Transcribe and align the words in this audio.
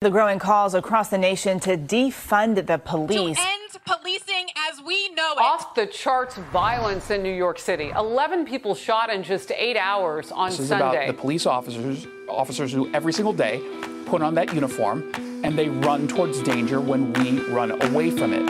The 0.00 0.10
growing 0.10 0.38
calls 0.38 0.74
across 0.74 1.08
the 1.08 1.18
nation 1.18 1.58
to 1.58 1.76
defund 1.76 2.64
the 2.64 2.78
police. 2.78 3.36
To 3.36 3.42
end 3.42 3.84
policing 3.84 4.46
as 4.70 4.80
we 4.80 5.08
know 5.08 5.32
it. 5.32 5.40
Off 5.40 5.74
the 5.74 5.88
charts 5.88 6.36
violence 6.52 7.10
in 7.10 7.20
New 7.20 7.34
York 7.34 7.58
City. 7.58 7.90
11 7.96 8.46
people 8.46 8.76
shot 8.76 9.10
in 9.10 9.24
just 9.24 9.50
eight 9.50 9.76
hours 9.76 10.30
on 10.30 10.50
this 10.50 10.60
is 10.60 10.68
Sunday. 10.68 10.84
about 10.84 11.06
the 11.08 11.20
police 11.20 11.46
officers, 11.46 12.06
officers 12.28 12.72
who 12.72 12.88
every 12.94 13.12
single 13.12 13.32
day 13.32 13.60
put 14.06 14.22
on 14.22 14.36
that 14.36 14.54
uniform 14.54 15.10
and 15.42 15.58
they 15.58 15.68
run 15.68 16.06
towards 16.06 16.44
danger 16.44 16.80
when 16.80 17.12
we 17.14 17.40
run 17.48 17.72
away 17.82 18.12
from 18.12 18.32
it. 18.32 18.44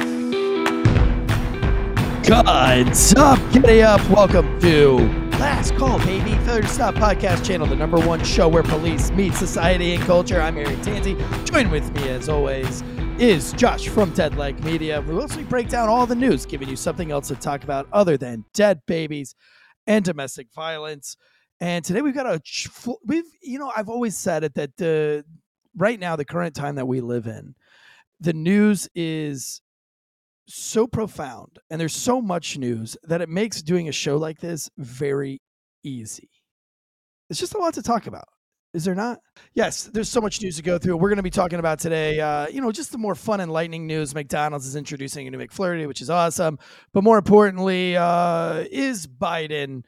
What's 2.29 3.15
up? 3.17 3.39
Giddy 3.55 3.83
up. 3.83 4.07
Welcome 4.11 4.61
to 4.61 5.27
Last 5.39 5.77
Call, 5.77 6.00
baby. 6.00 6.34
Third 6.45 6.68
Stop 6.68 6.96
Podcast 6.96 7.46
Channel, 7.46 7.68
the 7.68 7.77
number 7.77 8.00
one 8.00 8.25
show 8.25 8.48
where 8.48 8.64
police 8.64 9.12
meet 9.12 9.34
society 9.34 9.95
and 9.95 10.02
culture. 10.02 10.41
I'm 10.41 10.59
Eric 10.59 10.79
Tansey. 10.79 11.16
Join 11.46 11.70
with 11.70 11.95
me, 11.95 12.09
as 12.09 12.29
always, 12.29 12.82
is 13.20 13.52
Josh 13.52 13.87
from 13.87 14.11
Dead 14.14 14.34
Like 14.34 14.59
Media. 14.64 15.01
We 15.01 15.14
mostly 15.14 15.45
break 15.45 15.69
down 15.69 15.88
all 15.88 16.06
the 16.06 16.16
news, 16.16 16.45
giving 16.45 16.69
you 16.69 16.74
something 16.74 17.12
else 17.12 17.28
to 17.28 17.37
talk 17.37 17.62
about 17.62 17.87
other 17.92 18.16
than 18.16 18.47
dead 18.52 18.80
babies 18.88 19.37
and 19.87 20.05
domestic 20.05 20.48
violence. 20.52 21.16
And 21.61 21.84
today 21.84 22.02
we've 22.02 22.14
got 22.14 22.27
a 22.27 22.41
we've 23.05 23.30
you 23.41 23.61
know 23.61 23.70
I've 23.77 23.89
always 23.89 24.19
said 24.19 24.42
it 24.42 24.55
that 24.56 24.77
the 24.77 25.25
right 25.77 26.00
now 26.00 26.16
the 26.16 26.25
current 26.25 26.56
time 26.56 26.75
that 26.75 26.86
we 26.89 27.00
live 27.00 27.28
in, 27.28 27.55
the 28.19 28.33
news 28.33 28.89
is 28.97 29.61
so 30.48 30.87
profound 30.87 31.59
and 31.70 31.80
there's 31.80 31.95
so 31.95 32.20
much 32.20 32.59
news 32.59 32.97
that 33.05 33.20
it 33.20 33.29
makes 33.29 33.62
doing 33.62 33.89
a 33.89 33.93
show 33.93 34.16
like 34.16 34.41
this 34.41 34.69
very 34.79 35.41
easy. 35.84 36.30
It's 37.30 37.39
just 37.39 37.55
a 37.55 37.59
lot 37.59 37.75
to 37.75 37.83
talk 37.83 38.06
about. 38.06 38.25
Is 38.75 38.84
there 38.84 38.95
not? 38.95 39.19
Yes, 39.55 39.84
there's 39.84 40.11
so 40.11 40.20
much 40.20 40.42
news 40.42 40.56
to 40.56 40.62
go 40.62 40.79
through. 40.79 40.97
We're 40.97 41.09
going 41.09 41.16
to 41.16 41.23
be 41.23 41.30
talking 41.30 41.59
about 41.59 41.79
today, 41.79 42.20
uh, 42.20 42.48
you 42.48 42.61
know, 42.61 42.70
just 42.70 42.92
the 42.92 42.98
more 42.98 43.15
fun 43.15 43.41
and 43.41 43.51
lightning 43.51 43.87
news. 43.87 44.15
McDonald's 44.15 44.66
is 44.66 44.77
introducing 44.77 45.27
a 45.27 45.30
new 45.30 45.39
McFlurry, 45.39 45.87
which 45.87 46.03
is 46.03 46.11
awesome. 46.11 46.59
But 46.92 47.03
more 47.03 47.17
importantly, 47.17 47.97
uh, 47.97 48.65
is 48.70 49.06
Biden 49.06 49.84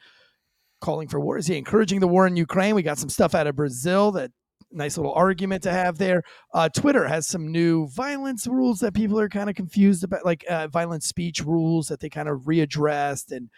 calling 0.81 1.07
for 1.07 1.19
war? 1.19 1.37
Is 1.37 1.45
he 1.45 1.57
encouraging 1.57 1.99
the 1.99 2.07
war 2.07 2.25
in 2.25 2.35
Ukraine? 2.35 2.73
We 2.73 2.81
got 2.81 2.97
some 2.97 3.09
stuff 3.09 3.35
out 3.35 3.45
of 3.45 3.55
Brazil 3.55 4.13
that 4.13 4.31
nice 4.71 4.97
little 4.97 5.13
argument 5.13 5.63
to 5.63 5.71
have 5.71 5.97
there. 5.97 6.23
Uh, 6.53 6.69
Twitter 6.69 7.07
has 7.07 7.27
some 7.27 7.51
new 7.51 7.87
violence 7.89 8.47
rules 8.47 8.79
that 8.79 8.93
people 8.93 9.19
are 9.19 9.29
kind 9.29 9.49
of 9.49 9.55
confused 9.55 10.03
about, 10.03 10.25
like 10.25 10.45
uh, 10.49 10.67
violent 10.67 11.03
speech 11.03 11.43
rules 11.43 11.87
that 11.87 11.99
they 11.99 12.09
kind 12.09 12.29
of 12.29 12.41
readdressed. 12.41 13.31
And 13.31 13.49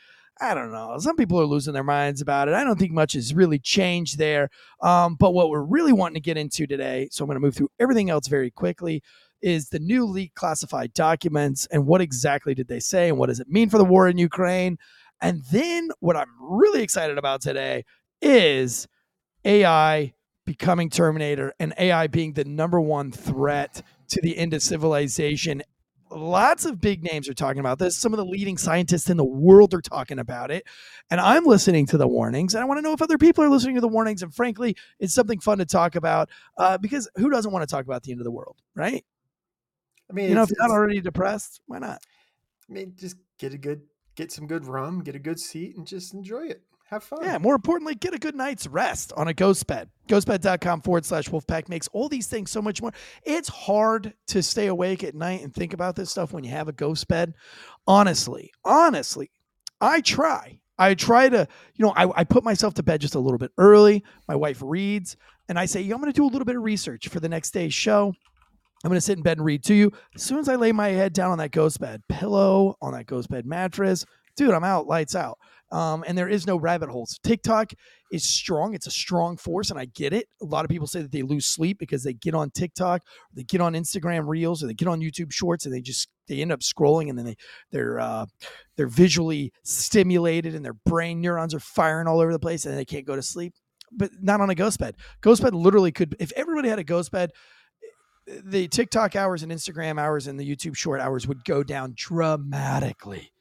I 0.41 0.53
don't 0.53 0.71
know, 0.71 0.97
some 0.99 1.15
people 1.15 1.39
are 1.39 1.45
losing 1.45 1.73
their 1.73 1.83
minds 1.83 2.21
about 2.21 2.47
it. 2.47 2.53
I 2.53 2.63
don't 2.63 2.79
think 2.79 2.91
much 2.91 3.13
has 3.13 3.33
really 3.33 3.59
changed 3.59 4.17
there. 4.17 4.49
Um, 4.81 5.15
but 5.15 5.33
what 5.33 5.49
we're 5.49 5.63
really 5.63 5.93
wanting 5.93 6.15
to 6.15 6.21
get 6.21 6.37
into 6.37 6.65
today, 6.65 7.07
so 7.11 7.23
I'm 7.23 7.27
going 7.27 7.35
to 7.35 7.45
move 7.45 7.55
through 7.55 7.69
everything 7.79 8.09
else 8.09 8.27
very 8.27 8.51
quickly. 8.51 9.03
Is 9.41 9.69
the 9.69 9.79
new 9.79 10.27
classified 10.35 10.93
documents 10.93 11.67
and 11.69 11.85
what 11.85 11.99
exactly 11.99 12.55
did 12.55 12.69
they 12.69 12.79
say 12.79 13.09
and 13.09 13.17
what 13.17 13.27
does 13.27 13.41
it 13.41 13.49
mean 13.49 13.69
for 13.69 13.77
the 13.77 13.85
war 13.85 14.07
in 14.07 14.17
Ukraine? 14.17 14.77
And 15.21 15.43
then 15.51 15.89
what 15.99 16.15
I'm 16.15 16.31
really 16.39 16.81
excited 16.81 17.17
about 17.17 17.41
today 17.41 17.83
is 18.21 18.87
AI 19.45 20.13
becoming 20.45 20.89
Terminator 20.89 21.53
and 21.59 21.73
AI 21.77 22.07
being 22.07 22.33
the 22.33 22.45
number 22.45 22.79
one 22.79 23.11
threat 23.11 23.81
to 24.09 24.21
the 24.21 24.37
end 24.37 24.53
of 24.53 24.61
civilization. 24.61 25.63
Lots 26.11 26.65
of 26.65 26.79
big 26.79 27.03
names 27.03 27.27
are 27.27 27.33
talking 27.33 27.59
about 27.59 27.79
this. 27.79 27.97
Some 27.97 28.13
of 28.13 28.17
the 28.17 28.25
leading 28.25 28.57
scientists 28.57 29.09
in 29.09 29.17
the 29.17 29.25
world 29.25 29.73
are 29.73 29.81
talking 29.81 30.19
about 30.19 30.51
it. 30.51 30.63
And 31.09 31.19
I'm 31.19 31.45
listening 31.45 31.87
to 31.87 31.97
the 31.97 32.07
warnings. 32.07 32.53
And 32.53 32.61
I 32.61 32.65
want 32.65 32.77
to 32.77 32.81
know 32.83 32.93
if 32.93 33.01
other 33.01 33.17
people 33.17 33.43
are 33.43 33.49
listening 33.49 33.75
to 33.75 33.81
the 33.81 33.87
warnings. 33.87 34.21
And 34.21 34.33
frankly, 34.33 34.75
it's 34.99 35.13
something 35.13 35.39
fun 35.39 35.57
to 35.57 35.65
talk 35.65 35.95
about 35.95 36.29
uh, 36.57 36.77
because 36.77 37.09
who 37.15 37.31
doesn't 37.31 37.51
want 37.51 37.67
to 37.67 37.73
talk 37.73 37.85
about 37.85 38.03
the 38.03 38.11
end 38.11 38.21
of 38.21 38.25
the 38.25 38.31
world, 38.31 38.57
right? 38.75 39.03
I 40.09 40.13
mean, 40.13 40.29
you 40.29 40.35
know, 40.35 40.43
if 40.43 40.49
you're 40.49 40.67
not 40.67 40.73
already 40.73 41.01
depressed, 41.01 41.61
why 41.65 41.79
not? 41.79 41.99
I 42.69 42.73
mean, 42.73 42.93
just 42.95 43.15
get 43.39 43.53
a 43.53 43.57
good, 43.57 43.81
get 44.15 44.31
some 44.31 44.45
good 44.45 44.67
rum, 44.67 45.01
get 45.01 45.15
a 45.15 45.19
good 45.19 45.39
seat, 45.39 45.75
and 45.75 45.87
just 45.87 46.13
enjoy 46.13 46.45
it. 46.45 46.61
Have 46.93 47.03
fun. 47.03 47.23
Yeah, 47.23 47.39
more 47.39 47.55
importantly, 47.55 47.95
get 47.95 48.13
a 48.13 48.19
good 48.19 48.35
night's 48.35 48.67
rest 48.67 49.13
on 49.17 49.27
a 49.27 49.33
ghost 49.33 49.65
bed. 49.65 49.89
Ghostbed.com 50.07 50.81
forward 50.81 51.05
slash 51.05 51.27
wolfpack 51.27 51.67
makes 51.67 51.87
all 51.87 52.07
these 52.07 52.27
things 52.27 52.51
so 52.51 52.61
much 52.61 52.83
more. 52.83 52.93
It's 53.23 53.49
hard 53.49 54.13
to 54.27 54.43
stay 54.43 54.67
awake 54.67 55.03
at 55.03 55.15
night 55.15 55.41
and 55.41 55.51
think 55.51 55.73
about 55.73 55.95
this 55.95 56.11
stuff 56.11 56.33
when 56.33 56.43
you 56.43 56.51
have 56.51 56.67
a 56.67 56.71
ghost 56.71 57.07
bed. 57.07 57.33
Honestly, 57.87 58.51
honestly, 58.63 59.31
I 59.81 60.01
try. 60.01 60.59
I 60.77 60.93
try 60.93 61.29
to, 61.29 61.47
you 61.73 61.83
know, 61.83 61.93
I, 61.95 62.19
I 62.19 62.23
put 62.25 62.43
myself 62.43 62.75
to 62.75 62.83
bed 62.83 63.01
just 63.01 63.15
a 63.15 63.19
little 63.19 63.39
bit 63.39 63.51
early. 63.57 64.03
My 64.27 64.35
wife 64.35 64.61
reads, 64.63 65.17
and 65.49 65.57
I 65.57 65.65
say, 65.65 65.81
I'm 65.81 65.99
going 65.99 66.05
to 66.05 66.13
do 66.13 66.25
a 66.25 66.29
little 66.29 66.45
bit 66.45 66.57
of 66.57 66.63
research 66.63 67.07
for 67.07 67.19
the 67.19 67.29
next 67.29 67.55
day's 67.55 67.73
show. 67.73 68.13
I'm 68.83 68.89
going 68.89 68.97
to 68.97 69.01
sit 69.01 69.17
in 69.17 69.23
bed 69.23 69.39
and 69.39 69.45
read 69.45 69.63
to 69.63 69.73
you. 69.73 69.91
As 70.13 70.21
soon 70.21 70.37
as 70.37 70.47
I 70.47 70.57
lay 70.57 70.71
my 70.71 70.89
head 70.89 71.13
down 71.13 71.31
on 71.31 71.39
that 71.39 71.51
ghost 71.51 71.79
bed, 71.79 72.03
pillow 72.07 72.77
on 72.83 72.93
that 72.93 73.07
ghost 73.07 73.29
bed 73.29 73.47
mattress, 73.47 74.05
dude, 74.35 74.53
I'm 74.53 74.63
out, 74.63 74.85
lights 74.85 75.15
out 75.15 75.39
um, 75.73 76.03
and 76.07 76.15
there 76.15 76.29
is 76.29 76.45
no 76.45 76.55
rabbit 76.55 76.89
holes. 76.89 77.19
TikTok 77.23 77.73
is 78.11 78.23
strong; 78.23 78.75
it's 78.75 78.85
a 78.85 78.91
strong 78.91 79.37
force, 79.37 79.71
and 79.71 79.79
I 79.79 79.85
get 79.85 80.13
it. 80.13 80.27
A 80.39 80.45
lot 80.45 80.65
of 80.65 80.69
people 80.69 80.85
say 80.85 81.01
that 81.01 81.11
they 81.11 81.23
lose 81.23 81.47
sleep 81.47 81.79
because 81.79 82.03
they 82.03 82.13
get 82.13 82.35
on 82.35 82.51
TikTok, 82.51 83.01
they 83.33 83.41
get 83.43 83.59
on 83.59 83.73
Instagram 83.73 84.27
Reels, 84.27 84.63
or 84.63 84.67
they 84.67 84.75
get 84.75 84.87
on 84.87 85.01
YouTube 85.01 85.33
Shorts, 85.33 85.65
and 85.65 85.73
they 85.73 85.81
just 85.81 86.09
they 86.27 86.41
end 86.41 86.51
up 86.51 86.59
scrolling, 86.59 87.09
and 87.09 87.17
then 87.17 87.25
they 87.25 87.35
they're 87.71 87.99
uh, 87.99 88.27
they're 88.77 88.85
visually 88.85 89.51
stimulated, 89.63 90.53
and 90.53 90.63
their 90.63 90.75
brain 90.85 91.21
neurons 91.21 91.55
are 91.55 91.59
firing 91.59 92.07
all 92.07 92.19
over 92.19 92.31
the 92.31 92.39
place, 92.39 92.67
and 92.67 92.77
they 92.77 92.85
can't 92.85 93.07
go 93.07 93.15
to 93.15 93.23
sleep. 93.23 93.55
But 93.91 94.11
not 94.21 94.41
on 94.41 94.51
a 94.51 94.55
ghost 94.55 94.79
bed. 94.79 94.95
Ghost 95.21 95.41
bed 95.41 95.55
literally 95.55 95.91
could, 95.91 96.15
if 96.19 96.31
everybody 96.35 96.69
had 96.69 96.79
a 96.79 96.83
ghost 96.83 97.11
bed, 97.11 97.31
the 98.27 98.67
TikTok 98.67 99.15
hours 99.15 99.43
and 99.43 99.51
Instagram 99.51 99.99
hours 99.99 100.27
and 100.27 100.39
the 100.39 100.49
YouTube 100.49 100.75
short 100.75 101.01
hours 101.01 101.27
would 101.27 101.43
go 101.45 101.63
down 101.63 101.93
dramatically 101.95 103.32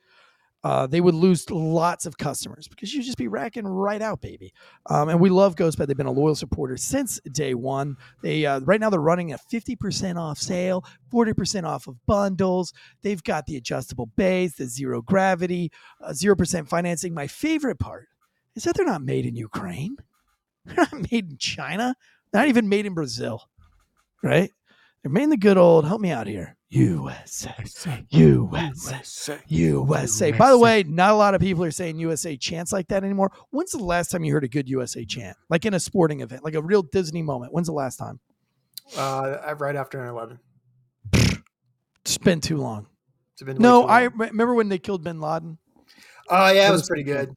uh, 0.65 0.87
they 0.87 1.01
would 1.01 1.15
lose 1.15 1.49
lots 1.51 2.07
of 2.07 2.19
customers 2.19 2.69
because 2.69 2.95
you'd 2.95 3.05
just 3.05 3.19
be 3.19 3.29
racking 3.29 3.67
right 3.67 4.01
out, 4.01 4.21
baby. 4.21 4.53
Um, 4.87 5.09
and 5.09 5.21
we 5.21 5.29
love 5.29 5.57
GhostBed. 5.57 5.87
They've 5.87 5.97
been 5.97 6.07
a 6.07 6.13
loyal 6.13 6.37
supporter 6.37 6.77
since 6.77 7.21
day 7.33 7.55
one. 7.55 7.97
They 8.23 8.47
uh, 8.47 8.61
right 8.61 8.81
now 8.81 8.89
they're 8.91 9.01
running 9.01 9.33
a 9.33 9.39
fifty 9.39 9.75
percent 9.75 10.19
off 10.19 10.39
sale, 10.39 10.85
forty 11.11 11.33
percent 11.33 11.67
off 11.67 11.89
of 11.89 11.97
bundles. 12.07 12.73
They've 13.03 13.23
got 13.23 13.47
the 13.47 13.57
adjustable 13.57 14.07
base, 14.17 14.55
the 14.55 14.67
zero 14.67 15.03
gravity, 15.03 15.73
uh, 16.01 16.13
zero 16.13 16.37
percent 16.37 16.69
financing. 16.69 17.13
My 17.13 17.27
favorite 17.27 17.79
part 17.81 18.09
is 18.55 18.65
that 18.65 18.77
they're 18.77 18.87
not 18.87 19.03
made 19.03 19.27
in 19.27 19.37
Ukraine. 19.37 19.97
They're 20.65 20.77
not 20.77 21.11
made 21.11 21.29
in 21.29 21.39
China. 21.39 21.97
Not 22.33 22.47
even 22.47 22.69
made 22.69 22.87
in 22.87 22.95
Brazil, 22.95 23.49
right? 24.23 24.53
They're 25.05 25.27
the 25.27 25.37
good 25.37 25.59
old. 25.59 25.87
Help 25.87 26.01
me 26.01 26.11
out 26.11 26.27
here. 26.27 26.57
USA, 26.71 27.55
USA, 28.11 29.41
USA. 29.49 30.33
By 30.33 30.51
the 30.51 30.59
way, 30.59 30.85
not 30.85 31.11
a 31.11 31.15
lot 31.15 31.35
of 31.35 31.41
people 31.41 31.65
are 31.65 31.71
saying 31.71 31.99
USA 31.99 32.37
chants 32.37 32.73
like 32.73 32.89
that 32.89 33.05
anymore. 33.05 33.31
When's 33.51 33.73
the 33.73 33.83
last 33.83 34.11
time 34.11 34.25
you 34.25 34.33
heard 34.33 34.45
a 34.45 34.49
good 34.49 34.69
USA 34.69 35.05
chant, 35.05 35.37
like 35.51 35.67
in 35.67 35.75
a 35.75 35.81
sporting 35.81 36.21
event, 36.21 36.45
like 36.45 36.55
a 36.55 36.63
real 36.63 36.83
Disney 36.83 37.21
moment? 37.21 37.53
When's 37.53 37.67
the 37.67 37.75
last 37.75 37.97
time? 37.97 38.21
Uh, 38.97 39.55
right 39.59 39.77
after 39.77 39.99
9/11. 39.99 40.39
It's 42.05 42.19
been 42.19 42.41
too 42.41 42.57
long. 42.57 42.87
Been 43.45 43.59
no, 43.59 43.81
long. 43.81 43.91
I 43.91 44.03
remember 44.05 44.55
when 44.55 44.69
they 44.69 44.79
killed 44.79 45.03
Bin 45.03 45.21
Laden. 45.21 45.59
Oh 46.31 46.51
yeah, 46.53 46.69
it 46.69 46.71
was, 46.71 46.83
was 46.83 46.89
pretty 46.89 47.03
good. 47.03 47.29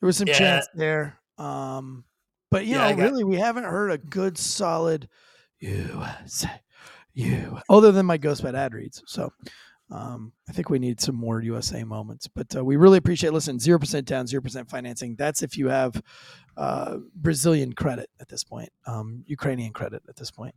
There 0.00 0.06
was 0.06 0.16
some 0.16 0.28
yeah. 0.28 0.34
chants 0.38 0.68
there, 0.74 1.20
um, 1.36 2.04
but 2.50 2.64
you 2.64 2.76
yeah, 2.76 2.90
know, 2.90 3.04
really, 3.04 3.22
we 3.22 3.36
haven't 3.36 3.64
heard 3.64 3.90
a 3.90 3.98
good, 3.98 4.38
solid 4.38 5.08
USA 5.60 6.50
you 7.16 7.58
other 7.68 7.90
than 7.90 8.06
my 8.06 8.16
ghost 8.16 8.42
bed 8.42 8.54
ad 8.54 8.72
reads 8.72 9.02
so 9.06 9.32
um, 9.90 10.32
I 10.48 10.52
think 10.52 10.68
we 10.68 10.78
need 10.78 11.00
some 11.00 11.14
more 11.14 11.40
USA 11.40 11.84
moments, 11.84 12.26
but 12.26 12.54
uh, 12.56 12.64
we 12.64 12.76
really 12.76 12.98
appreciate. 12.98 13.32
Listen, 13.32 13.58
zero 13.58 13.78
percent 13.78 14.06
down, 14.06 14.26
zero 14.26 14.42
percent 14.42 14.68
financing. 14.68 15.14
That's 15.14 15.42
if 15.42 15.56
you 15.56 15.68
have 15.68 16.02
uh, 16.56 16.96
Brazilian 17.14 17.72
credit 17.72 18.10
at 18.20 18.28
this 18.28 18.42
point, 18.42 18.70
um, 18.86 19.22
Ukrainian 19.26 19.72
credit 19.72 20.02
at 20.08 20.16
this 20.16 20.30
point. 20.30 20.54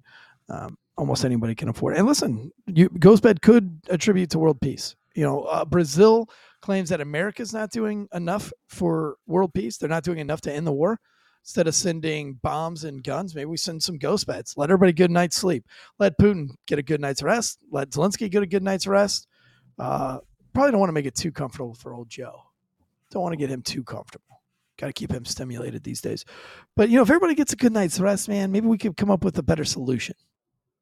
Um, 0.50 0.78
almost 0.98 1.26
anybody 1.26 1.54
can 1.54 1.70
afford 1.70 1.94
it. 1.94 2.00
And 2.00 2.08
listen, 2.08 2.52
you, 2.66 2.90
Ghostbed 2.90 3.42
could 3.42 3.80
attribute 3.90 4.32
to 4.32 4.40
world 4.40 4.60
peace. 4.62 4.96
You 5.14 5.24
know, 5.24 5.44
uh, 5.44 5.64
Brazil 5.64 6.28
claims 6.62 6.90
that 6.90 7.02
America's 7.02 7.54
not 7.54 7.70
doing 7.70 8.08
enough 8.14 8.52
for 8.68 9.18
world 9.28 9.54
peace. 9.54 9.78
They're 9.78 9.90
not 9.90 10.04
doing 10.04 10.18
enough 10.18 10.42
to 10.42 10.54
end 10.54 10.66
the 10.66 10.74
war 10.74 11.00
instead 11.44 11.68
of 11.68 11.76
sending 11.76 12.36
bombs 12.36 12.84
and 12.84 13.04
guns, 13.04 13.36
maybe 13.36 13.46
we 13.46 13.58
send 13.58 13.82
some 13.82 13.98
ghost 13.98 14.28
beds. 14.28 14.54
Let 14.58 14.70
everybody 14.70 14.94
good 14.94 15.12
night's 15.12 15.38
sleep. 15.38 15.66
Let 15.98 16.18
Putin 16.20 16.50
get 16.68 16.80
a 16.80 16.84
good 16.84 17.02
night's 17.02 17.24
rest. 17.24 17.60
Let 17.72 17.92
Zelensky 17.92 18.30
get 18.30 18.44
a 18.44 18.48
good 18.48 18.64
night's 18.64 18.88
rest. 18.88 19.28
Uh, 19.78 20.20
probably 20.54 20.72
don't 20.72 20.80
want 20.80 20.90
to 20.90 20.94
make 20.94 21.06
it 21.06 21.16
too 21.16 21.32
comfortable 21.32 21.74
for 21.74 21.94
old 21.94 22.10
Joe. 22.10 22.44
Don't 23.12 23.24
want 23.24 23.34
to 23.34 23.38
get 23.38 23.50
him 23.50 23.62
too 23.62 23.84
comfortable. 23.84 24.42
Got 24.78 24.88
to 24.88 24.94
keep 24.94 25.12
him 25.12 25.26
stimulated 25.26 25.84
these 25.84 26.02
days. 26.02 26.24
But 26.76 26.90
you 26.90 26.96
know, 26.96 27.02
if 27.02 27.10
everybody 27.10 27.36
gets 27.36 27.54
a 27.54 27.58
good 27.58 27.74
night's 27.74 28.00
rest, 28.00 28.30
man, 28.30 28.52
maybe 28.52 28.68
we 28.68 28.78
could 28.78 28.96
come 28.96 29.12
up 29.12 29.24
with 29.24 29.38
a 29.38 29.44
better 29.44 29.66
solution. 29.66 30.16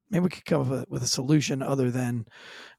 Maybe 0.10 0.24
we 0.24 0.30
could 0.30 0.46
come 0.46 0.72
up 0.72 0.90
with 0.90 1.04
a 1.04 1.08
solution 1.08 1.62
other 1.62 1.92
than, 1.92 2.26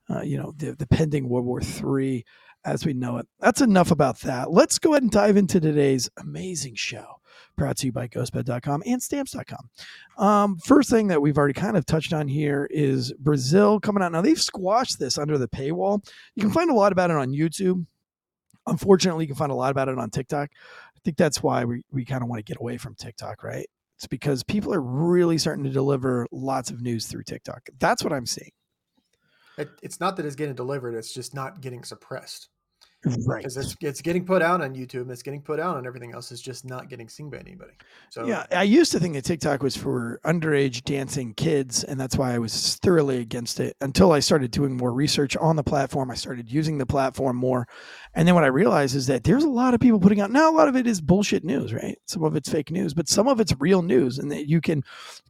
uh, 0.08 0.22
you 0.22 0.38
know, 0.38 0.52
the, 0.56 0.75
the 0.75 0.86
pending 0.86 1.28
World 1.28 1.44
War 1.44 1.60
III 1.60 2.25
as 2.64 2.84
we 2.84 2.92
know 2.92 3.19
it. 3.19 3.26
That's 3.40 3.60
enough 3.60 3.90
about 3.90 4.20
that. 4.20 4.50
Let's 4.50 4.78
go 4.78 4.92
ahead 4.92 5.02
and 5.02 5.10
dive 5.10 5.36
into 5.36 5.60
today's 5.60 6.08
amazing 6.19 6.75
show. 6.76 7.17
Brought 7.58 7.76
to 7.78 7.87
you 7.87 7.93
by 7.93 8.06
ghostbed.com 8.06 8.84
and 8.87 9.02
stamps.com. 9.02 9.69
Um, 10.16 10.58
first 10.58 10.90
thing 10.90 11.08
that 11.08 11.20
we've 11.20 11.37
already 11.37 11.55
kind 11.55 11.76
of 11.76 11.84
touched 11.84 12.12
on 12.12 12.28
here 12.28 12.69
is 12.70 13.12
Brazil 13.14 13.81
coming 13.81 14.00
out. 14.00 14.12
Now, 14.12 14.22
they've 14.22 14.40
squashed 14.40 15.00
this 15.00 15.19
under 15.19 15.37
the 15.37 15.49
paywall. 15.49 16.08
You 16.37 16.43
can 16.43 16.52
find 16.52 16.70
a 16.70 16.75
lot 16.75 16.93
about 16.93 17.10
it 17.10 17.16
on 17.16 17.31
YouTube. 17.32 17.84
Unfortunately, 18.69 19.25
you 19.25 19.26
can 19.26 19.37
find 19.37 19.50
a 19.50 19.56
lot 19.56 19.72
about 19.72 19.88
it 19.88 19.99
on 19.99 20.08
TikTok. 20.08 20.50
I 20.52 20.99
think 21.05 21.16
that's 21.16 21.43
why 21.43 21.64
we, 21.64 21.82
we 21.90 22.05
kind 22.05 22.22
of 22.22 22.28
want 22.28 22.38
to 22.38 22.44
get 22.44 22.60
away 22.60 22.76
from 22.76 22.94
TikTok, 22.94 23.43
right? 23.43 23.66
It's 23.96 24.06
because 24.06 24.44
people 24.44 24.72
are 24.72 24.81
really 24.81 25.37
starting 25.37 25.64
to 25.64 25.70
deliver 25.70 26.28
lots 26.31 26.70
of 26.70 26.81
news 26.81 27.08
through 27.08 27.25
TikTok. 27.25 27.69
That's 27.81 28.04
what 28.04 28.12
I'm 28.12 28.26
seeing. 28.26 28.52
It, 29.56 29.70
it's 29.82 29.99
not 29.99 30.16
that 30.16 30.26
it's 30.26 30.37
getting 30.37 30.54
delivered; 30.54 30.94
it's 30.94 31.12
just 31.12 31.34
not 31.34 31.61
getting 31.61 31.82
suppressed. 31.82 32.50
Right. 33.04 33.38
Because 33.38 33.56
it's 33.56 33.76
it's 33.80 34.02
getting 34.02 34.24
put 34.24 34.42
out 34.42 34.60
on 34.60 34.74
YouTube, 34.74 35.02
and 35.02 35.10
it's 35.12 35.22
getting 35.22 35.40
put 35.40 35.60
out 35.60 35.76
on 35.76 35.86
everything 35.86 36.14
else. 36.14 36.32
It's 36.32 36.40
just 36.40 36.64
not 36.64 36.88
getting 36.88 37.08
seen 37.08 37.30
by 37.30 37.38
anybody. 37.38 37.72
So 38.10 38.26
Yeah, 38.26 38.44
I 38.50 38.64
used 38.64 38.90
to 38.90 38.98
think 38.98 39.14
that 39.14 39.24
TikTok 39.24 39.62
was 39.62 39.76
for 39.76 40.20
underage 40.24 40.82
dancing 40.82 41.32
kids, 41.34 41.84
and 41.84 42.00
that's 42.00 42.16
why 42.16 42.34
I 42.34 42.38
was 42.38 42.74
thoroughly 42.76 43.18
against 43.18 43.60
it 43.60 43.76
until 43.80 44.10
I 44.10 44.18
started 44.18 44.50
doing 44.50 44.76
more 44.76 44.92
research 44.92 45.36
on 45.36 45.54
the 45.54 45.62
platform. 45.62 46.10
I 46.10 46.16
started 46.16 46.50
using 46.50 46.78
the 46.78 46.86
platform 46.86 47.36
more. 47.36 47.68
And 48.14 48.26
then 48.26 48.34
what 48.34 48.42
I 48.42 48.48
realized 48.48 48.96
is 48.96 49.06
that 49.06 49.22
there's 49.22 49.44
a 49.44 49.48
lot 49.48 49.74
of 49.74 49.80
people 49.80 50.00
putting 50.00 50.20
out 50.20 50.32
now, 50.32 50.50
a 50.50 50.56
lot 50.56 50.66
of 50.66 50.74
it 50.74 50.88
is 50.88 51.00
bullshit 51.00 51.44
news, 51.44 51.72
right? 51.72 51.96
Some 52.06 52.24
of 52.24 52.34
it's 52.34 52.48
fake 52.48 52.72
news, 52.72 52.94
but 52.94 53.08
some 53.08 53.28
of 53.28 53.38
it's 53.38 53.54
real 53.60 53.82
news, 53.82 54.18
and 54.18 54.32
that 54.32 54.48
you 54.48 54.60
can 54.60 54.82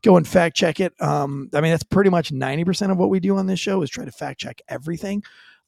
go 0.03 0.17
and 0.17 0.27
fact 0.27 0.57
check 0.57 0.81
it. 0.81 0.95
Um, 1.03 1.51
I 1.53 1.61
mean, 1.61 1.73
that's 1.73 1.83
pretty 1.83 2.09
much 2.09 2.33
90% 2.33 2.91
of 2.91 2.97
what 2.97 3.11
we 3.11 3.21
do 3.21 3.37
on 3.37 3.47
this 3.47 3.61
show 3.61 3.83
is 3.83 3.91
try 3.91 4.07
to 4.07 4.13
fact 4.13 4.41
check 4.41 4.63
everything 4.69 5.23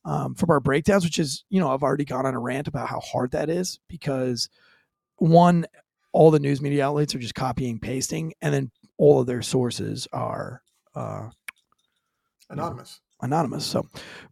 um, 0.05 0.35
from 0.35 0.51
our 0.51 0.61
breakdowns, 0.61 1.05
which 1.05 1.19
is, 1.19 1.45
you 1.51 1.61
know, 1.61 1.71
I've 1.71 1.83
already 1.83 2.05
gone 2.05 2.27
on 2.27 2.35
a 2.35 2.39
rant 2.39 2.69
about 2.69 2.89
how 2.89 3.01
hard 3.01 3.33
that 3.33 3.51
is 3.51 3.81
because 3.89 4.49
one, 5.17 5.67
all 6.13 6.31
the 6.31 6.41
news 6.41 6.61
media 6.61 6.87
outlets 6.87 7.15
are 7.15 7.19
just 7.19 7.35
copying, 7.35 7.79
pasting, 7.79 8.33
and 8.41 8.53
then 8.53 8.71
all 8.97 9.21
of 9.21 9.27
their 9.27 9.43
sources 9.43 10.09
are 10.13 10.63
uh, 10.95 11.29
anonymous. 12.49 13.01
anonymous. 13.23 13.65
So, 13.67 13.87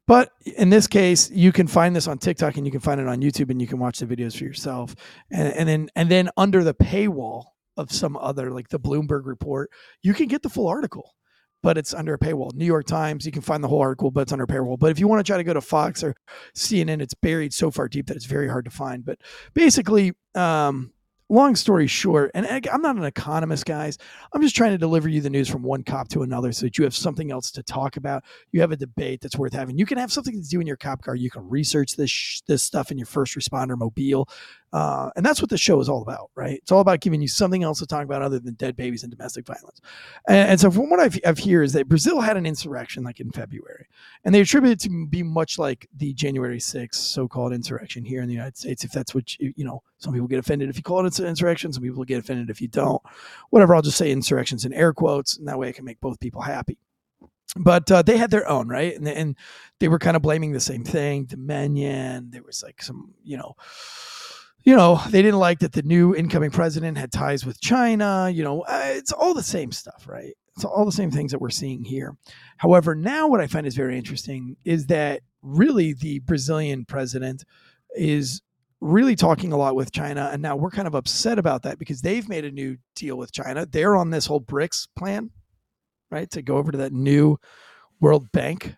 but 0.06 0.30
in 0.56 0.70
this 0.70 0.86
case, 0.86 1.30
you 1.30 1.52
can 1.52 1.66
find 1.66 1.94
this 1.94 2.08
on 2.08 2.18
TikTok 2.18 2.56
and 2.56 2.66
you 2.66 2.72
can 2.72 2.80
find 2.80 3.00
it 3.00 3.06
on 3.06 3.20
YouTube 3.20 3.50
and 3.50 3.60
you 3.60 3.68
can 3.68 3.78
watch 3.78 3.98
the 3.98 4.06
videos 4.06 4.36
for 4.36 4.44
yourself. 4.44 4.94
And, 5.30 5.52
and 5.54 5.68
then 5.68 5.88
and 5.94 6.10
then 6.10 6.30
under 6.36 6.64
the 6.64 6.74
paywall 6.74 7.44
of 7.76 7.92
some 7.92 8.16
other 8.16 8.50
like 8.50 8.68
the 8.68 8.80
Bloomberg 8.80 9.26
report, 9.26 9.70
you 10.02 10.14
can 10.14 10.26
get 10.26 10.42
the 10.42 10.50
full 10.50 10.66
article. 10.66 11.14
But 11.62 11.76
it's 11.76 11.92
under 11.92 12.14
a 12.14 12.18
paywall. 12.18 12.54
New 12.54 12.64
York 12.64 12.86
Times, 12.86 13.26
you 13.26 13.32
can 13.32 13.42
find 13.42 13.64
the 13.64 13.68
whole 13.68 13.80
article, 13.80 14.10
but 14.10 14.22
it's 14.22 14.32
under 14.32 14.44
a 14.44 14.46
paywall. 14.46 14.78
But 14.78 14.90
if 14.90 15.00
you 15.00 15.08
want 15.08 15.24
to 15.24 15.28
try 15.28 15.36
to 15.36 15.44
go 15.44 15.54
to 15.54 15.60
Fox 15.60 16.04
or 16.04 16.14
CNN, 16.54 17.00
it's 17.00 17.14
buried 17.14 17.52
so 17.52 17.70
far 17.70 17.88
deep 17.88 18.06
that 18.06 18.16
it's 18.16 18.26
very 18.26 18.48
hard 18.48 18.64
to 18.66 18.70
find. 18.70 19.04
But 19.04 19.18
basically, 19.54 20.12
um, 20.36 20.92
long 21.28 21.54
story 21.56 21.86
short, 21.86 22.30
and 22.34 22.46
I'm 22.70 22.82
not 22.82 22.96
an 22.96 23.04
economist, 23.04 23.66
guys. 23.66 23.98
I'm 24.32 24.42
just 24.42 24.56
trying 24.56 24.72
to 24.72 24.78
deliver 24.78 25.08
you 25.08 25.20
the 25.20 25.30
news 25.30 25.48
from 25.48 25.62
one 25.62 25.82
cop 25.82 26.08
to 26.08 26.22
another 26.22 26.52
so 26.52 26.66
that 26.66 26.78
you 26.78 26.84
have 26.84 26.94
something 26.94 27.30
else 27.30 27.50
to 27.52 27.62
talk 27.62 27.96
about. 27.96 28.24
You 28.52 28.60
have 28.60 28.72
a 28.72 28.76
debate 28.76 29.20
that's 29.20 29.36
worth 29.36 29.52
having. 29.52 29.78
You 29.78 29.86
can 29.86 29.98
have 29.98 30.12
something 30.12 30.40
to 30.40 30.48
do 30.48 30.60
in 30.60 30.66
your 30.66 30.76
cop 30.76 31.02
car. 31.02 31.14
You 31.14 31.30
can 31.30 31.48
research 31.48 31.96
this 31.96 32.10
sh- 32.10 32.40
this 32.46 32.62
stuff 32.62 32.90
in 32.90 32.98
your 32.98 33.06
first 33.06 33.36
responder 33.36 33.76
mobile, 33.76 34.28
uh, 34.72 35.10
and 35.16 35.24
that's 35.24 35.40
what 35.40 35.48
the 35.50 35.56
show 35.56 35.80
is 35.80 35.88
all 35.88 36.02
about, 36.02 36.30
right? 36.34 36.58
It's 36.58 36.70
all 36.70 36.80
about 36.80 37.00
giving 37.00 37.22
you 37.22 37.28
something 37.28 37.62
else 37.62 37.78
to 37.78 37.86
talk 37.86 38.04
about 38.04 38.20
other 38.20 38.38
than 38.38 38.54
dead 38.54 38.76
babies 38.76 39.02
and 39.02 39.10
domestic 39.10 39.46
violence. 39.46 39.80
And, 40.28 40.50
and 40.50 40.60
so, 40.60 40.70
from 40.70 40.90
what 40.90 41.00
I've, 41.00 41.18
I've 41.26 41.38
hear 41.38 41.62
is 41.62 41.72
that 41.72 41.88
Brazil 41.88 42.20
had 42.20 42.36
an 42.36 42.44
insurrection 42.44 43.02
like 43.02 43.20
in 43.20 43.30
February, 43.30 43.86
and 44.24 44.34
they 44.34 44.40
attribute 44.40 44.72
it 44.72 44.80
to 44.80 45.06
be 45.06 45.22
much 45.22 45.58
like 45.58 45.88
the 45.96 46.12
January 46.12 46.58
6th 46.58 46.94
so-called 46.94 47.52
insurrection 47.52 48.04
here 48.04 48.20
in 48.20 48.28
the 48.28 48.34
United 48.34 48.56
States. 48.56 48.84
If 48.84 48.92
that's 48.92 49.14
what 49.14 49.38
you, 49.38 49.54
you 49.56 49.64
know, 49.64 49.82
some 49.98 50.12
people 50.12 50.28
get 50.28 50.38
offended 50.38 50.68
if 50.68 50.76
you 50.76 50.82
call 50.82 51.04
it 51.04 51.18
an 51.18 51.26
insurrection. 51.26 51.72
Some 51.72 51.82
people 51.82 52.04
get 52.04 52.18
offended 52.18 52.50
if 52.50 52.60
you 52.60 52.68
don't. 52.68 53.02
Whatever. 53.50 53.74
I'll 53.74 53.82
just 53.82 53.98
say 53.98 54.10
insurrections 54.10 54.64
in 54.64 54.72
air 54.74 54.92
quotes, 54.92 55.38
and 55.38 55.48
that 55.48 55.58
way 55.58 55.68
I 55.68 55.72
can 55.72 55.84
make 55.84 56.00
both 56.00 56.20
people 56.20 56.42
happy. 56.42 56.78
But 57.56 57.90
uh, 57.90 58.02
they 58.02 58.18
had 58.18 58.30
their 58.30 58.48
own, 58.48 58.68
right? 58.68 58.94
And, 58.94 59.08
and 59.08 59.36
they 59.80 59.88
were 59.88 59.98
kind 59.98 60.16
of 60.16 60.22
blaming 60.22 60.52
the 60.52 60.60
same 60.60 60.84
thing. 60.84 61.24
Dominion. 61.24 62.30
There 62.30 62.42
was 62.42 62.62
like 62.62 62.82
some, 62.82 63.14
you 63.24 63.38
know, 63.38 63.56
you 64.64 64.76
know, 64.76 65.00
they 65.10 65.22
didn't 65.22 65.40
like 65.40 65.60
that 65.60 65.72
the 65.72 65.82
new 65.82 66.14
incoming 66.14 66.50
president 66.50 66.98
had 66.98 67.12
ties 67.12 67.46
with 67.46 67.60
China. 67.60 68.30
You 68.32 68.44
know, 68.44 68.62
uh, 68.62 68.82
it's 68.84 69.12
all 69.12 69.34
the 69.34 69.42
same 69.42 69.72
stuff, 69.72 70.06
right? 70.08 70.34
It's 70.56 70.64
all 70.64 70.84
the 70.84 70.92
same 70.92 71.10
things 71.10 71.32
that 71.32 71.40
we're 71.40 71.50
seeing 71.50 71.84
here. 71.84 72.16
However, 72.56 72.94
now 72.94 73.28
what 73.28 73.40
I 73.40 73.46
find 73.46 73.66
is 73.66 73.76
very 73.76 73.96
interesting 73.96 74.56
is 74.64 74.86
that 74.86 75.22
really 75.42 75.92
the 75.92 76.18
Brazilian 76.20 76.84
president 76.84 77.44
is 77.94 78.42
really 78.80 79.16
talking 79.16 79.52
a 79.52 79.56
lot 79.56 79.74
with 79.74 79.92
China. 79.92 80.30
And 80.32 80.42
now 80.42 80.56
we're 80.56 80.70
kind 80.70 80.88
of 80.88 80.94
upset 80.94 81.38
about 81.38 81.62
that 81.62 81.78
because 81.78 82.00
they've 82.00 82.28
made 82.28 82.44
a 82.44 82.50
new 82.50 82.76
deal 82.94 83.16
with 83.16 83.32
China. 83.32 83.66
They're 83.66 83.96
on 83.96 84.10
this 84.10 84.26
whole 84.26 84.40
BRICS 84.40 84.88
plan, 84.96 85.30
right? 86.10 86.30
To 86.32 86.42
go 86.42 86.56
over 86.56 86.72
to 86.72 86.78
that 86.78 86.92
new 86.92 87.38
World 88.00 88.30
Bank 88.32 88.74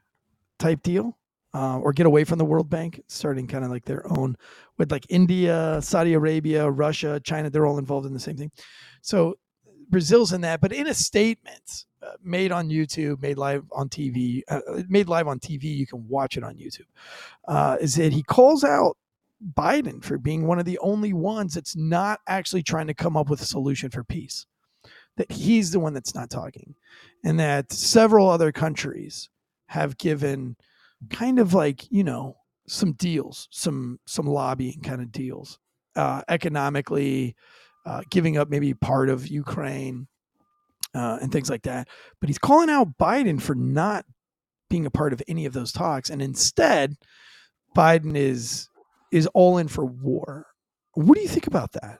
type 0.59 0.82
deal. 0.82 1.19
Uh, 1.52 1.79
or 1.81 1.93
get 1.93 2.06
away 2.06 2.23
from 2.23 2.38
the 2.38 2.44
World 2.44 2.70
Bank, 2.70 3.02
starting 3.08 3.49
kind 3.49 3.64
of 3.64 3.73
like 3.73 3.85
their 3.85 4.06
own 4.17 4.37
with 4.79 4.93
like 4.93 5.05
India, 5.08 5.81
Saudi 5.82 6.12
Arabia, 6.12 6.70
Russia, 6.70 7.20
China. 7.25 7.50
They're 7.50 7.67
all 7.67 7.79
involved 7.79 8.06
in 8.06 8.12
the 8.12 8.20
same 8.20 8.37
thing. 8.37 8.52
So 9.02 9.37
Brazil's 9.91 10.32
in 10.32 10.41
that, 10.43 10.61
but 10.61 10.73
in 10.73 10.87
a 10.87 10.94
statement 10.94 11.87
uh, 12.02 12.12
made 12.23 12.52
on 12.52 12.70
YouTube, 12.70 13.20
made 13.20 13.37
live 13.37 13.64
on 13.73 13.88
TV, 13.88 14.43
uh, 14.49 14.61
made 14.88 15.08
live 15.08 15.29
on 15.29 15.38
TV, 15.38 15.64
you 15.64 15.87
can 15.87 16.06
watch 16.08 16.37
it 16.37 16.44
on 16.44 16.55
YouTube. 16.55 16.87
Uh, 17.47 17.76
is 17.81 17.96
that 17.96 18.12
he 18.12 18.23
calls 18.23 18.64
out 18.64 18.96
Biden 19.55 20.03
for 20.03 20.19
being 20.19 20.46
one 20.46 20.58
of 20.58 20.64
the 20.64 20.79
only 20.79 21.12
ones 21.12 21.55
that's 21.55 21.76
not 21.76 22.20
actually 22.26 22.62
trying 22.62 22.87
to 22.87 22.94
come 22.94 23.17
up 23.17 23.29
with 23.29 23.43
a 23.43 23.46
solution 23.46 23.91
for 23.91 24.05
peace. 24.05 24.46
That 25.17 25.31
he's 25.31 25.70
the 25.70 25.81
one 25.81 25.93
that's 25.93 26.14
not 26.14 26.31
talking, 26.31 26.75
and 27.25 27.38
that 27.41 27.73
several 27.73 28.31
other 28.31 28.53
countries 28.53 29.29
have 29.67 29.99
given 29.99 30.56
kind 31.08 31.38
of 31.38 31.55
like 31.55 31.91
you 31.91 32.05
know 32.05 32.37
some 32.69 32.93
deals, 32.93 33.49
some 33.50 33.99
some 34.06 34.26
lobbying 34.26 34.81
kind 34.82 35.00
of 35.00 35.11
deals, 35.12 35.58
uh, 35.97 36.23
economically, 36.29 37.35
uh, 37.87 38.02
giving 38.11 38.37
up 38.37 38.49
maybe 38.49 38.75
part 38.75 39.08
of 39.08 39.29
Ukraine 39.29 40.06
uh, 40.94 41.19
and 41.20 41.32
things 41.32 41.50
like 41.50 41.62
that. 41.62 41.88
But 42.20 42.29
he's 42.29 42.38
calling 42.38 42.70
out 42.70 42.99
Biden 42.99 43.41
for 43.41 43.55
not 43.55 44.05
being 44.69 44.87
a 44.87 44.91
part 44.91 45.12
of 45.12 45.23
any 45.26 45.47
of 45.47 45.52
those 45.52 45.73
talks, 45.73 46.11
and 46.11 46.20
instead, 46.20 46.97
Biden 47.76 48.17
is 48.17 48.69
is 49.12 49.26
all 49.29 49.58
in 49.58 49.69
for 49.69 49.85
war. 49.85 50.46
What 50.94 51.14
do 51.14 51.23
you 51.23 51.29
think 51.29 51.46
about 51.46 51.73
that? 51.73 51.99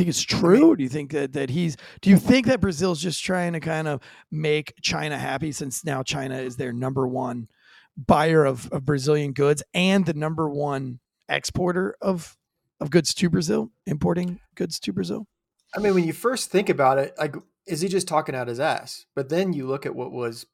think 0.00 0.08
it's 0.08 0.22
true? 0.22 0.76
Do 0.76 0.82
you 0.82 0.88
think 0.88 1.12
that, 1.12 1.34
that 1.34 1.50
he's 1.50 1.76
do 2.00 2.08
you 2.08 2.16
think 2.16 2.46
that 2.46 2.60
Brazil's 2.60 3.02
just 3.02 3.22
trying 3.22 3.52
to 3.52 3.60
kind 3.60 3.86
of 3.86 4.00
make 4.30 4.72
China 4.80 5.18
happy 5.18 5.52
since 5.52 5.84
now 5.84 6.02
China 6.02 6.38
is 6.38 6.56
their 6.56 6.72
number 6.72 7.06
one 7.06 7.48
buyer 7.96 8.44
of, 8.44 8.70
of 8.72 8.84
Brazilian 8.84 9.32
goods 9.32 9.62
and 9.74 10.06
the 10.06 10.14
number 10.14 10.48
one 10.48 11.00
exporter 11.28 11.96
of 12.00 12.36
of 12.80 12.90
goods 12.90 13.12
to 13.12 13.28
Brazil, 13.28 13.70
importing 13.86 14.40
goods 14.54 14.80
to 14.80 14.92
Brazil? 14.92 15.26
I 15.74 15.80
mean, 15.80 15.94
when 15.94 16.04
you 16.04 16.12
first 16.12 16.50
think 16.50 16.68
about 16.68 16.98
it, 16.98 17.14
like, 17.18 17.36
is 17.66 17.82
he 17.82 17.88
just 17.88 18.08
talking 18.08 18.34
out 18.34 18.48
his 18.48 18.58
ass? 18.58 19.04
But 19.14 19.28
then 19.28 19.52
you 19.52 19.66
look 19.66 19.86
at 19.86 19.94
what 19.94 20.12
was 20.12 20.46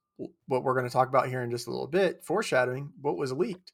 what 0.46 0.64
we're 0.64 0.74
going 0.74 0.86
to 0.86 0.92
talk 0.92 1.08
about 1.08 1.28
here 1.28 1.42
in 1.42 1.50
just 1.50 1.66
a 1.66 1.70
little 1.70 1.86
bit, 1.86 2.24
foreshadowing 2.24 2.90
what 3.00 3.16
was 3.16 3.32
leaked. 3.32 3.72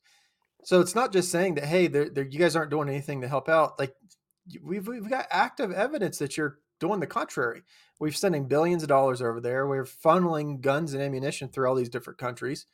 So 0.64 0.80
it's 0.80 0.94
not 0.94 1.12
just 1.12 1.30
saying 1.30 1.54
that, 1.54 1.64
hey, 1.64 1.86
they're, 1.86 2.08
they're, 2.08 2.28
you 2.28 2.38
guys 2.38 2.54
aren't 2.54 2.70
doing 2.70 2.88
anything 2.88 3.22
to 3.22 3.28
help 3.28 3.48
out. 3.48 3.78
Like, 3.78 3.94
we've 4.62 4.86
we've 4.86 5.08
got 5.08 5.26
active 5.30 5.72
evidence 5.72 6.18
that 6.18 6.36
you're 6.36 6.58
doing 6.78 7.00
the 7.00 7.06
contrary. 7.06 7.62
We're 8.00 8.12
sending 8.12 8.48
billions 8.48 8.82
of 8.82 8.88
dollars 8.88 9.22
over 9.22 9.40
there. 9.40 9.66
We're 9.66 9.84
funneling 9.84 10.60
guns 10.60 10.94
and 10.94 11.02
ammunition 11.02 11.48
through 11.48 11.68
all 11.68 11.76
these 11.76 11.88
different 11.88 12.18
countries. 12.18 12.66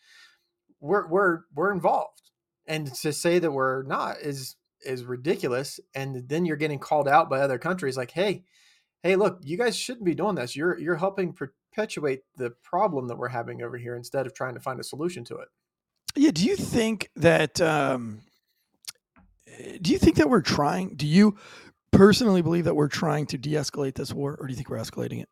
We're 0.80 1.06
we're 1.08 1.40
we're 1.54 1.73
involved, 1.73 2.30
and 2.66 2.92
to 2.97 3.12
say 3.12 3.38
that 3.38 3.50
we're 3.50 3.82
not 3.82 4.18
is 4.20 4.56
is 4.82 5.04
ridiculous. 5.04 5.80
And 5.94 6.28
then 6.28 6.44
you're 6.44 6.56
getting 6.56 6.78
called 6.78 7.08
out 7.08 7.28
by 7.28 7.40
other 7.40 7.58
countries, 7.58 7.97
like, 7.97 8.12
hey, 8.12 8.44
hey, 9.02 9.16
look, 9.16 9.40
you 9.42 9.56
guys 9.56 9.76
shouldn't 9.76 10.04
be 10.04 10.14
doing 10.14 10.37
this. 10.37 10.54
You're 10.56 10.78
you're 10.78 10.97
helping 10.97 11.32
perpetuate 11.32 12.23
the 12.37 12.50
problem 12.62 13.08
that 13.08 13.18
we're 13.18 13.28
having 13.28 13.62
over 13.62 13.76
here 13.76 13.97
instead 13.97 14.26
of 14.26 14.35
trying 14.35 14.54
to 14.54 14.61
find 14.61 14.80
a 14.80 14.85
solution 14.85 15.25
to 15.25 15.37
it. 15.37 15.49
Yeah. 16.14 16.30
Do 16.30 16.44
you 16.44 16.56
think 16.56 17.11
that? 17.16 17.61
Um, 17.61 18.20
do 19.80 19.92
you 19.92 19.99
think 19.99 20.16
that 20.16 20.28
we're 20.28 20.42
trying? 20.42 20.94
Do 20.97 21.06
you 21.06 21.37
personally 21.90 22.42
believe 22.42 22.64
that 22.64 22.76
we're 22.76 22.88
trying 22.88 23.26
to 23.26 23.38
de-escalate 23.38 23.94
this 23.94 24.12
war, 24.12 24.37
or 24.38 24.47
do 24.47 24.52
you 24.52 24.56
think 24.56 24.68
we're 24.68 24.78
escalating 24.78 25.23
it? 25.23 25.28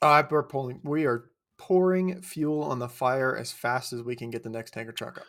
Uh, 0.00 0.22
we're 0.30 0.44
pulling. 0.44 0.80
We 0.82 1.04
are 1.04 1.24
pouring 1.60 2.22
fuel 2.22 2.62
on 2.62 2.78
the 2.78 2.88
fire 2.88 3.36
as 3.36 3.52
fast 3.52 3.92
as 3.92 4.02
we 4.02 4.16
can 4.16 4.30
get 4.30 4.42
the 4.42 4.48
next 4.48 4.72
tanker 4.72 4.92
truck 4.92 5.18
up. 5.18 5.26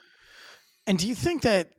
And 0.87 0.97
do 0.97 1.05
you 1.07 1.13
think 1.13 1.41
that 1.41 1.71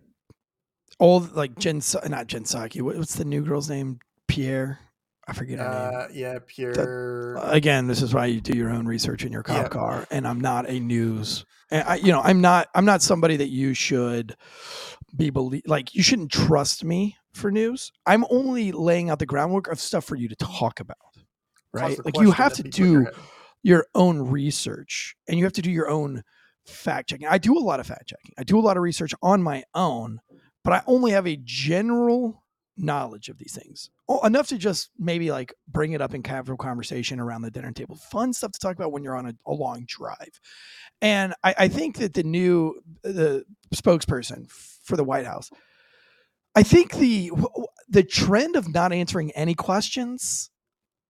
all 0.99 1.21
like 1.33 1.59
Jen, 1.59 1.81
not 2.07 2.27
Jen 2.27 2.45
Psaki, 2.45 2.83
what's 2.83 3.15
the 3.15 3.25
new 3.25 3.43
girl's 3.43 3.71
name? 3.71 3.99
Pierre. 4.29 4.79
I 5.27 5.33
forget 5.33 5.59
her 5.59 5.65
name. 5.65 6.01
Uh, 6.01 6.07
yeah, 6.13 6.39
Pierre. 6.47 7.37
Again, 7.43 7.87
this 7.87 8.03
is 8.03 8.13
why 8.13 8.27
you 8.27 8.41
do 8.41 8.57
your 8.57 8.71
own 8.71 8.87
research 8.87 9.25
in 9.25 9.33
your 9.33 9.43
cop 9.43 9.63
Yeah. 9.65 9.69
car. 9.69 10.07
And 10.11 10.29
I'm 10.29 10.41
not 10.41 10.69
a 10.69 10.79
news. 10.79 11.47
and 11.71 11.83
I, 11.89 11.95
you 11.97 12.13
know, 12.13 12.21
I'm 12.21 12.41
not. 12.43 12.69
I'm 12.75 12.85
not 12.85 13.01
somebody 13.01 13.37
that 13.39 13.49
you 13.49 13.73
should 13.73 14.37
be 15.17 15.31
believe. 15.31 15.63
Like 15.67 15.95
you 15.95 16.03
shouldn't 16.03 16.31
trust 16.31 16.85
me 16.85 17.17
for 17.33 17.51
news. 17.51 17.91
I'm 18.05 18.25
only 18.31 18.73
laying 18.73 19.09
out 19.09 19.19
the 19.19 19.27
groundwork 19.27 19.69
of 19.69 19.81
stuff 19.81 20.05
for 20.05 20.17
you 20.17 20.29
to 20.29 20.37
talk 20.37 20.79
about. 20.81 20.99
Right? 21.73 21.99
Like 22.05 22.19
you 22.19 22.33
have 22.33 22.53
to 22.55 22.63
be 22.63 22.71
put 22.71 22.79
in 22.81 22.85
your 22.93 23.01
do 23.01 23.05
head. 23.07 23.15
Your 23.63 23.87
own 23.95 24.19
research 24.19 25.15
and 25.29 25.39
you 25.39 25.45
have 25.45 25.53
to 25.55 25.63
do 25.63 25.71
your 25.71 25.89
own 25.89 26.23
fact 26.67 27.11
checking. 27.11 27.27
I 27.27 27.39
do 27.39 27.57
a 27.57 27.61
lot 27.61 27.81
of 27.81 27.87
fact 27.87 28.09
checking. 28.09 28.33
I 28.39 28.45
do 28.45 28.59
a 28.59 28.63
lot 28.63 28.77
of 28.77 28.83
research 28.83 29.13
on 29.23 29.43
my 29.43 29.65
own, 29.75 30.21
but 30.65 30.73
I 30.73 30.83
only 30.87 31.13
have 31.13 31.27
a 31.27 31.39
general 31.43 32.43
knowledge 32.77 33.29
of 33.29 33.39
these 33.39 33.55
things. 33.55 33.91
Enough 34.25 34.49
to 34.49 34.59
just 34.59 34.91
maybe 34.99 35.31
like 35.31 35.55
bring 35.69 35.93
it 35.93 36.01
up 36.01 36.15
in 36.15 36.23
casual 36.23 36.57
conversation 36.57 37.21
around 37.21 37.43
the 37.43 37.51
dinner 37.51 37.73
table. 37.73 37.97
Fun 37.97 38.33
stuff 38.33 38.53
to 38.53 38.59
talk 38.59 38.77
about 38.77 38.93
when 38.93 39.03
you're 39.03 39.17
on 39.17 39.27
a, 39.27 39.35
a 39.47 39.53
long 39.53 39.85
drive. 39.87 40.41
And 41.01 41.35
I, 41.43 41.55
I 41.59 41.69
think 41.69 41.97
that 41.99 42.15
the 42.15 42.23
new 42.23 42.81
the 43.03 43.45
spokesperson 43.75 44.51
for 44.51 44.97
the 44.97 45.05
White 45.05 45.27
House, 45.27 45.51
I 46.55 46.63
think 46.63 46.93
the 46.93 47.31
the 47.89 48.03
trend 48.03 48.57
of 48.57 48.73
not 48.73 48.93
answering 48.93 49.31
any 49.33 49.55
questions 49.55 50.51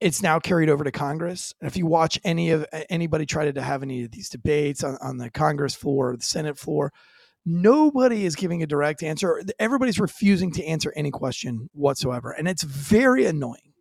it's 0.03 0.23
now 0.23 0.41
carried 0.41 0.69
over 0.69 0.85
to 0.85 0.91
Congress. 0.91 1.55
And 1.61 1.69
if 1.69 1.77
you 1.77 1.87
watch 1.87 2.19
any 2.25 2.51
of 2.51 2.67
anybody 2.91 3.25
try 3.25 3.51
to 3.51 3.63
have 3.63 3.83
any 3.83 4.05
of 4.05 4.11
these 4.11 4.29
debates 4.29 4.83
on, 4.83 4.99
on 5.01 5.19
the 5.19 5.31
Congress 5.31 5.75
floor 5.75 6.11
or 6.11 6.17
the 6.17 6.25
Senate 6.25 6.59
floor, 6.59 6.93
nobody 7.47 8.25
is 8.25 8.35
giving 8.35 8.63
a 8.63 8.67
direct 8.67 9.03
answer. 9.03 9.43
Everybody's 9.59 10.01
refusing 10.01 10.51
to 10.53 10.65
answer 10.65 10.93
any 10.97 11.11
question 11.11 11.71
whatsoever. 11.73 12.33
And 12.33 12.49
it's 12.49 12.65
very 12.65 13.27
annoying 13.27 13.75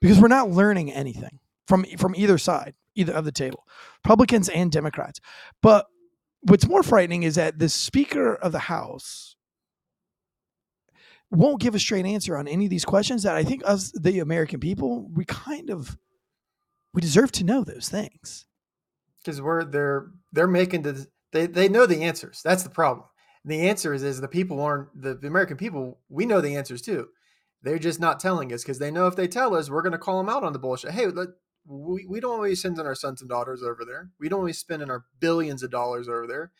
because 0.00 0.20
we're 0.20 0.28
not 0.28 0.50
learning 0.50 0.92
anything 0.92 1.40
from 1.66 1.84
from 1.96 2.14
either 2.14 2.38
side, 2.38 2.74
either 2.94 3.12
of 3.12 3.24
the 3.24 3.32
table, 3.32 3.66
Republicans 4.04 4.48
and 4.48 4.70
Democrats. 4.70 5.20
But 5.62 5.86
what's 6.42 6.68
more 6.68 6.82
frightening 6.82 7.22
is 7.22 7.36
that 7.36 7.58
the 7.58 7.68
Speaker 7.68 8.34
of 8.34 8.52
the 8.52 8.58
House 8.58 9.35
won't 11.30 11.60
give 11.60 11.74
a 11.74 11.78
straight 11.78 12.06
answer 12.06 12.36
on 12.36 12.48
any 12.48 12.64
of 12.66 12.70
these 12.70 12.84
questions 12.84 13.24
that 13.24 13.36
I 13.36 13.44
think 13.44 13.62
us 13.66 13.92
the 13.92 14.20
American 14.20 14.60
people 14.60 15.08
we 15.12 15.24
kind 15.24 15.70
of 15.70 15.98
we 16.94 17.00
deserve 17.02 17.32
to 17.32 17.44
know 17.44 17.64
those 17.64 17.88
things. 17.88 18.46
because 19.24 19.40
we're 19.42 19.64
they're 19.64 20.08
they're 20.32 20.46
making 20.48 20.82
the 20.82 21.06
they 21.32 21.46
they 21.46 21.68
know 21.68 21.86
the 21.86 22.04
answers. 22.04 22.40
That's 22.44 22.62
the 22.62 22.70
problem. 22.70 23.06
The 23.44 23.68
answer 23.68 23.94
is 23.94 24.02
is 24.02 24.20
the 24.20 24.28
people 24.28 24.60
aren't 24.60 24.88
the, 25.00 25.14
the 25.14 25.28
American 25.28 25.56
people. 25.56 26.00
We 26.08 26.26
know 26.26 26.40
the 26.40 26.56
answers 26.56 26.82
too. 26.82 27.08
They're 27.62 27.78
just 27.78 28.00
not 28.00 28.20
telling 28.20 28.52
us 28.52 28.62
because 28.62 28.78
they 28.78 28.90
know 28.90 29.06
if 29.08 29.16
they 29.16 29.28
tell 29.28 29.54
us, 29.54 29.70
we're 29.70 29.82
going 29.82 29.92
to 29.92 29.98
call 29.98 30.18
them 30.18 30.28
out 30.28 30.44
on 30.44 30.52
the 30.52 30.58
bullshit. 30.58 30.92
Hey, 30.92 31.06
let, 31.08 31.30
we 31.66 32.06
we 32.08 32.20
don't 32.20 32.32
always 32.34 32.62
send 32.62 32.78
in 32.78 32.86
our 32.86 32.94
sons 32.94 33.20
and 33.20 33.30
daughters 33.30 33.62
over 33.62 33.84
there. 33.84 34.10
We 34.20 34.28
don't 34.28 34.40
always 34.40 34.58
spending 34.58 34.90
our 34.90 35.06
billions 35.20 35.62
of 35.62 35.70
dollars 35.70 36.08
over 36.08 36.26
there. 36.26 36.52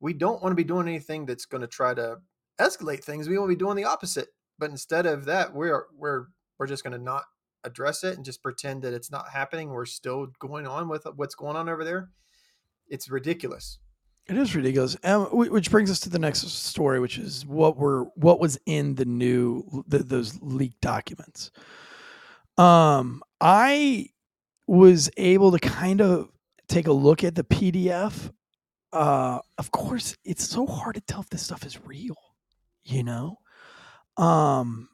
We 0.00 0.14
don't 0.14 0.42
want 0.42 0.52
to 0.52 0.56
be 0.56 0.64
doing 0.64 0.88
anything 0.88 1.26
that's 1.26 1.46
going 1.46 1.60
to 1.62 1.68
try 1.68 1.94
to 1.94 2.18
escalate 2.60 3.04
things. 3.04 3.28
We 3.28 3.36
to 3.36 3.46
be 3.46 3.56
doing 3.56 3.76
the 3.76 3.84
opposite. 3.84 4.28
But 4.58 4.70
instead 4.70 5.06
of 5.06 5.24
that, 5.26 5.54
we're 5.54 5.84
we're 5.96 6.26
we're 6.58 6.66
just 6.66 6.82
going 6.82 6.96
to 6.96 7.02
not 7.02 7.24
address 7.64 8.04
it 8.04 8.16
and 8.16 8.24
just 8.24 8.42
pretend 8.42 8.82
that 8.82 8.94
it's 8.94 9.10
not 9.10 9.28
happening. 9.28 9.70
We're 9.70 9.86
still 9.86 10.28
going 10.38 10.66
on 10.66 10.88
with 10.88 11.06
what's 11.16 11.34
going 11.34 11.56
on 11.56 11.68
over 11.68 11.84
there. 11.84 12.10
It's 12.88 13.08
ridiculous. 13.08 13.78
It 14.26 14.36
is 14.36 14.54
ridiculous. 14.54 14.96
Um, 15.04 15.26
which 15.26 15.70
brings 15.70 15.90
us 15.90 16.00
to 16.00 16.10
the 16.10 16.18
next 16.18 16.46
story, 16.48 17.00
which 17.00 17.18
is 17.18 17.46
what 17.46 17.78
were 17.78 18.04
what 18.14 18.40
was 18.40 18.58
in 18.66 18.94
the 18.94 19.06
new 19.06 19.84
the, 19.86 20.00
those 20.00 20.38
leaked 20.42 20.80
documents. 20.80 21.50
Um, 22.58 23.22
I 23.40 24.08
was 24.66 25.08
able 25.16 25.52
to 25.52 25.58
kind 25.58 26.02
of 26.02 26.28
take 26.68 26.88
a 26.88 26.92
look 26.92 27.24
at 27.24 27.36
the 27.36 27.44
PDF. 27.44 28.30
Uh, 28.92 29.38
of 29.56 29.70
course, 29.70 30.16
it's 30.24 30.46
so 30.46 30.66
hard 30.66 30.96
to 30.96 31.00
tell 31.00 31.20
if 31.20 31.30
this 31.30 31.42
stuff 31.42 31.64
is 31.64 31.78
real, 31.86 32.16
you 32.88 33.04
know. 33.04 33.38
Um, 34.16 34.88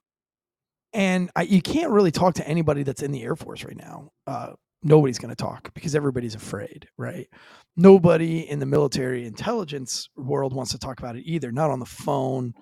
and 0.93 1.31
I, 1.35 1.43
you 1.43 1.63
can't 1.63 1.91
really 1.91 2.11
talk 2.11 2.35
to 2.35 2.49
anybody 2.49 2.83
that's 2.83 3.03
in 3.03 3.13
the 3.13 3.23
Air 3.23 3.37
Force 3.37 3.65
right 3.65 3.77
now. 3.77 4.11
Uh, 4.27 4.53
nobody's 4.83 5.19
going 5.19 5.35
to 5.35 5.43
talk 5.43 5.73
because 5.75 5.95
everybody's 5.95 6.35
afraid, 6.35 6.87
right? 6.97 7.29
Nobody 7.77 8.49
in 8.49 8.59
the 8.59 8.67
military 8.67 9.27
intelligence 9.27 10.09
world 10.17 10.55
wants 10.55 10.73
to 10.73 10.79
talk 10.79 11.01
about 11.01 11.17
it 11.17 11.25
either. 11.25 11.51
Not 11.51 11.71
on 11.71 11.81
the 11.81 11.87
phone, 11.87 12.55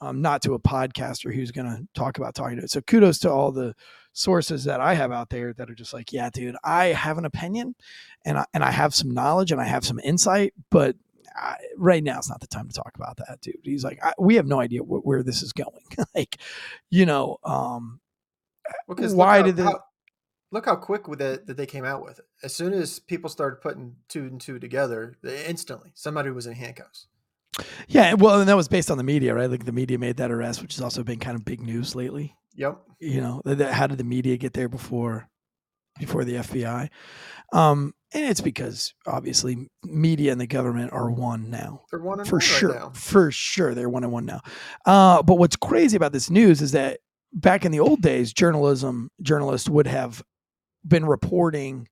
um, 0.00 0.22
not 0.22 0.42
to 0.42 0.54
a 0.54 0.58
podcaster 0.58 1.32
who's 1.32 1.52
going 1.52 1.66
to 1.66 1.86
talk 1.94 2.18
about 2.18 2.34
talking 2.34 2.56
to 2.56 2.64
it. 2.64 2.70
So 2.70 2.80
kudos 2.80 3.18
to 3.20 3.30
all 3.30 3.52
the 3.52 3.74
sources 4.12 4.64
that 4.64 4.80
I 4.80 4.94
have 4.94 5.12
out 5.12 5.30
there 5.30 5.52
that 5.52 5.70
are 5.70 5.74
just 5.74 5.92
like, 5.92 6.12
yeah, 6.12 6.30
dude, 6.30 6.56
I 6.64 6.86
have 6.86 7.18
an 7.18 7.24
opinion, 7.24 7.76
and 8.24 8.38
I 8.38 8.44
and 8.54 8.64
I 8.64 8.70
have 8.72 8.94
some 8.94 9.10
knowledge 9.10 9.52
and 9.52 9.60
I 9.60 9.64
have 9.64 9.84
some 9.84 10.00
insight, 10.00 10.54
but 10.70 10.96
I, 11.36 11.56
right 11.76 12.02
now 12.02 12.18
it's 12.18 12.28
not 12.30 12.40
the 12.40 12.46
time 12.46 12.68
to 12.68 12.74
talk 12.74 12.92
about 12.96 13.16
that, 13.18 13.40
dude. 13.40 13.56
He's 13.62 13.84
like, 13.84 13.98
I, 14.04 14.12
we 14.18 14.36
have 14.36 14.46
no 14.46 14.60
idea 14.60 14.80
wh- 14.80 15.04
where 15.06 15.22
this 15.22 15.42
is 15.42 15.52
going. 15.52 15.82
like, 16.14 16.38
you 16.90 17.06
know, 17.06 17.38
um, 17.44 18.00
Because 18.88 19.14
Why 19.14 19.38
look 19.38 19.40
how, 19.40 19.46
did 19.46 19.56
the- 19.56 19.64
how, 19.64 19.80
look 20.52 20.64
how 20.66 20.76
quick 20.76 21.08
with 21.08 21.20
it 21.22 21.46
that 21.46 21.56
they 21.56 21.66
came 21.66 21.84
out 21.84 22.02
with 22.04 22.18
it. 22.18 22.24
As 22.42 22.54
soon 22.54 22.72
as 22.72 22.98
people 22.98 23.28
started 23.30 23.60
putting 23.60 23.96
two 24.08 24.22
and 24.24 24.40
two 24.40 24.58
together, 24.58 25.16
they, 25.22 25.44
instantly 25.46 25.92
somebody 25.94 26.30
was 26.30 26.46
in 26.46 26.54
handcuffs. 26.54 27.06
yeah, 27.88 28.14
well, 28.14 28.40
and 28.40 28.48
that 28.48 28.56
was 28.56 28.68
based 28.68 28.90
on 28.90 28.98
the 28.98 29.04
media, 29.04 29.34
right? 29.34 29.50
Like 29.50 29.64
the 29.64 29.72
media 29.72 29.98
made 29.98 30.16
that 30.18 30.30
arrest, 30.30 30.62
which 30.62 30.74
has 30.76 30.82
also 30.82 31.02
been 31.02 31.18
kind 31.18 31.34
of 31.36 31.44
big 31.44 31.60
news 31.60 31.94
lately. 31.94 32.34
Yep. 32.54 32.78
you 32.98 33.20
know 33.20 33.40
th- 33.46 33.56
th- 33.58 33.70
how 33.70 33.86
did 33.86 33.98
the 33.98 34.04
media 34.04 34.36
get 34.36 34.52
there 34.52 34.68
before 34.68 35.28
before 35.98 36.24
the 36.24 36.34
fbi 36.34 36.88
um 37.52 37.92
and 38.12 38.24
it's 38.24 38.40
because 38.40 38.94
obviously 39.06 39.68
media 39.84 40.32
and 40.32 40.40
the 40.40 40.46
government 40.46 40.92
are 40.92 41.10
one 41.10 41.50
now 41.50 41.82
They're 41.90 42.00
one 42.00 42.24
for 42.24 42.36
one 42.36 42.40
sure 42.40 42.72
right 42.72 42.96
for 42.96 43.30
sure 43.30 43.74
they're 43.74 43.88
one 43.88 44.04
and 44.04 44.12
one 44.12 44.26
now 44.26 44.40
uh 44.86 45.22
but 45.22 45.34
what's 45.34 45.56
crazy 45.56 45.96
about 45.96 46.12
this 46.12 46.30
news 46.30 46.62
is 46.62 46.72
that 46.72 47.00
back 47.32 47.64
in 47.64 47.72
the 47.72 47.80
old 47.80 48.00
days 48.00 48.32
journalism 48.32 49.10
journalists 49.22 49.68
would 49.68 49.86
have 49.86 50.22
been 50.86 51.04
reporting 51.04 51.88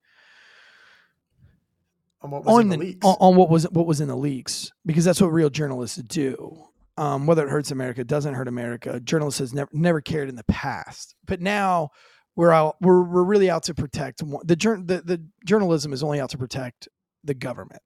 On 2.22 2.30
what 2.30 2.44
was 2.44 2.54
on 2.54 2.60
in 2.62 2.68
the, 2.70 2.76
the, 2.76 2.84
leaks. 2.84 3.06
on, 3.06 3.16
on 3.20 3.36
what 3.36 3.50
was 3.50 3.64
what 3.70 3.86
was 3.86 4.00
in 4.00 4.08
the 4.08 4.16
leaks 4.16 4.72
because 4.86 5.04
that's 5.04 5.20
what 5.20 5.28
real 5.32 5.50
journalists 5.50 5.98
do. 5.98 6.62
Um, 6.98 7.26
whether 7.26 7.46
it 7.46 7.50
hurts 7.50 7.70
America, 7.72 8.04
doesn't 8.04 8.32
hurt 8.32 8.48
America. 8.48 8.98
Journalists 9.00 9.38
has 9.40 9.52
never 9.52 9.68
never 9.74 10.00
cared 10.00 10.30
in 10.30 10.34
the 10.36 10.44
past, 10.44 11.14
but 11.26 11.42
now 11.42 11.90
we're 12.36 12.52
out. 12.52 12.76
We're 12.80 13.02
we're 13.02 13.24
really 13.24 13.50
out 13.50 13.64
to 13.64 13.74
protect 13.74 14.22
the 14.44 14.56
jour- 14.56 14.82
the 14.82 15.00
the 15.00 15.26
journalism 15.44 15.92
is 15.92 16.02
only 16.02 16.20
out 16.20 16.30
to 16.30 16.38
protect 16.38 16.88
the 17.24 17.34
government. 17.34 17.80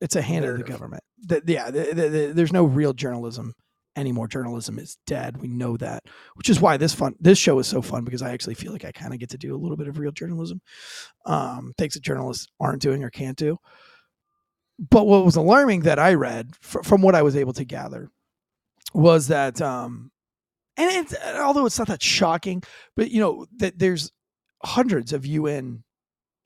It's 0.00 0.16
a 0.16 0.22
hand 0.22 0.44
of 0.44 0.58
the 0.58 0.64
government. 0.64 1.02
The, 1.18 1.42
yeah, 1.46 1.70
the, 1.70 1.84
the, 1.94 2.08
the, 2.08 2.32
there's 2.34 2.52
no 2.52 2.64
real 2.64 2.92
journalism 2.92 3.54
anymore. 3.96 4.28
Journalism 4.28 4.78
is 4.78 4.98
dead. 5.06 5.40
We 5.40 5.48
know 5.48 5.76
that, 5.78 6.02
which 6.34 6.50
is 6.50 6.60
why 6.60 6.76
this 6.76 6.92
fun 6.92 7.14
this 7.20 7.38
show 7.38 7.58
is 7.58 7.66
so 7.66 7.80
fun 7.80 8.04
because 8.04 8.20
I 8.20 8.32
actually 8.32 8.54
feel 8.54 8.72
like 8.72 8.84
I 8.84 8.92
kind 8.92 9.14
of 9.14 9.20
get 9.20 9.30
to 9.30 9.38
do 9.38 9.54
a 9.54 9.56
little 9.56 9.76
bit 9.76 9.88
of 9.88 9.98
real 9.98 10.12
journalism. 10.12 10.60
Um, 11.24 11.72
things 11.78 11.94
that 11.94 12.02
journalists 12.02 12.48
aren't 12.60 12.82
doing 12.82 13.02
or 13.04 13.10
can't 13.10 13.38
do. 13.38 13.58
But 14.78 15.06
what 15.06 15.24
was 15.24 15.36
alarming 15.36 15.80
that 15.82 16.00
I 16.00 16.14
read 16.14 16.50
fr- 16.60 16.82
from 16.82 17.00
what 17.00 17.14
I 17.14 17.22
was 17.22 17.36
able 17.36 17.52
to 17.54 17.64
gather 17.64 18.10
was 18.92 19.28
that, 19.28 19.62
um, 19.62 20.10
and 20.76 20.90
it's, 20.90 21.14
although 21.36 21.66
it's 21.66 21.78
not 21.78 21.88
that 21.88 22.02
shocking, 22.02 22.62
but 22.96 23.10
you 23.10 23.20
know 23.20 23.46
that 23.58 23.78
there's 23.78 24.10
hundreds 24.64 25.12
of 25.12 25.26
UN 25.26 25.84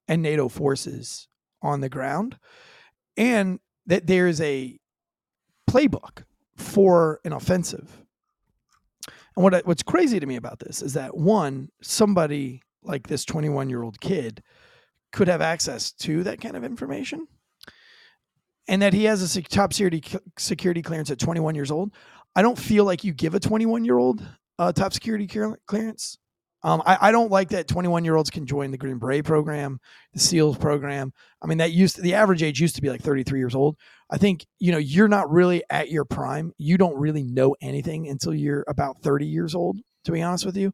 and 0.07 0.23
NATO 0.23 0.49
forces 0.49 1.29
on 1.63 1.81
the 1.81 1.89
ground, 1.89 2.39
and 3.17 3.59
that 3.87 4.07
there's 4.07 4.41
a 4.41 4.79
playbook 5.69 6.25
for 6.57 7.21
an 7.25 7.33
offensive. 7.33 8.03
And 9.37 9.45
what 9.45 9.67
what's 9.67 9.83
crazy 9.83 10.19
to 10.21 10.27
me 10.27 10.37
about 10.37 10.59
this 10.59 10.83
is 10.83 10.95
that 10.95 11.17
one, 11.17 11.69
somebody 11.83 12.63
like 12.83 13.07
this 13.07 13.25
21 13.25 13.71
year 13.71 13.83
old 13.83 14.01
kid 14.01 14.43
could 15.13 15.29
have 15.29 15.41
access 15.41 15.93
to 15.93 16.23
that 16.25 16.41
kind 16.41 16.57
of 16.57 16.65
information, 16.65 17.27
and 18.67 18.83
that 18.83 18.93
he 18.93 19.05
has 19.05 19.37
a 19.37 19.43
top 19.43 19.73
security 19.73 20.03
security 20.39 20.83
clearance 20.83 21.11
at 21.11 21.19
21 21.19 21.55
years 21.55 21.71
old. 21.71 21.93
I 22.37 22.43
don't 22.43 22.59
feel 22.59 22.85
like 22.85 23.05
you 23.05 23.13
give 23.13 23.35
a 23.35 23.41
21 23.41 23.85
year 23.85 23.99
old 23.99 24.27
uh, 24.59 24.73
top 24.73 24.93
security 24.93 25.27
clearance. 25.27 26.19
Um, 26.65 26.83
I, 26.85 26.99
I 27.03 27.13
don't 27.13 27.31
like 27.31 27.51
that 27.51 27.69
21 27.69 28.05
year 28.05 28.17
olds 28.17 28.31
can 28.31 28.47
join 28.47 28.71
the 28.71 28.79
Green 28.79 28.99
Beret 28.99 29.25
program, 29.25 29.79
the 30.13 30.19
SEALs 30.19 30.59
program. 30.59 31.13
I 31.41 31.47
mean, 31.47 31.59
that 31.59 31.73
used 31.73 31.97
to, 31.97 32.03
the 32.03 32.15
average 32.15 32.43
age 32.43 32.61
used 32.61 32.75
to 32.77 32.83
be 32.83 32.91
like 32.91 33.01
33 33.01 33.39
years 33.39 33.55
old. 33.55 33.77
I 34.11 34.19
think 34.19 34.45
you 34.59 34.73
know 34.73 34.79
you're 34.79 35.09
not 35.09 35.31
really 35.31 35.63
at 35.71 35.91
your 35.91 36.05
prime. 36.05 36.53
You 36.59 36.77
don't 36.79 36.97
really 36.97 37.23
know 37.23 37.55
anything 37.61 38.09
until 38.09 38.35
you're 38.35 38.65
about 38.67 38.99
30 39.03 39.27
years 39.27 39.55
old. 39.55 39.79
To 40.05 40.13
be 40.13 40.23
honest 40.23 40.47
with 40.47 40.57
you, 40.57 40.73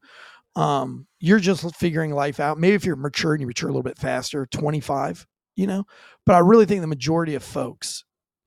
um, 0.57 1.07
you're 1.19 1.41
just 1.41 1.75
figuring 1.77 2.13
life 2.13 2.41
out. 2.41 2.59
Maybe 2.59 2.75
if 2.75 2.85
you're 2.85 2.97
mature 2.97 3.33
and 3.33 3.41
you 3.41 3.47
mature 3.47 3.69
a 3.69 3.73
little 3.73 3.83
bit 3.83 3.99
faster, 3.99 4.47
25, 4.47 5.27
you 5.57 5.67
know. 5.67 5.85
But 6.25 6.37
I 6.37 6.39
really 6.39 6.67
think 6.67 6.81
the 6.81 6.87
majority 6.87 7.35
of 7.35 7.43
folks 7.43 8.05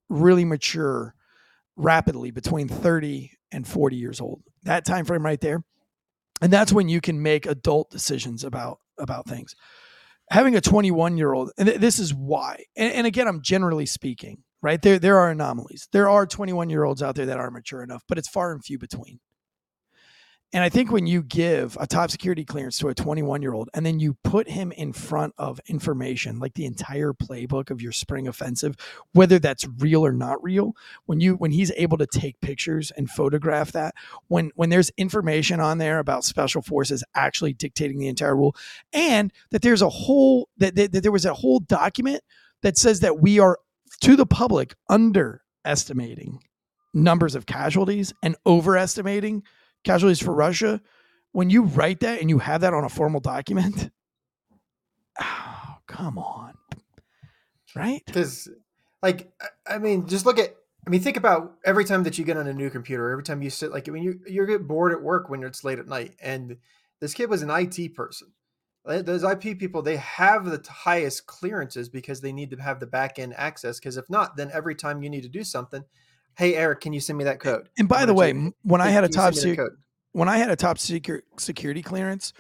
really 0.10 0.46
mature 0.46 1.14
rapidly 1.78 2.32
between 2.32 2.68
30 2.68 3.32
and 3.52 3.66
40 3.66 3.96
years 3.96 4.20
old. 4.20 4.42
That 4.64 4.86
time 4.86 5.06
frame 5.06 5.24
right 5.24 5.40
there, 5.40 5.64
and 6.42 6.52
that's 6.52 6.74
when 6.74 6.90
you 6.90 7.00
can 7.00 7.22
make 7.22 7.46
adult 7.46 7.90
decisions 7.90 8.44
about 8.44 8.80
about 9.00 9.28
things. 9.28 9.54
Having 10.30 10.56
a 10.56 10.62
21 10.62 11.18
year 11.18 11.34
old 11.34 11.52
and 11.58 11.70
th- 11.70 11.80
this 11.80 12.00
is 12.00 12.14
why 12.14 12.66
and, 12.76 12.92
and 12.92 13.08
again 13.08 13.30
i'm 13.30 13.42
generally 13.42 13.86
speaking 13.86 14.44
right? 14.62 14.82
There 14.82 15.00
there 15.00 15.18
are 15.18 15.30
anomalies. 15.30 15.88
There 15.92 16.10
are 16.10 16.26
21 16.26 16.70
year 16.70 16.84
olds 16.84 17.02
out 17.02 17.16
there 17.16 17.26
that 17.26 17.40
are 17.40 17.52
mature 17.52 17.84
enough 17.84 18.04
but 18.08 18.18
it's 18.18 18.30
far 18.30 18.52
and 18.52 18.64
few 18.64 18.78
between 18.78 19.20
and 20.54 20.64
I 20.64 20.70
think 20.70 20.92
when 20.92 21.08
you 21.08 21.24
give 21.24 21.78
a 21.78 21.86
top 21.86 22.10
security 22.10 22.46
clearance 22.46 22.78
to 22.80 22.88
a 22.88 22.96
21 22.96 23.42
year 23.42 23.54
old 23.54 23.70
and 23.74 23.86
then 23.86 24.00
you 24.00 24.16
put 24.24 24.50
him 24.50 24.72
in 24.72 24.94
front 24.94 25.34
of 25.38 25.60
information 25.68 26.40
like 26.40 26.54
the 26.54 26.66
entire 26.66 27.12
playbook 27.12 27.70
of 27.70 27.82
your 27.82 27.92
spring 27.92 28.30
offensive, 28.30 28.76
whether 29.12 29.40
that's 29.40 29.68
real 29.80 30.06
or 30.06 30.14
not 30.14 30.42
real, 30.42 30.74
when 31.06 31.20
you 31.20 31.34
when 31.36 31.52
he's 31.52 31.72
able 31.76 31.98
to 31.98 32.08
take 32.08 32.40
pictures 32.40 32.92
and 32.92 33.10
photograph 33.10 33.74
that, 33.74 33.94
when 34.30 34.52
when 34.56 34.70
there's 34.70 34.90
information 34.98 35.60
on 35.60 35.80
there 35.80 36.00
about 36.00 36.24
special 36.24 36.62
forces 36.62 37.04
actually 37.14 37.52
dictating 37.52 38.00
the 38.00 38.08
entire 38.08 38.36
rule, 38.36 38.56
and 38.94 39.34
that 39.52 39.62
there's 39.62 39.82
a 39.82 39.90
whole 39.90 40.48
that, 40.58 40.76
that, 40.76 40.94
that 40.94 41.02
there 41.02 41.12
was 41.12 41.26
a 41.26 41.34
whole 41.34 41.60
document 41.60 42.22
that 42.62 42.78
says 42.78 43.02
that 43.02 43.20
we 43.20 43.38
are 43.38 43.60
to 44.00 44.16
the 44.16 44.26
public 44.26 44.76
underestimating 44.90 46.40
numbers 46.94 47.36
of 47.36 47.46
casualties 47.46 48.14
and 48.24 48.38
overestimating 48.46 49.44
casualties 49.84 50.22
for 50.22 50.34
Russia, 50.34 50.82
when 51.32 51.50
you 51.50 51.64
write 51.64 52.00
that 52.02 52.20
and 52.20 52.30
you 52.30 52.40
have 52.40 52.62
that 52.62 52.74
on 52.74 52.84
a 52.84 52.90
formal 52.90 53.20
document, 53.20 53.90
oh, 55.22 55.76
come 55.88 56.18
on. 56.18 56.54
Right? 57.76 58.02
Because, 58.06 58.50
like, 59.04 59.32
I 59.68 59.78
mean, 59.78 60.08
just 60.08 60.26
look 60.26 60.40
at, 60.40 60.56
I 60.86 60.90
mean, 60.90 61.02
think 61.02 61.18
about 61.18 61.54
every 61.66 61.86
time 61.86 62.04
that 62.04 62.18
you 62.18 62.26
get 62.26 62.38
on 62.38 62.48
a 62.48 62.54
new 62.54 62.70
computer, 62.70 63.12
every 63.12 63.24
time 63.24 63.42
you 63.42 63.50
sit, 63.50 63.72
like, 63.72 63.88
I 63.88 63.92
mean, 63.92 64.04
you, 64.04 64.20
you 64.26 64.48
get 64.48 64.68
bored 64.68 64.94
at 64.94 65.02
work 65.02 65.30
when 65.30 65.44
it's 65.44 65.64
late 65.64 65.80
at 65.80 65.88
night. 65.88 66.16
And 66.22 66.58
this 67.02 67.14
kid 67.14 67.30
was 67.30 67.42
an 67.42 67.52
IT 67.52 67.94
person. 67.94 68.30
Those 68.86 69.24
IP 69.24 69.60
people, 69.60 69.82
they 69.82 69.98
have 69.98 70.46
the 70.46 70.66
highest 70.72 71.26
clearances 71.28 71.90
because 71.90 72.22
they 72.22 72.32
need 72.32 72.52
to 72.52 72.58
have 72.58 72.80
the 72.80 72.88
back 72.88 73.20
end 73.20 73.34
access. 73.36 73.80
Because 73.80 73.98
if 73.98 74.10
not, 74.10 74.38
then 74.38 74.50
every 74.54 74.76
time 74.76 75.04
you 75.04 75.10
need 75.10 75.24
to 75.24 75.30
do 75.30 75.44
something, 75.44 75.84
hey 76.38 76.56
Eric, 76.56 76.82
can 76.82 76.94
you 76.94 77.00
send 77.00 77.18
me 77.18 77.26
that 77.26 77.40
code? 77.40 77.68
And 77.78 77.90
by 77.90 78.06
the 78.06 78.14
way, 78.14 78.32
you, 78.32 78.56
when 78.62 78.80
I 78.80 78.90
had 78.90 79.04
a 79.04 79.10
top 79.10 79.34
secret 79.34 79.74
when 80.14 80.30
I 80.30 80.38
had 80.38 80.50
a 80.50 80.56
top 80.56 80.80
secret 80.80 81.26
security 81.38 81.84
clearance, 81.84 82.34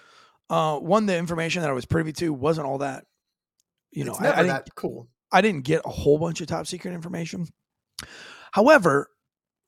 uh, 0.49 0.79
one 0.79 1.05
the 1.05 1.17
information 1.17 1.61
that 1.61 1.69
I 1.69 1.73
was 1.73 1.85
privy 1.85 2.13
to 2.13 2.33
wasn't 2.33 2.67
all 2.67 2.79
that. 2.79 3.05
You 3.91 4.05
know, 4.05 4.15
I, 4.19 4.31
I, 4.31 4.43
didn't, 4.43 4.75
cool. 4.75 5.07
I 5.31 5.41
didn't 5.41 5.63
get 5.63 5.81
a 5.85 5.89
whole 5.89 6.17
bunch 6.17 6.41
of 6.41 6.47
top 6.47 6.67
secret 6.67 6.93
information. 6.93 7.47
However, 8.51 9.09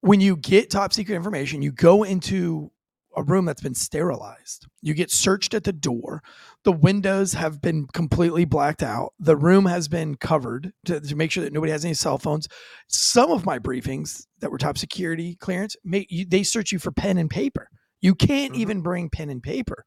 when 0.01 0.21
you 0.21 0.37
get 0.37 0.69
top 0.69 0.93
secret 0.93 1.15
information, 1.15 1.61
you 1.61 1.71
go 1.71 2.03
into 2.03 2.71
a 3.19 3.23
room 3.23 3.43
that's 3.43 3.61
been 3.61 3.75
sterilized. 3.75 4.65
You 4.81 4.93
get 4.93 5.11
searched 5.11 5.53
at 5.53 5.65
the 5.65 5.73
door. 5.73 6.23
The 6.63 6.71
windows 6.71 7.33
have 7.33 7.61
been 7.61 7.85
completely 7.87 8.45
blacked 8.45 8.81
out. 8.81 9.13
The 9.19 9.35
room 9.35 9.65
has 9.65 9.89
been 9.89 10.15
covered 10.15 10.71
to, 10.85 11.01
to 11.01 11.15
make 11.15 11.29
sure 11.29 11.43
that 11.43 11.51
nobody 11.51 11.71
has 11.73 11.83
any 11.83 11.93
cell 11.93 12.17
phones. 12.17 12.47
Some 12.87 13.29
of 13.29 13.45
my 13.45 13.59
briefings 13.59 14.25
that 14.39 14.51
were 14.51 14.57
top 14.57 14.77
security 14.77 15.35
clearance, 15.35 15.75
may, 15.83 16.07
you, 16.09 16.25
they 16.25 16.43
search 16.43 16.71
you 16.71 16.79
for 16.79 16.91
pen 16.91 17.17
and 17.17 17.29
paper. 17.29 17.69
You 17.99 18.15
can't 18.15 18.53
mm-hmm. 18.53 18.61
even 18.61 18.81
bring 18.81 19.09
pen 19.09 19.29
and 19.29 19.43
paper 19.43 19.85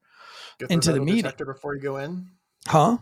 into 0.69 0.93
the 0.93 1.01
meeting 1.01 1.33
before 1.39 1.75
you 1.75 1.81
go 1.81 1.97
in. 1.97 2.27
Huh? 2.67 2.99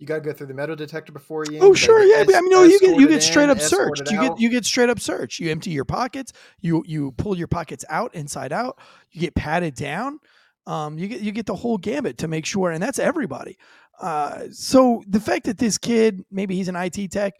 You 0.00 0.06
got 0.06 0.14
to 0.14 0.20
go 0.22 0.32
through 0.32 0.46
the 0.46 0.54
metal 0.54 0.74
detector 0.74 1.12
before 1.12 1.44
you. 1.44 1.58
Oh 1.60 1.74
sure, 1.74 2.02
yeah. 2.02 2.24
I 2.26 2.40
mean, 2.40 2.50
no, 2.50 2.62
you 2.62 2.80
get 2.80 2.98
you 2.98 3.06
get 3.06 3.22
straight 3.22 3.44
in, 3.44 3.50
up 3.50 3.60
searched. 3.60 4.10
You 4.10 4.18
get 4.18 4.40
you 4.40 4.48
get 4.48 4.64
straight 4.64 4.88
up 4.88 4.98
searched. 4.98 5.38
You 5.38 5.50
empty 5.50 5.70
your 5.70 5.84
pockets. 5.84 6.32
You 6.62 6.82
you 6.86 7.12
pull 7.12 7.36
your 7.36 7.48
pockets 7.48 7.84
out 7.90 8.14
inside 8.14 8.50
out. 8.50 8.78
You 9.10 9.20
get 9.20 9.34
patted 9.34 9.74
down. 9.74 10.18
Um, 10.66 10.98
you 10.98 11.06
get 11.06 11.20
you 11.20 11.32
get 11.32 11.44
the 11.44 11.54
whole 11.54 11.76
gambit 11.76 12.16
to 12.18 12.28
make 12.28 12.46
sure, 12.46 12.70
and 12.70 12.82
that's 12.82 12.98
everybody. 12.98 13.58
Uh, 14.00 14.44
so 14.50 15.02
the 15.06 15.20
fact 15.20 15.44
that 15.44 15.58
this 15.58 15.76
kid 15.76 16.24
maybe 16.30 16.56
he's 16.56 16.68
an 16.68 16.76
IT 16.76 17.12
tech 17.12 17.34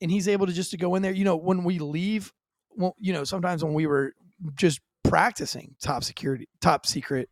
and 0.00 0.08
he's 0.08 0.28
able 0.28 0.46
to 0.46 0.52
just 0.52 0.70
to 0.70 0.76
go 0.76 0.94
in 0.94 1.02
there, 1.02 1.12
you 1.12 1.24
know, 1.24 1.34
when 1.34 1.64
we 1.64 1.80
leave, 1.80 2.32
well, 2.76 2.94
you 3.00 3.12
know, 3.12 3.24
sometimes 3.24 3.64
when 3.64 3.74
we 3.74 3.88
were 3.88 4.12
just 4.54 4.80
practicing 5.02 5.74
top 5.82 6.04
security, 6.04 6.48
top 6.60 6.86
secret 6.86 7.28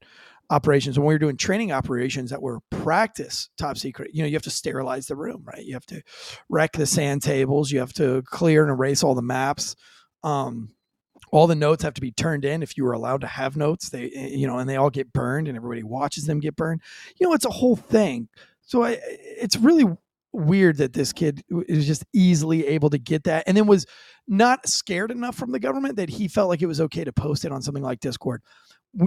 operations. 0.53 0.99
When 0.99 1.09
we 1.09 1.15
were 1.15 1.19
doing 1.19 1.39
training 1.39 1.73
operations 1.73 2.31
that 2.31 2.43
were 2.43 2.61
practice 2.71 3.49
top 3.57 3.79
secret, 3.79 4.11
you 4.13 4.23
know, 4.23 4.29
you 4.29 4.35
have 4.35 4.43
to 4.43 4.51
sterilize 4.51 5.07
the 5.07 5.17
room, 5.17 5.43
right? 5.45 5.65
You 5.65 5.73
have 5.75 5.87
to 5.87 6.03
wreck 6.51 6.73
the 6.73 6.87
sand 6.87 7.23
tables. 7.23 7.71
You 7.71 7.81
have 7.81 7.95
to 7.95 8.23
clear 8.27 8.63
and 8.63 8.71
erase 8.71 9.03
all 9.03 9.15
the 9.15 9.23
maps. 9.23 9.75
Um, 10.23 10.75
all 11.33 11.47
the 11.47 11.55
notes 11.55 11.83
have 11.83 11.95
to 11.95 12.03
be 12.03 12.12
turned 12.12 12.45
in 12.45 12.62
if 12.62 12.77
you 12.77 12.85
were 12.85 12.93
allowed 12.93 13.23
to 13.23 13.27
have 13.27 13.57
notes. 13.57 13.88
They, 13.88 14.11
eh, 14.15 14.29
you 14.29 14.47
know, 14.47 14.59
and 14.59 14.69
they 14.69 14.77
all 14.77 14.91
get 14.91 15.12
burned, 15.12 15.49
and 15.49 15.57
everybody 15.57 15.83
watches 15.83 16.27
them 16.27 16.38
get 16.38 16.55
burned. 16.55 16.83
You 17.19 17.27
know, 17.27 17.33
it's 17.33 17.47
a 17.47 17.51
whole 17.51 17.77
thing. 17.77 18.29
So 18.61 18.85
I, 18.85 18.99
it's 19.03 19.57
really 19.57 19.87
weird 20.33 20.77
that 20.79 20.93
this 20.93 21.12
kid 21.12 21.43
is 21.67 21.87
just 21.87 22.05
easily 22.12 22.67
able 22.67 22.91
to 22.91 22.99
get 22.99 23.25
that 23.25 23.45
and 23.47 23.57
then 23.57 23.67
was 23.67 23.87
not 24.27 24.67
scared 24.67 25.11
enough 25.11 25.37
from 25.37 25.53
the 25.53 25.59
government 25.59 25.97
that 25.97 26.09
he 26.09 26.27
felt 26.27 26.49
like 26.49 26.62
it 26.62 26.67
was 26.67 26.81
okay 26.81 27.05
to 27.05 27.12
post 27.12 27.45
it 27.45 27.53
on 27.53 27.61
something 27.61 27.83
like 27.83 28.01
discord 28.01 28.41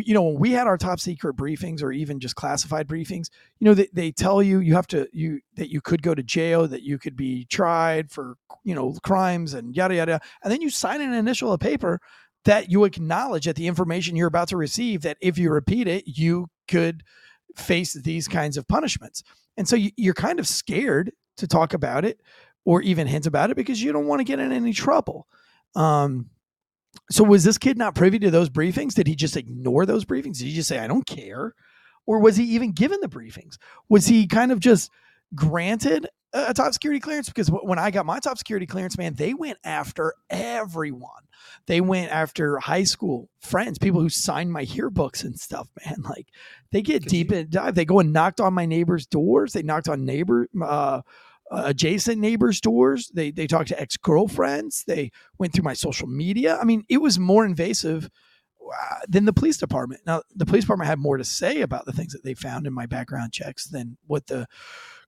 you 0.03 0.13
know 0.13 0.23
when 0.23 0.39
we 0.39 0.51
had 0.51 0.67
our 0.67 0.77
top 0.77 0.99
secret 0.99 1.35
briefings 1.35 1.83
or 1.83 1.91
even 1.91 2.19
just 2.19 2.35
classified 2.35 2.87
briefings 2.87 3.29
you 3.59 3.65
know 3.65 3.73
they, 3.73 3.87
they 3.93 4.11
tell 4.11 4.41
you 4.41 4.59
you 4.59 4.73
have 4.73 4.87
to 4.87 5.07
you 5.11 5.39
that 5.55 5.69
you 5.69 5.81
could 5.81 6.01
go 6.01 6.15
to 6.15 6.23
jail 6.23 6.67
that 6.67 6.81
you 6.81 6.97
could 6.97 7.15
be 7.15 7.45
tried 7.45 8.11
for 8.11 8.35
you 8.63 8.73
know 8.73 8.95
crimes 9.03 9.53
and 9.53 9.75
yada 9.75 9.95
yada 9.95 10.19
and 10.43 10.51
then 10.51 10.61
you 10.61 10.69
sign 10.69 11.01
an 11.01 11.13
initial 11.13 11.53
a 11.53 11.57
paper 11.57 11.99
that 12.45 12.71
you 12.71 12.83
acknowledge 12.83 13.45
that 13.45 13.55
the 13.55 13.67
information 13.67 14.15
you're 14.15 14.27
about 14.27 14.47
to 14.47 14.57
receive 14.57 15.01
that 15.01 15.17
if 15.21 15.37
you 15.37 15.51
repeat 15.51 15.87
it 15.87 16.03
you 16.07 16.47
could 16.67 17.03
face 17.55 17.93
these 17.93 18.27
kinds 18.27 18.57
of 18.57 18.67
punishments 18.67 19.23
and 19.57 19.67
so 19.67 19.75
you, 19.75 20.11
are 20.11 20.15
kind 20.15 20.39
of 20.39 20.47
scared 20.47 21.11
to 21.37 21.47
talk 21.47 21.73
about 21.73 22.05
it 22.05 22.19
or 22.65 22.81
even 22.81 23.07
hint 23.07 23.25
about 23.25 23.51
it 23.51 23.55
because 23.55 23.81
you 23.81 23.91
don't 23.91 24.07
want 24.07 24.19
to 24.19 24.23
get 24.23 24.39
in 24.39 24.51
any 24.51 24.73
trouble. 24.73 25.27
Um, 25.75 26.29
so 27.09 27.23
was 27.23 27.43
this 27.43 27.57
kid 27.57 27.77
not 27.77 27.95
privy 27.95 28.19
to 28.19 28.31
those 28.31 28.49
briefings? 28.49 28.93
Did 28.93 29.07
he 29.07 29.15
just 29.15 29.37
ignore 29.37 29.85
those 29.85 30.05
briefings? 30.05 30.37
Did 30.37 30.47
he 30.47 30.55
just 30.55 30.69
say, 30.69 30.79
I 30.79 30.87
don't 30.87 31.05
care? 31.05 31.53
Or 32.05 32.19
was 32.19 32.37
he 32.37 32.43
even 32.55 32.71
given 32.71 32.99
the 33.01 33.07
briefings? 33.07 33.57
Was 33.89 34.05
he 34.05 34.27
kind 34.27 34.51
of 34.51 34.59
just 34.59 34.91
granted 35.33 36.07
a 36.35 36.53
top 36.53 36.73
security 36.73 36.99
clearance 36.99 37.29
because 37.29 37.47
when 37.47 37.79
I 37.79 37.91
got 37.91 38.05
my 38.05 38.19
top 38.19 38.37
security 38.37 38.65
clearance, 38.65 38.97
man, 38.97 39.13
they 39.15 39.33
went 39.33 39.57
after 39.63 40.13
everyone. 40.29 41.23
They 41.65 41.81
went 41.81 42.11
after 42.11 42.59
high 42.59 42.83
school 42.83 43.29
friends, 43.39 43.79
people 43.79 44.01
who 44.01 44.09
signed 44.09 44.51
my 44.51 44.65
yearbooks 44.65 45.23
and 45.23 45.39
stuff, 45.39 45.69
man. 45.85 46.01
Like 46.01 46.27
they 46.71 46.81
get 46.81 47.05
deep 47.05 47.31
in 47.31 47.49
dive. 47.49 47.75
They 47.75 47.85
go 47.85 47.99
and 47.99 48.11
knocked 48.11 48.41
on 48.41 48.53
my 48.53 48.65
neighbors' 48.65 49.07
doors. 49.07 49.53
They 49.53 49.63
knocked 49.63 49.87
on 49.87 50.05
neighbor 50.05 50.47
uh, 50.61 51.01
adjacent 51.51 52.19
neighbors' 52.19 52.61
doors. 52.61 53.11
They 53.13 53.31
they 53.31 53.47
talked 53.47 53.69
to 53.69 53.79
ex 53.79 53.97
girlfriends. 53.97 54.83
They 54.85 55.11
went 55.37 55.53
through 55.53 55.63
my 55.63 55.73
social 55.73 56.07
media. 56.07 56.57
I 56.59 56.63
mean, 56.63 56.83
it 56.89 56.97
was 56.97 57.19
more 57.19 57.45
invasive 57.45 58.09
uh, 58.65 58.95
than 59.07 59.25
the 59.25 59.33
police 59.33 59.57
department. 59.57 60.01
Now, 60.05 60.23
the 60.35 60.45
police 60.45 60.63
department 60.63 60.89
had 60.89 60.99
more 60.99 61.17
to 61.17 61.23
say 61.23 61.61
about 61.61 61.85
the 61.85 61.93
things 61.93 62.13
that 62.13 62.23
they 62.23 62.33
found 62.33 62.65
in 62.65 62.73
my 62.73 62.85
background 62.85 63.31
checks 63.31 63.67
than 63.67 63.97
what 64.07 64.27
the 64.27 64.47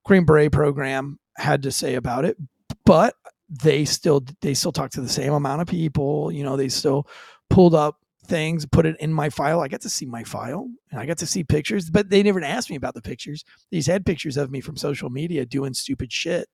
Green 0.06 0.26
Beret 0.26 0.52
program 0.52 1.20
had 1.38 1.64
to 1.64 1.72
say 1.72 1.96
about 1.96 2.26
it, 2.26 2.38
but 2.86 3.16
they 3.50 3.86
still 3.86 4.24
they 4.42 4.54
still 4.54 4.72
talked 4.72 4.94
to 4.94 5.02
the 5.02 5.10
same 5.10 5.34
amount 5.34 5.62
of 5.62 5.68
people. 5.68 6.32
You 6.32 6.44
know, 6.44 6.58
they 6.58 6.70
still 6.70 7.08
pulled 7.50 7.76
up 7.76 8.00
things, 8.28 8.66
put 8.66 8.86
it 8.86 8.96
in 9.00 9.14
my 9.14 9.30
file. 9.30 9.62
I 9.62 9.68
got 9.68 9.82
to 9.82 9.90
see 9.90 10.06
my 10.06 10.24
file 10.24 10.70
and 10.92 11.00
I 11.00 11.06
got 11.06 11.18
to 11.20 11.26
see 11.26 11.44
pictures, 11.44 11.90
but 11.90 12.10
they 12.10 12.24
never 12.24 12.42
asked 12.44 12.70
me 12.70 12.76
about 12.76 12.94
the 12.94 13.02
pictures. 13.02 13.44
These 13.72 13.88
had 13.88 14.06
pictures 14.06 14.38
of 14.38 14.52
me 14.52 14.62
from 14.62 14.76
social 14.76 15.10
media 15.10 15.46
doing 15.46 15.74
stupid 15.74 16.12
shit. 16.12 16.48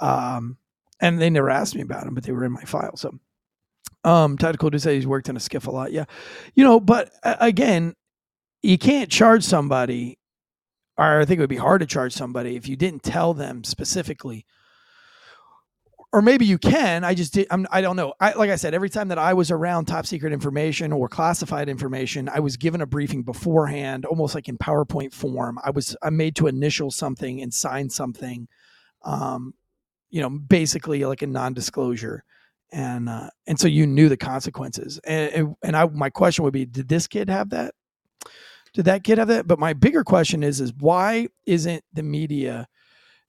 Um, 0.00 0.56
and 1.00 1.20
they 1.20 1.30
never 1.30 1.50
asked 1.50 1.74
me 1.74 1.82
about 1.82 2.04
them, 2.04 2.14
but 2.14 2.24
they 2.24 2.32
were 2.32 2.44
in 2.44 2.52
my 2.52 2.64
file. 2.64 2.96
So, 2.96 3.18
um, 4.04 4.36
Tactical 4.38 4.70
to 4.70 4.78
say 4.78 4.94
he's 4.96 5.06
worked 5.06 5.28
in 5.28 5.36
a 5.36 5.40
SCIF 5.40 5.66
a 5.66 5.70
lot. 5.70 5.92
Yeah. 5.92 6.04
You 6.54 6.64
know, 6.64 6.80
but 6.80 7.10
uh, 7.22 7.36
again, 7.40 7.94
you 8.62 8.78
can't 8.78 9.10
charge 9.10 9.44
somebody 9.44 10.18
or 10.96 11.20
I 11.20 11.24
think 11.24 11.38
it 11.38 11.42
would 11.42 11.50
be 11.50 11.56
hard 11.56 11.80
to 11.80 11.86
charge 11.86 12.12
somebody 12.12 12.56
if 12.56 12.68
you 12.68 12.76
didn't 12.76 13.02
tell 13.02 13.34
them 13.34 13.64
specifically. 13.64 14.46
Or 16.14 16.22
maybe 16.22 16.46
you 16.46 16.58
can. 16.58 17.02
I 17.02 17.12
just 17.12 17.34
did. 17.34 17.48
I'm, 17.50 17.66
I 17.72 17.80
don't 17.80 17.96
know. 17.96 18.14
I, 18.20 18.34
like 18.34 18.48
I 18.48 18.54
said, 18.54 18.72
every 18.72 18.88
time 18.88 19.08
that 19.08 19.18
I 19.18 19.34
was 19.34 19.50
around 19.50 19.86
top 19.86 20.06
secret 20.06 20.32
information 20.32 20.92
or 20.92 21.08
classified 21.08 21.68
information, 21.68 22.28
I 22.28 22.38
was 22.38 22.56
given 22.56 22.80
a 22.80 22.86
briefing 22.86 23.24
beforehand, 23.24 24.04
almost 24.04 24.32
like 24.32 24.48
in 24.48 24.56
PowerPoint 24.56 25.12
form. 25.12 25.58
I 25.64 25.70
was 25.70 25.96
I'm 26.02 26.16
made 26.16 26.36
to 26.36 26.46
initial 26.46 26.92
something 26.92 27.42
and 27.42 27.52
sign 27.52 27.90
something, 27.90 28.46
um, 29.02 29.54
you 30.10 30.20
know, 30.20 30.30
basically 30.30 31.04
like 31.04 31.22
a 31.22 31.26
non-disclosure, 31.26 32.22
and 32.70 33.08
uh, 33.08 33.30
and 33.48 33.58
so 33.58 33.66
you 33.66 33.84
knew 33.84 34.08
the 34.08 34.16
consequences. 34.16 35.00
And 35.02 35.56
and 35.64 35.76
I 35.76 35.86
my 35.86 36.10
question 36.10 36.44
would 36.44 36.52
be, 36.52 36.64
did 36.64 36.88
this 36.88 37.08
kid 37.08 37.28
have 37.28 37.50
that? 37.50 37.74
Did 38.72 38.84
that 38.84 39.02
kid 39.02 39.18
have 39.18 39.26
that? 39.28 39.48
But 39.48 39.58
my 39.58 39.72
bigger 39.72 40.04
question 40.04 40.44
is, 40.44 40.60
is 40.60 40.72
why 40.78 41.26
isn't 41.44 41.82
the 41.92 42.04
media, 42.04 42.68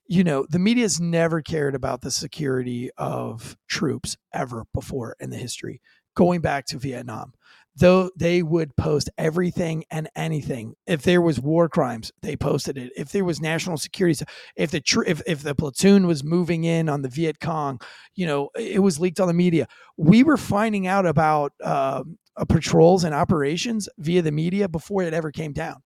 you 0.07 0.23
know, 0.23 0.45
the 0.49 0.59
media's 0.59 0.99
never 0.99 1.41
cared 1.41 1.75
about 1.75 2.01
the 2.01 2.11
security 2.11 2.89
of 2.97 3.57
troops 3.67 4.17
ever 4.33 4.65
before 4.73 5.15
in 5.19 5.29
the 5.31 5.37
history, 5.37 5.81
going 6.15 6.41
back 6.41 6.65
to 6.67 6.77
Vietnam. 6.77 7.33
though 7.77 8.09
they 8.15 8.41
would 8.41 8.75
post 8.77 9.09
everything 9.17 9.83
and 9.91 10.09
anything. 10.15 10.75
If 10.87 11.01
there 11.01 11.21
was 11.21 11.39
war 11.41 11.67
crimes, 11.67 12.11
they 12.21 12.35
posted 12.37 12.77
it. 12.77 12.93
If 12.95 13.11
there 13.11 13.25
was 13.25 13.41
national 13.41 13.77
security, 13.77 14.23
if 14.55 14.71
the 14.71 14.79
tr- 14.79 15.03
if 15.05 15.21
if 15.27 15.43
the 15.43 15.55
platoon 15.55 16.07
was 16.07 16.23
moving 16.23 16.63
in 16.63 16.87
on 16.87 17.01
the 17.01 17.09
Viet 17.09 17.39
Cong, 17.41 17.79
you 18.15 18.25
know, 18.27 18.49
it 18.57 18.81
was 18.81 18.99
leaked 18.99 19.19
on 19.19 19.27
the 19.27 19.33
media. 19.33 19.67
We 19.97 20.23
were 20.23 20.37
finding 20.37 20.87
out 20.87 21.05
about 21.05 21.51
uh, 21.63 22.03
uh, 22.37 22.45
patrols 22.45 23.03
and 23.03 23.13
operations 23.13 23.89
via 23.97 24.21
the 24.21 24.31
media 24.31 24.69
before 24.69 25.03
it 25.03 25.13
ever 25.13 25.31
came 25.31 25.51
down. 25.53 25.77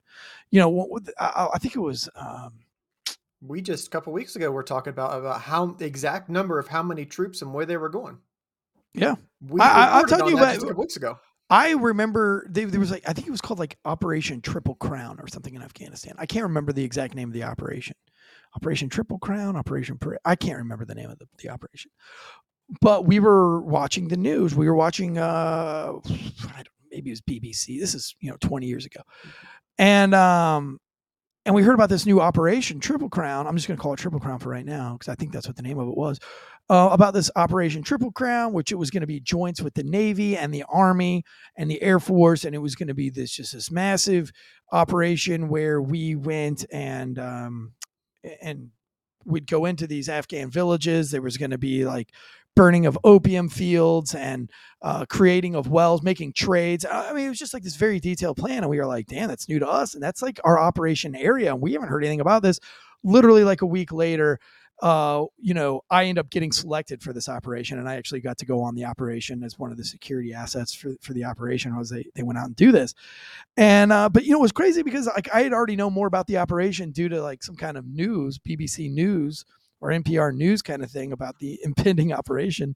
You 0.51 0.59
know, 0.59 0.99
I, 1.19 1.47
I 1.55 1.57
think 1.59 1.75
it 1.75 1.79
was. 1.79 2.09
Um, 2.15 2.59
we 3.49 3.61
just 3.61 3.87
a 3.87 3.89
couple 3.89 4.13
weeks 4.13 4.35
ago 4.35 4.51
were 4.51 4.63
talking 4.63 4.91
about 4.91 5.17
about 5.17 5.41
how 5.41 5.65
the 5.65 5.85
exact 5.85 6.29
number 6.29 6.59
of 6.59 6.67
how 6.67 6.83
many 6.83 7.05
troops 7.05 7.41
and 7.41 7.53
where 7.53 7.65
they 7.65 7.77
were 7.77 7.89
going. 7.89 8.19
Yeah, 8.93 9.15
we 9.41 9.59
I, 9.59 9.99
will 9.99 10.07
tell 10.07 10.29
you 10.29 10.37
a 10.37 10.57
couple 10.57 10.73
weeks 10.75 10.95
ago. 10.95 11.17
I 11.49 11.71
remember 11.71 12.45
they, 12.47 12.65
there 12.65 12.79
was 12.79 12.91
like 12.91 13.03
I 13.07 13.13
think 13.13 13.27
it 13.27 13.31
was 13.31 13.41
called 13.41 13.59
like 13.59 13.77
Operation 13.83 14.41
Triple 14.41 14.75
Crown 14.75 15.19
or 15.19 15.27
something 15.27 15.55
in 15.55 15.63
Afghanistan. 15.63 16.13
I 16.17 16.27
can't 16.27 16.43
remember 16.43 16.71
the 16.71 16.83
exact 16.83 17.15
name 17.15 17.29
of 17.29 17.33
the 17.33 17.43
operation. 17.43 17.95
Operation 18.55 18.87
Triple 18.87 19.17
Crown, 19.17 19.55
Operation 19.55 19.97
Parade. 19.97 20.19
I 20.23 20.35
can't 20.35 20.57
remember 20.57 20.85
the 20.85 20.95
name 20.95 21.09
of 21.09 21.17
the, 21.17 21.25
the 21.39 21.49
operation. 21.49 21.91
But 22.81 23.05
we 23.05 23.19
were 23.19 23.61
watching 23.61 24.07
the 24.07 24.17
news. 24.17 24.53
We 24.53 24.67
were 24.67 24.75
watching 24.75 25.17
uh 25.17 25.93
maybe 26.91 27.09
it 27.09 27.13
was 27.13 27.21
BBC. 27.21 27.79
This 27.79 27.95
is, 27.95 28.15
you 28.19 28.29
know, 28.29 28.37
20 28.41 28.67
years 28.67 28.85
ago. 28.85 29.01
And 29.79 30.13
um 30.13 30.79
and 31.49 31.55
we 31.55 31.63
heard 31.63 31.73
about 31.73 31.89
this 31.89 32.05
new 32.05 32.21
operation, 32.21 32.79
Triple 32.79 33.09
Crown. 33.09 33.47
I'm 33.47 33.55
just 33.55 33.67
going 33.67 33.75
to 33.75 33.81
call 33.81 33.93
it 33.93 33.97
Triple 33.97 34.19
Crown 34.19 34.37
for 34.37 34.49
right 34.49 34.63
now 34.63 34.93
because 34.93 35.11
I 35.11 35.15
think 35.15 35.31
that's 35.31 35.47
what 35.47 35.55
the 35.55 35.63
name 35.63 35.79
of 35.79 35.87
it 35.87 35.97
was. 35.97 36.19
Uh, 36.69 36.89
about 36.91 37.15
this 37.15 37.31
Operation 37.35 37.81
Triple 37.81 38.11
Crown, 38.11 38.53
which 38.53 38.71
it 38.71 38.75
was 38.75 38.91
going 38.91 39.01
to 39.01 39.07
be 39.07 39.19
joints 39.19 39.59
with 39.59 39.73
the 39.73 39.81
Navy 39.81 40.37
and 40.37 40.53
the 40.53 40.63
Army 40.69 41.23
and 41.57 41.67
the 41.67 41.81
Air 41.81 41.99
Force, 41.99 42.45
and 42.45 42.53
it 42.53 42.59
was 42.59 42.75
going 42.75 42.89
to 42.89 42.93
be 42.93 43.09
this 43.09 43.31
just 43.31 43.53
this 43.53 43.71
massive 43.71 44.31
operation 44.71 45.49
where 45.49 45.81
we 45.81 46.13
went 46.13 46.67
and 46.71 47.17
um, 47.17 47.73
and 48.43 48.69
we'd 49.25 49.47
go 49.47 49.65
into 49.65 49.87
these 49.87 50.07
Afghan 50.07 50.51
villages. 50.51 51.09
There 51.09 51.23
was 51.23 51.37
going 51.37 51.49
to 51.49 51.57
be 51.57 51.83
like 51.83 52.11
burning 52.55 52.85
of 52.85 52.97
opium 53.03 53.49
fields 53.49 54.13
and 54.13 54.49
uh, 54.81 55.05
creating 55.05 55.55
of 55.55 55.69
wells, 55.69 56.03
making 56.03 56.33
trades. 56.33 56.85
I 56.85 57.13
mean, 57.13 57.25
it 57.25 57.29
was 57.29 57.39
just 57.39 57.53
like 57.53 57.63
this 57.63 57.75
very 57.75 57.99
detailed 57.99 58.37
plan. 58.37 58.59
And 58.59 58.69
we 58.69 58.77
were 58.77 58.85
like, 58.85 59.07
damn, 59.07 59.29
that's 59.29 59.47
new 59.47 59.59
to 59.59 59.67
us. 59.67 59.93
And 59.93 60.03
that's 60.03 60.21
like 60.21 60.39
our 60.43 60.59
operation 60.59 61.15
area. 61.15 61.53
And 61.53 61.61
we 61.61 61.73
haven't 61.73 61.89
heard 61.89 62.03
anything 62.03 62.21
about 62.21 62.43
this. 62.43 62.59
Literally, 63.03 63.45
like 63.45 63.61
a 63.61 63.65
week 63.65 63.93
later, 63.93 64.39
uh, 64.81 65.25
you 65.37 65.53
know, 65.53 65.81
I 65.89 66.05
end 66.05 66.17
up 66.17 66.29
getting 66.29 66.51
selected 66.51 67.01
for 67.01 67.11
this 67.11 67.27
operation, 67.27 67.79
and 67.79 67.89
I 67.89 67.95
actually 67.95 68.21
got 68.21 68.37
to 68.37 68.45
go 68.45 68.61
on 68.61 68.75
the 68.75 68.85
operation 68.85 69.43
as 69.43 69.59
one 69.59 69.71
of 69.71 69.77
the 69.77 69.83
security 69.83 70.33
assets 70.33 70.73
for, 70.73 70.93
for 71.01 71.13
the 71.13 71.25
operation. 71.25 71.75
Was 71.75 71.89
they 71.89 72.05
they 72.15 72.23
went 72.23 72.39
out 72.39 72.47
and 72.47 72.55
do 72.55 72.71
this, 72.71 72.93
and 73.57 73.91
uh, 73.91 74.07
but 74.07 74.23
you 74.23 74.31
know 74.31 74.39
it 74.39 74.41
was 74.41 74.53
crazy 74.53 74.81
because 74.81 75.07
like 75.07 75.33
I 75.33 75.41
had 75.43 75.53
already 75.53 75.75
know 75.75 75.89
more 75.89 76.07
about 76.07 76.27
the 76.27 76.37
operation 76.37 76.91
due 76.91 77.09
to 77.09 77.21
like 77.21 77.43
some 77.43 77.57
kind 77.57 77.77
of 77.77 77.85
news, 77.85 78.39
BBC 78.39 78.89
News, 78.89 79.43
or 79.81 79.89
NPR 79.89 80.33
news 80.33 80.61
kind 80.61 80.83
of 80.83 80.91
thing 80.91 81.11
about 81.11 81.39
the 81.39 81.59
impending 81.63 82.13
operation 82.13 82.75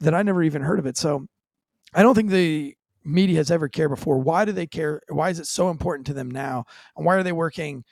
that 0.00 0.14
I 0.14 0.22
never 0.22 0.42
even 0.42 0.62
heard 0.62 0.78
of 0.78 0.86
it. 0.86 0.96
So 0.96 1.26
I 1.94 2.02
don't 2.02 2.14
think 2.14 2.30
the 2.30 2.76
media 3.04 3.36
has 3.36 3.50
ever 3.50 3.68
cared 3.68 3.90
before. 3.90 4.18
Why 4.18 4.44
do 4.44 4.52
they 4.52 4.66
care? 4.66 5.00
Why 5.08 5.30
is 5.30 5.38
it 5.38 5.46
so 5.46 5.70
important 5.70 6.06
to 6.08 6.14
them 6.14 6.30
now? 6.30 6.64
And 6.96 7.06
why 7.06 7.16
are 7.16 7.22
they 7.22 7.32
working 7.32 7.84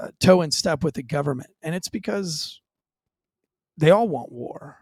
uh, 0.00 0.08
toe 0.20 0.42
in 0.42 0.50
step 0.50 0.84
with 0.84 0.94
the 0.94 1.02
government? 1.02 1.50
And 1.62 1.74
it's 1.74 1.88
because 1.88 2.60
they 3.76 3.90
all 3.90 4.08
want 4.08 4.32
war. 4.32 4.78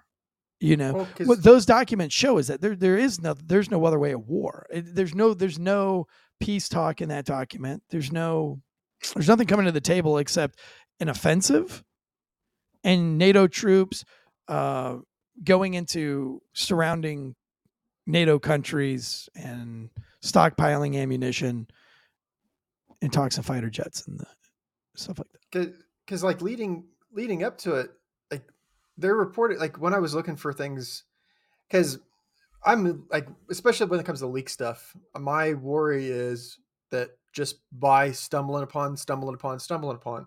You 0.61 0.78
know 0.78 0.92
well, 0.94 1.09
what 1.18 1.42
those 1.42 1.66
documents 1.66 2.14
show 2.14 2.38
is 2.38 2.46
that 2.46 2.62
there 2.62 2.74
there 2.74 2.96
is 2.96 3.20
no 3.20 3.35
there's 3.35 3.70
no 3.70 3.85
other 3.85 3.98
way 3.98 4.12
of 4.12 4.26
war. 4.26 4.66
It, 4.72 4.94
there's 4.94 5.14
no 5.14 5.35
there's 5.35 5.59
no 5.59 6.07
peace 6.40 6.70
talk 6.70 7.02
in 7.02 7.11
that 7.11 7.26
document. 7.26 7.83
There's 7.90 8.11
no 8.11 8.62
there's 9.12 9.28
nothing 9.28 9.46
coming 9.46 9.66
to 9.66 9.72
the 9.72 9.80
table 9.83 10.16
except 10.16 10.59
an 11.00 11.11
offensive 11.11 11.85
and 12.85 13.18
NATO 13.18 13.49
troops 13.49 14.05
uh, 14.47 14.99
going 15.42 15.75
into 15.75 16.42
surrounding 16.53 17.35
NATO 18.07 18.38
countries 18.38 19.29
and 19.35 19.90
stockpiling 20.23 20.97
ammunition 20.97 21.66
and 23.01 23.12
toxin 23.12 23.42
fighter 23.42 23.70
jets 23.70 24.07
and 24.07 24.20
the, 24.20 24.27
stuff 24.94 25.18
like 25.18 25.29
that. 25.53 25.75
Because 26.05 26.23
like 26.23 26.42
leading 26.42 26.85
leading 27.12 27.42
up 27.42 27.59
to 27.59 27.75
it, 27.77 27.90
like 28.31 28.42
they're 28.99 29.16
reported 29.16 29.59
like 29.59 29.81
when 29.81 29.94
I 29.94 29.99
was 29.99 30.14
looking 30.14 30.37
for 30.37 30.53
things, 30.53 31.05
because 31.68 31.99
I'm 32.64 33.07
like 33.11 33.27
especially 33.51 33.87
when 33.87 34.01
it 34.01 34.07
comes 34.07 34.20
to 34.20 34.27
leak 34.27 34.49
stuff, 34.49 34.94
my 35.18 35.55
worry 35.55 36.09
is 36.11 36.59
that 36.90 37.11
just 37.33 37.57
by 37.73 38.12
stumbling 38.12 38.62
upon, 38.62 38.97
stumbling 38.97 39.35
upon, 39.35 39.59
stumbling 39.59 39.97
upon, 39.97 40.27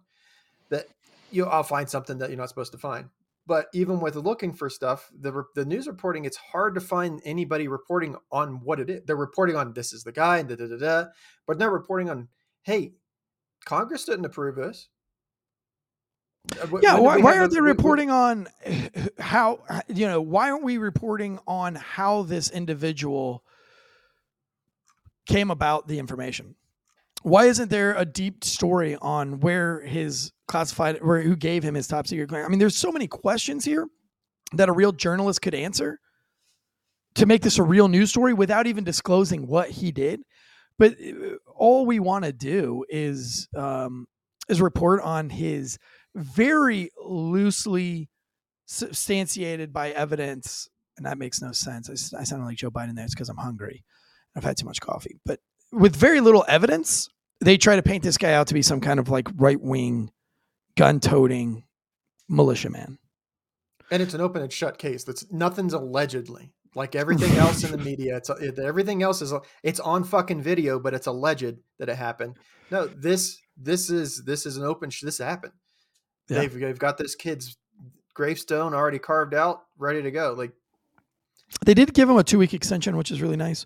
that 0.69 0.87
you 1.31 1.45
I'll 1.45 1.63
find 1.63 1.89
something 1.89 2.17
that 2.19 2.29
you're 2.29 2.37
not 2.37 2.49
supposed 2.49 2.71
to 2.73 2.77
find. 2.77 3.09
But 3.45 3.67
even 3.73 4.01
with 4.01 4.17
looking 4.17 4.53
for 4.53 4.69
stuff, 4.69 5.09
the 5.17 5.45
the 5.55 5.63
news 5.63 5.87
reporting, 5.87 6.25
it's 6.25 6.37
hard 6.37 6.75
to 6.75 6.81
find 6.81 7.21
anybody 7.23 7.69
reporting 7.69 8.17
on 8.29 8.59
what 8.61 8.79
it 8.79 8.89
is. 8.89 9.01
They're 9.05 9.15
reporting 9.15 9.55
on 9.55 9.73
this 9.73 9.93
is 9.93 10.03
the 10.03 10.11
guy, 10.11 10.41
da 10.43 10.55
da 10.55 10.67
da 10.67 10.77
da, 10.77 11.05
but 11.47 11.57
they're 11.57 11.71
reporting 11.71 12.09
on, 12.09 12.27
hey, 12.63 12.93
Congress 13.63 14.03
didn't 14.03 14.25
approve 14.25 14.55
this. 14.55 14.89
Uh, 16.61 16.77
yeah, 16.81 16.99
why, 16.99 17.17
why 17.17 17.37
aren't 17.37 17.53
they 17.53 17.61
reporting 17.61 18.09
on 18.09 18.47
how 19.19 19.59
you 19.87 20.07
know? 20.07 20.21
Why 20.21 20.51
aren't 20.51 20.63
we 20.63 20.77
reporting 20.77 21.39
on 21.47 21.75
how 21.75 22.23
this 22.23 22.49
individual 22.49 23.45
came 25.25 25.51
about 25.51 25.87
the 25.87 25.99
information? 25.99 26.55
Why 27.27 27.45
isn't 27.45 27.69
there 27.69 27.93
a 27.95 28.05
deep 28.05 28.43
story 28.43 28.95
on 29.01 29.41
where 29.41 29.81
his 29.81 30.31
classified 30.47 31.03
where 31.03 31.21
who 31.21 31.35
gave 31.35 31.61
him 31.61 31.75
his 31.75 31.87
top 31.87 32.07
secret 32.07 32.29
clearance? 32.29 32.47
I 32.47 32.49
mean, 32.49 32.59
there's 32.59 32.77
so 32.77 32.91
many 32.91 33.07
questions 33.07 33.65
here 33.65 33.87
that 34.53 34.69
a 34.69 34.73
real 34.73 34.93
journalist 34.93 35.41
could 35.41 35.53
answer 35.53 35.99
to 37.15 37.25
make 37.25 37.41
this 37.41 37.57
a 37.57 37.63
real 37.63 37.89
news 37.89 38.11
story 38.11 38.33
without 38.33 38.65
even 38.65 38.85
disclosing 38.85 39.45
what 39.45 39.69
he 39.69 39.91
did. 39.91 40.21
But 40.79 40.93
uh, 40.93 41.35
all 41.53 41.85
we 41.85 41.99
want 41.99 42.23
to 42.23 42.31
do 42.31 42.85
is 42.87 43.49
um, 43.57 44.05
is 44.47 44.61
report 44.61 45.01
on 45.01 45.29
his 45.29 45.77
very 46.15 46.91
loosely 47.03 48.09
substantiated 48.67 49.73
by 49.73 49.89
evidence, 49.89 50.69
and 50.95 51.05
that 51.05 51.17
makes 51.17 51.41
no 51.41 51.51
sense. 51.51 51.89
I, 51.89 52.19
I 52.19 52.23
sound 52.23 52.45
like 52.45 52.57
Joe 52.57 52.71
Biden 52.71 52.95
there. 52.95 53.03
It's 53.03 53.13
because 53.13 53.29
I'm 53.29 53.37
hungry. 53.37 53.83
I've 54.33 54.45
had 54.45 54.55
too 54.55 54.65
much 54.65 54.79
coffee, 54.79 55.17
but 55.25 55.39
with 55.73 55.95
very 55.95 56.21
little 56.21 56.45
evidence, 56.47 57.09
they 57.39 57.57
try 57.57 57.75
to 57.75 57.83
paint 57.83 58.03
this 58.03 58.17
guy 58.17 58.33
out 58.33 58.47
to 58.47 58.53
be 58.53 58.61
some 58.61 58.81
kind 58.81 58.99
of 58.99 59.09
like 59.09 59.27
right 59.35 59.61
wing, 59.61 60.11
gun 60.75 60.99
toting 60.99 61.63
militiaman. 62.29 62.97
And 63.91 64.01
it's 64.01 64.13
an 64.13 64.21
open 64.21 64.41
and 64.41 64.51
shut 64.51 64.77
case. 64.77 65.03
That's 65.03 65.31
nothing's 65.31 65.73
allegedly 65.73 66.53
like 66.75 66.95
everything 66.95 67.31
else 67.37 67.63
in 67.63 67.71
the 67.71 67.77
media. 67.83 68.17
It's 68.17 68.29
it, 68.29 68.59
everything 68.59 69.01
else 69.01 69.21
is 69.21 69.33
it's 69.63 69.79
on 69.79 70.03
fucking 70.03 70.41
video, 70.41 70.79
but 70.79 70.93
it's 70.93 71.07
alleged 71.07 71.55
that 71.79 71.89
it 71.89 71.95
happened. 71.95 72.37
No, 72.69 72.87
this 72.87 73.39
this 73.55 73.89
is 73.89 74.23
this 74.23 74.45
is 74.45 74.57
an 74.57 74.63
open. 74.63 74.91
This 75.01 75.17
happened. 75.17 75.53
Yeah. 76.29 76.39
They've 76.39 76.59
they've 76.59 76.79
got 76.79 76.97
this 76.97 77.15
kid's 77.15 77.57
gravestone 78.13 78.73
already 78.73 78.99
carved 78.99 79.33
out, 79.33 79.61
ready 79.77 80.01
to 80.01 80.11
go. 80.11 80.33
Like 80.37 80.51
they 81.65 81.73
did 81.73 81.93
give 81.93 82.09
him 82.09 82.17
a 82.17 82.23
two 82.23 82.39
week 82.39 82.53
extension, 82.53 82.97
which 82.97 83.11
is 83.11 83.21
really 83.21 83.37
nice 83.37 83.65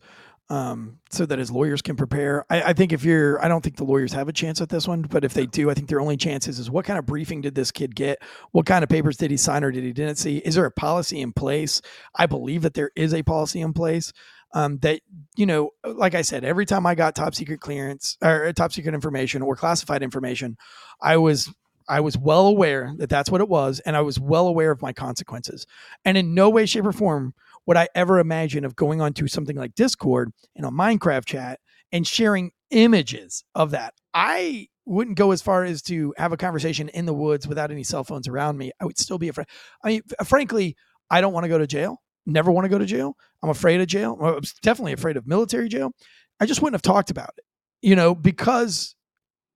um, 0.52 1.00
so 1.10 1.26
that 1.26 1.40
his 1.40 1.50
lawyers 1.50 1.82
can 1.82 1.96
prepare. 1.96 2.46
I, 2.50 2.62
I, 2.62 2.74
think 2.74 2.92
if 2.92 3.06
you're, 3.06 3.42
I 3.42 3.48
don't 3.48 3.64
think 3.64 3.78
the 3.78 3.86
lawyers 3.86 4.12
have 4.12 4.28
a 4.28 4.34
chance 4.34 4.60
at 4.60 4.68
this 4.68 4.86
one, 4.86 5.04
but 5.04 5.24
if 5.24 5.34
they 5.34 5.46
do, 5.46 5.70
I 5.72 5.74
think 5.74 5.88
their 5.88 6.02
only 6.02 6.18
chances 6.18 6.60
is 6.60 6.70
what 6.70 6.84
kind 6.84 7.00
of 7.00 7.06
briefing 7.06 7.40
did 7.40 7.56
this 7.56 7.72
kid 7.72 7.96
get? 7.96 8.22
What 8.52 8.66
kind 8.66 8.84
of 8.84 8.90
papers 8.90 9.16
did 9.16 9.32
he 9.32 9.38
sign 9.38 9.64
or 9.64 9.72
did 9.72 9.86
he 9.86 9.94
didn't 9.94 10.18
see? 10.18 10.40
Is 10.40 10.56
there 10.56 10.66
a 10.66 10.72
policy 10.72 11.22
in 11.22 11.32
place? 11.32 11.82
I 12.18 12.26
believe 12.26 12.64
that 12.64 12.74
there 12.74 12.92
is 12.98 13.14
a 13.14 13.24
policy 13.24 13.62
in 13.62 13.72
place. 13.72 14.12
Um, 14.54 14.80
that 14.80 15.00
you 15.38 15.46
know, 15.46 15.70
like 15.86 16.14
I 16.14 16.24
said, 16.24 16.44
every 16.44 16.66
time 16.66 16.86
I 16.86 16.94
got 16.94 17.16
top 17.16 17.34
secret 17.34 17.62
clearance 17.62 18.18
or 18.22 18.52
top 18.52 18.74
secret 18.74 18.94
information 18.94 19.42
or 19.42 19.56
classified 19.56 20.04
information, 20.04 20.58
I 21.02 21.16
was 21.16 21.50
I 21.88 22.02
was 22.02 22.18
well 22.18 22.48
aware 22.48 22.94
that 22.98 23.10
that's 23.10 23.32
what 23.32 23.40
it 23.40 23.48
was, 23.48 23.80
and 23.82 23.96
I 23.96 24.02
was 24.02 24.20
well 24.20 24.48
aware 24.48 24.72
of 24.72 24.82
my 24.82 24.92
consequences. 24.92 25.66
And 26.04 26.18
in 26.18 26.34
no 26.34 26.50
way, 26.50 26.66
shape, 26.66 26.86
or 26.86 26.92
form 26.92 27.34
would 27.65 27.78
I 27.78 27.88
ever 27.95 28.19
imagine 28.19 28.65
of 28.65 28.76
going 28.76 29.02
onto 29.02 29.28
something 29.28 29.56
like 29.56 29.76
Discord 29.76 30.32
in 30.56 30.65
a 30.65 30.71
Minecraft 30.71 31.26
chat 31.26 31.60
and 31.91 32.08
sharing 32.08 32.52
images 32.69 33.43
of 33.54 33.71
that. 33.71 33.93
I 34.13 34.67
wouldn't 34.86 35.17
go 35.17 35.32
as 35.32 35.41
far 35.41 35.63
as 35.63 35.82
to 35.84 36.13
have 36.17 36.34
a 36.34 36.38
conversation 36.38 36.89
in 36.89 37.06
the 37.06 37.13
woods 37.13 37.47
without 37.47 37.71
any 37.71 37.84
cell 37.84 38.04
phones 38.04 38.28
around 38.28 38.58
me. 38.58 38.71
I 38.80 38.86
would 38.86 38.97
still 38.97 39.17
be 39.17 39.30
afraid. 39.30 39.47
I 39.84 39.88
mean, 39.88 40.02
frankly, 40.26 40.76
I 41.10 41.21
don't 41.21 41.34
want 41.34 41.43
to 41.43 41.50
go 41.50 41.58
to 41.58 41.67
jail. 41.67 42.02
Never 42.26 42.52
want 42.52 42.65
to 42.65 42.69
go 42.69 42.78
to 42.78 42.86
jail. 42.86 43.15
I'm 43.43 43.50
afraid 43.50 43.82
of 43.82 43.88
jail. 43.88 44.17
I'm 44.21 44.41
definitely 44.62 44.93
afraid 44.93 45.17
of 45.17 45.28
military 45.28 45.69
jail. 45.69 45.91
I 46.39 46.45
just 46.45 46.62
wouldn't 46.62 46.76
have 46.76 46.82
talked 46.82 47.12
about 47.12 47.32
it, 47.38 47.43
you 47.82 47.95
know, 47.95 48.15
because 48.15 48.95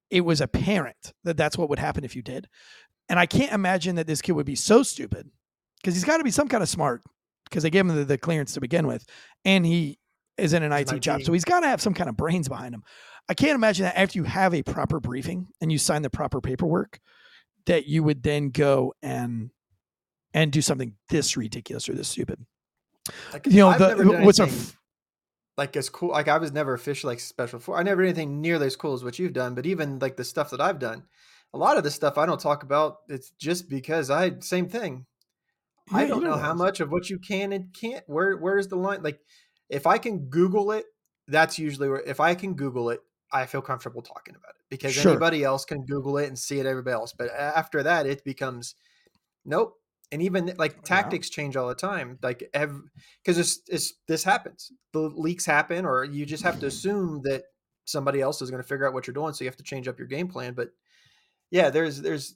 it 0.09 0.21
was 0.21 0.41
apparent 0.41 1.13
that 1.23 1.37
that's 1.37 1.57
what 1.57 1.69
would 1.69 1.79
happen 1.79 2.03
if 2.03 2.15
you 2.15 2.21
did. 2.21 2.47
And 3.09 3.19
I 3.19 3.25
can't 3.25 3.53
imagine 3.53 3.95
that 3.95 4.07
this 4.07 4.21
kid 4.21 4.33
would 4.33 4.45
be 4.45 4.55
so 4.55 4.83
stupid 4.83 5.29
because 5.77 5.93
he's 5.95 6.03
got 6.03 6.17
to 6.17 6.23
be 6.23 6.31
some 6.31 6.47
kind 6.47 6.63
of 6.63 6.69
smart 6.69 7.01
because 7.45 7.63
they 7.63 7.69
gave 7.69 7.81
him 7.81 7.95
the, 7.95 8.05
the, 8.05 8.17
clearance 8.17 8.53
to 8.53 8.62
begin 8.62 8.88
with, 8.88 9.05
and 9.43 9.65
he 9.65 9.97
is 10.38 10.53
in 10.53 10.63
an 10.63 10.71
IT 10.71 10.99
job. 10.99 11.21
So 11.23 11.34
he's 11.34 11.45
got 11.45 11.62
to 11.62 11.67
have 11.67 11.81
some 11.81 11.93
kind 11.93 12.10
of 12.10 12.17
brains 12.17 12.49
behind 12.49 12.75
him. 12.75 12.84
I 13.29 13.34
can't 13.34 13.55
imagine 13.55 13.86
that 13.86 13.97
after 13.97 14.19
you 14.19 14.23
have 14.25 14.53
a 14.53 14.63
proper 14.63 14.99
briefing 14.99 15.47
and 15.62 15.71
you 15.71 15.77
sign 15.77 16.01
the 16.01 16.10
proper 16.10 16.41
paperwork, 16.41 16.99
that 17.65 17.88
you 17.88 18.03
would 18.03 18.21
then 18.21 18.49
go 18.49 18.93
and 19.01 19.51
and 20.34 20.51
do 20.51 20.62
something 20.62 20.93
this 21.10 21.38
ridiculous 21.38 21.88
or 21.88 21.93
this 21.93 22.10
stupid. 22.10 22.45
Like, 23.31 23.47
You 23.47 23.58
know, 23.58 23.69
I've 23.69 23.79
the- 23.79 24.21
what's 24.23 24.39
a 24.39 24.49
like 25.58 25.75
as 25.77 25.89
cool. 25.89 26.10
Like 26.10 26.27
I 26.27 26.38
was 26.38 26.51
never 26.51 26.73
official 26.73 27.10
like 27.10 27.19
special 27.19 27.60
for. 27.60 27.77
I 27.77 27.84
never 27.84 28.01
did 28.01 28.10
anything 28.10 28.41
nearly 28.41 28.67
as 28.67 28.75
cool 28.75 28.93
as 28.93 29.03
what 29.03 29.19
you've 29.19 29.34
done. 29.34 29.55
But 29.55 29.65
even 29.65 29.99
like 29.99 30.17
the 30.17 30.23
stuff 30.23 30.49
that 30.51 30.62
I've 30.62 30.79
done, 30.79 31.03
a 31.53 31.58
lot 31.58 31.77
of 31.77 31.84
the 31.84 31.91
stuff 31.91 32.17
I 32.17 32.25
don't 32.25 32.39
talk 32.39 32.63
about. 32.63 32.97
It's 33.08 33.31
just 33.31 33.69
because 33.69 34.10
I 34.10 34.39
same 34.39 34.67
thing. 34.67 35.05
Yeah, 35.91 35.98
I 35.98 36.08
don't 36.08 36.24
know 36.24 36.38
how 36.38 36.54
much 36.54 36.80
of 36.80 36.91
what 36.91 37.10
you 37.10 37.19
can 37.19 37.54
and 37.54 37.74
can't. 37.74 38.04
Where 38.08 38.38
where 38.38 38.58
is 38.58 38.67
the 38.67 38.76
line? 38.76 39.04
Like 39.04 39.19
if 39.69 39.86
I 39.86 39.98
can 39.98 40.30
Google 40.30 40.71
it, 40.71 40.86
that's 41.28 41.60
usually 41.60 41.89
where. 41.89 42.02
If 42.02 42.19
I 42.19 42.36
can 42.36 42.56
Google 42.56 42.89
it, 42.89 43.02
I 43.32 43.45
feel 43.45 43.62
comfortable 43.62 44.02
talking 44.02 44.36
about 44.36 44.52
it 44.52 44.63
because 44.69 44.93
Sure. 44.93 45.12
anybody 45.12 45.43
else 45.43 45.65
can 45.65 45.86
Google 45.86 46.17
it 46.17 46.28
and 46.28 46.38
see 46.39 46.60
it. 46.60 46.65
Everybody 46.65 46.93
else, 46.93 47.13
but 47.17 47.30
after 47.32 47.84
that, 47.84 48.06
it 48.06 48.24
becomes 48.24 48.76
nope. 49.45 49.74
And 50.12 50.21
even 50.21 50.54
like 50.58 50.74
oh, 50.74 50.78
Yeah. 50.78 50.84
tactics 50.84 51.30
change 51.30 51.56
all 51.58 51.67
the 51.67 51.76
time. 51.76 52.19
Like 52.21 52.50
because 52.54 53.38
it's, 53.38 53.62
it's 53.67 53.93
this 54.08 54.24
happens. 54.24 54.71
The 54.93 55.00
leaks 55.02 55.45
happen, 55.45 55.86
or 55.86 56.04
you 56.04 56.26
just 56.26 56.43
have 56.43 56.60
to 56.60 56.67
assume 56.67 57.21
that 57.24 57.43
somebody 57.86 58.21
else 58.21 58.41
is 58.41 58.50
going 58.50 58.62
to 58.62 58.67
figure 58.67 58.88
out 58.88 58.93
what 58.93 59.08
you're 59.08 59.13
doing, 59.13 59.34
so 59.34 59.43
you 59.43 59.50
have 59.50 59.58
to 59.58 59.63
change 59.63 59.88
up 59.88 60.00
your 60.00 60.08
game 60.08 60.28
plan. 60.28 60.54
But 60.54 60.69
yeah, 61.52 61.69
there's 61.69 62.02
there's 62.02 62.36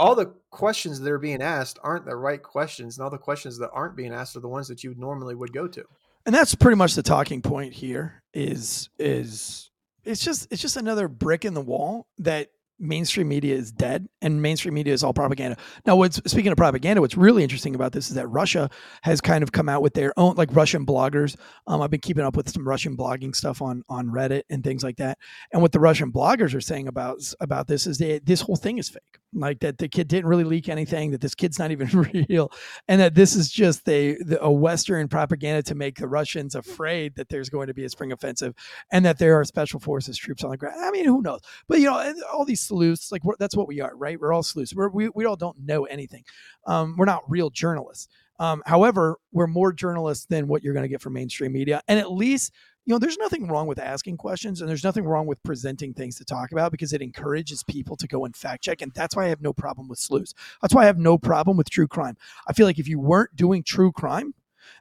all 0.00 0.14
the 0.14 0.32
questions 0.50 0.98
that 0.98 1.12
are 1.12 1.18
being 1.18 1.42
asked 1.42 1.78
aren't 1.84 2.06
the 2.06 2.16
right 2.16 2.42
questions, 2.42 2.96
and 2.96 3.04
all 3.04 3.10
the 3.10 3.18
questions 3.18 3.58
that 3.58 3.70
aren't 3.72 3.96
being 3.96 4.14
asked 4.14 4.34
are 4.34 4.40
the 4.40 4.48
ones 4.48 4.66
that 4.68 4.82
you 4.82 4.94
normally 4.96 5.34
would 5.34 5.52
go 5.52 5.68
to. 5.68 5.84
and 6.26 6.34
that's 6.34 6.54
pretty 6.54 6.76
much 6.76 6.94
the 6.94 7.02
talking 7.02 7.42
point 7.42 7.72
here 7.74 8.22
is 8.34 8.88
is 8.98 9.70
it's 10.04 10.24
just 10.24 10.48
it's 10.50 10.62
just 10.62 10.76
another 10.76 11.06
brick 11.06 11.44
in 11.44 11.54
the 11.54 11.60
wall 11.60 12.06
that 12.18 12.48
mainstream 12.82 13.28
media 13.28 13.54
is 13.54 13.70
dead 13.70 14.08
and 14.22 14.40
mainstream 14.40 14.72
media 14.72 14.94
is 14.94 15.04
all 15.04 15.12
propaganda. 15.12 15.54
Now 15.84 15.96
what's 15.96 16.16
speaking 16.30 16.50
of 16.50 16.56
propaganda 16.56 17.02
what's 17.02 17.16
really 17.16 17.42
interesting 17.42 17.74
about 17.74 17.92
this 17.92 18.08
is 18.08 18.14
that 18.14 18.26
russia 18.28 18.70
has 19.02 19.20
kind 19.20 19.42
of 19.42 19.52
come 19.52 19.68
out 19.68 19.82
with 19.82 19.92
their 19.92 20.14
own 20.16 20.34
like 20.36 20.48
russian 20.52 20.86
bloggers. 20.86 21.36
Um, 21.66 21.82
i've 21.82 21.90
been 21.90 22.00
keeping 22.00 22.24
up 22.24 22.36
with 22.36 22.48
some 22.48 22.66
russian 22.66 22.96
blogging 22.96 23.36
stuff 23.36 23.60
on 23.60 23.82
on 23.90 24.06
reddit 24.06 24.44
and 24.48 24.64
things 24.64 24.82
like 24.82 24.96
that. 24.96 25.18
And 25.52 25.60
what 25.60 25.72
the 25.72 25.80
russian 25.80 26.10
bloggers 26.10 26.54
are 26.54 26.60
saying 26.62 26.88
about 26.88 27.18
about 27.40 27.66
this 27.66 27.86
is 27.86 27.98
that 27.98 28.24
this 28.24 28.40
whole 28.40 28.56
thing 28.56 28.78
is 28.78 28.88
fake 28.88 29.19
like 29.32 29.60
that 29.60 29.78
the 29.78 29.88
kid 29.88 30.08
didn't 30.08 30.28
really 30.28 30.44
leak 30.44 30.68
anything 30.68 31.10
that 31.12 31.20
this 31.20 31.34
kid's 31.34 31.58
not 31.58 31.70
even 31.70 31.88
real 32.28 32.50
and 32.88 33.00
that 33.00 33.14
this 33.14 33.36
is 33.36 33.50
just 33.50 33.88
a 33.88 34.16
a 34.40 34.50
Western 34.50 35.08
propaganda 35.08 35.62
to 35.62 35.74
make 35.74 35.96
the 35.96 36.08
Russians 36.08 36.54
afraid 36.54 37.14
that 37.16 37.28
there's 37.28 37.48
going 37.48 37.68
to 37.68 37.74
be 37.74 37.84
a 37.84 37.88
spring 37.88 38.12
offensive, 38.12 38.54
and 38.92 39.04
that 39.04 39.18
there 39.18 39.38
are 39.38 39.44
special 39.44 39.80
forces 39.80 40.16
troops 40.16 40.44
on 40.44 40.50
the 40.50 40.56
ground. 40.56 40.76
I 40.78 40.90
mean, 40.90 41.04
who 41.04 41.22
knows? 41.22 41.40
But 41.68 41.78
you 41.80 41.86
know, 41.86 42.14
all 42.32 42.44
these 42.44 42.60
sleuths, 42.60 43.12
like 43.12 43.22
that's 43.38 43.56
what 43.56 43.68
we 43.68 43.80
are, 43.80 43.94
right? 43.96 44.20
We're 44.20 44.32
all 44.32 44.42
sleuths. 44.42 44.74
We're, 44.74 44.88
we 44.88 45.08
we 45.10 45.24
all 45.24 45.36
don't 45.36 45.58
know 45.60 45.84
anything. 45.84 46.24
Um, 46.66 46.94
we're 46.96 47.06
not 47.06 47.28
real 47.28 47.50
journalists. 47.50 48.08
Um, 48.38 48.62
however, 48.64 49.18
we're 49.32 49.46
more 49.46 49.72
journalists 49.72 50.26
than 50.26 50.48
what 50.48 50.62
you're 50.62 50.72
going 50.72 50.84
to 50.84 50.88
get 50.88 51.02
from 51.02 51.12
mainstream 51.12 51.52
media, 51.52 51.82
and 51.88 51.98
at 51.98 52.10
least 52.10 52.52
you 52.86 52.94
know, 52.94 52.98
there's 52.98 53.18
nothing 53.18 53.46
wrong 53.46 53.66
with 53.66 53.78
asking 53.78 54.16
questions 54.16 54.60
and 54.60 54.68
there's 54.68 54.84
nothing 54.84 55.04
wrong 55.04 55.26
with 55.26 55.42
presenting 55.42 55.92
things 55.92 56.16
to 56.16 56.24
talk 56.24 56.50
about 56.50 56.72
because 56.72 56.92
it 56.92 57.02
encourages 57.02 57.62
people 57.62 57.96
to 57.96 58.08
go 58.08 58.24
and 58.24 58.34
fact 58.34 58.64
check. 58.64 58.80
And 58.82 58.92
that's 58.94 59.14
why 59.14 59.26
I 59.26 59.28
have 59.28 59.42
no 59.42 59.52
problem 59.52 59.86
with 59.86 59.98
sleuths. 59.98 60.34
That's 60.62 60.74
why 60.74 60.82
I 60.82 60.86
have 60.86 60.98
no 60.98 61.18
problem 61.18 61.56
with 61.56 61.70
true 61.70 61.86
crime. 61.86 62.16
I 62.48 62.52
feel 62.52 62.66
like 62.66 62.78
if 62.78 62.88
you 62.88 62.98
weren't 62.98 63.36
doing 63.36 63.62
true 63.62 63.92
crime, 63.92 64.34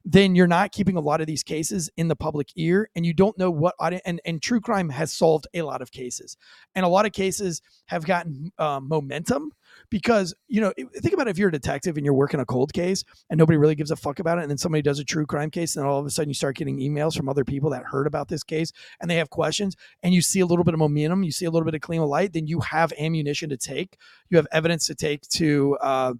then 0.05 0.35
you're 0.35 0.47
not 0.47 0.71
keeping 0.71 0.95
a 0.95 1.01
lot 1.01 1.21
of 1.21 1.27
these 1.27 1.43
cases 1.43 1.89
in 1.97 2.07
the 2.07 2.15
public 2.15 2.49
ear 2.55 2.89
and 2.95 3.05
you 3.05 3.13
don't 3.13 3.37
know 3.37 3.51
what 3.51 3.75
audi- 3.79 4.01
and, 4.05 4.21
and 4.25 4.41
true 4.41 4.61
crime 4.61 4.89
has 4.89 5.11
solved 5.11 5.47
a 5.53 5.61
lot 5.61 5.81
of 5.81 5.91
cases 5.91 6.37
and 6.75 6.85
a 6.85 6.89
lot 6.89 7.05
of 7.05 7.11
cases 7.11 7.61
have 7.85 8.05
gotten 8.05 8.51
uh, 8.57 8.79
momentum 8.79 9.51
because 9.89 10.33
you 10.47 10.61
know 10.61 10.73
think 10.95 11.13
about 11.13 11.27
if 11.27 11.37
you're 11.37 11.49
a 11.49 11.51
detective 11.51 11.97
and 11.97 12.05
you're 12.05 12.13
working 12.13 12.39
a 12.39 12.45
cold 12.45 12.73
case 12.73 13.03
and 13.29 13.37
nobody 13.37 13.57
really 13.57 13.75
gives 13.75 13.91
a 13.91 13.95
fuck 13.95 14.19
about 14.19 14.37
it 14.37 14.41
and 14.41 14.49
then 14.49 14.57
somebody 14.57 14.81
does 14.81 14.99
a 14.99 15.03
true 15.03 15.25
crime 15.25 15.49
case 15.49 15.75
and 15.75 15.83
then 15.83 15.89
all 15.89 15.99
of 15.99 16.05
a 16.05 16.09
sudden 16.09 16.29
you 16.29 16.33
start 16.33 16.55
getting 16.55 16.79
emails 16.79 17.15
from 17.15 17.29
other 17.29 17.43
people 17.43 17.69
that 17.69 17.83
heard 17.83 18.07
about 18.07 18.27
this 18.27 18.43
case 18.43 18.71
and 19.01 19.09
they 19.09 19.15
have 19.15 19.29
questions 19.29 19.75
and 20.03 20.13
you 20.13 20.21
see 20.21 20.39
a 20.39 20.45
little 20.45 20.63
bit 20.63 20.73
of 20.73 20.79
momentum 20.79 21.23
you 21.23 21.31
see 21.31 21.45
a 21.45 21.51
little 21.51 21.65
bit 21.65 21.75
of 21.75 21.81
clean 21.81 22.01
light 22.01 22.33
then 22.33 22.47
you 22.47 22.59
have 22.59 22.93
ammunition 22.99 23.49
to 23.49 23.57
take. 23.57 23.97
You 24.29 24.37
have 24.37 24.47
evidence 24.51 24.87
to 24.87 24.95
take 24.95 25.21
to 25.29 25.77
uh, 25.81 26.13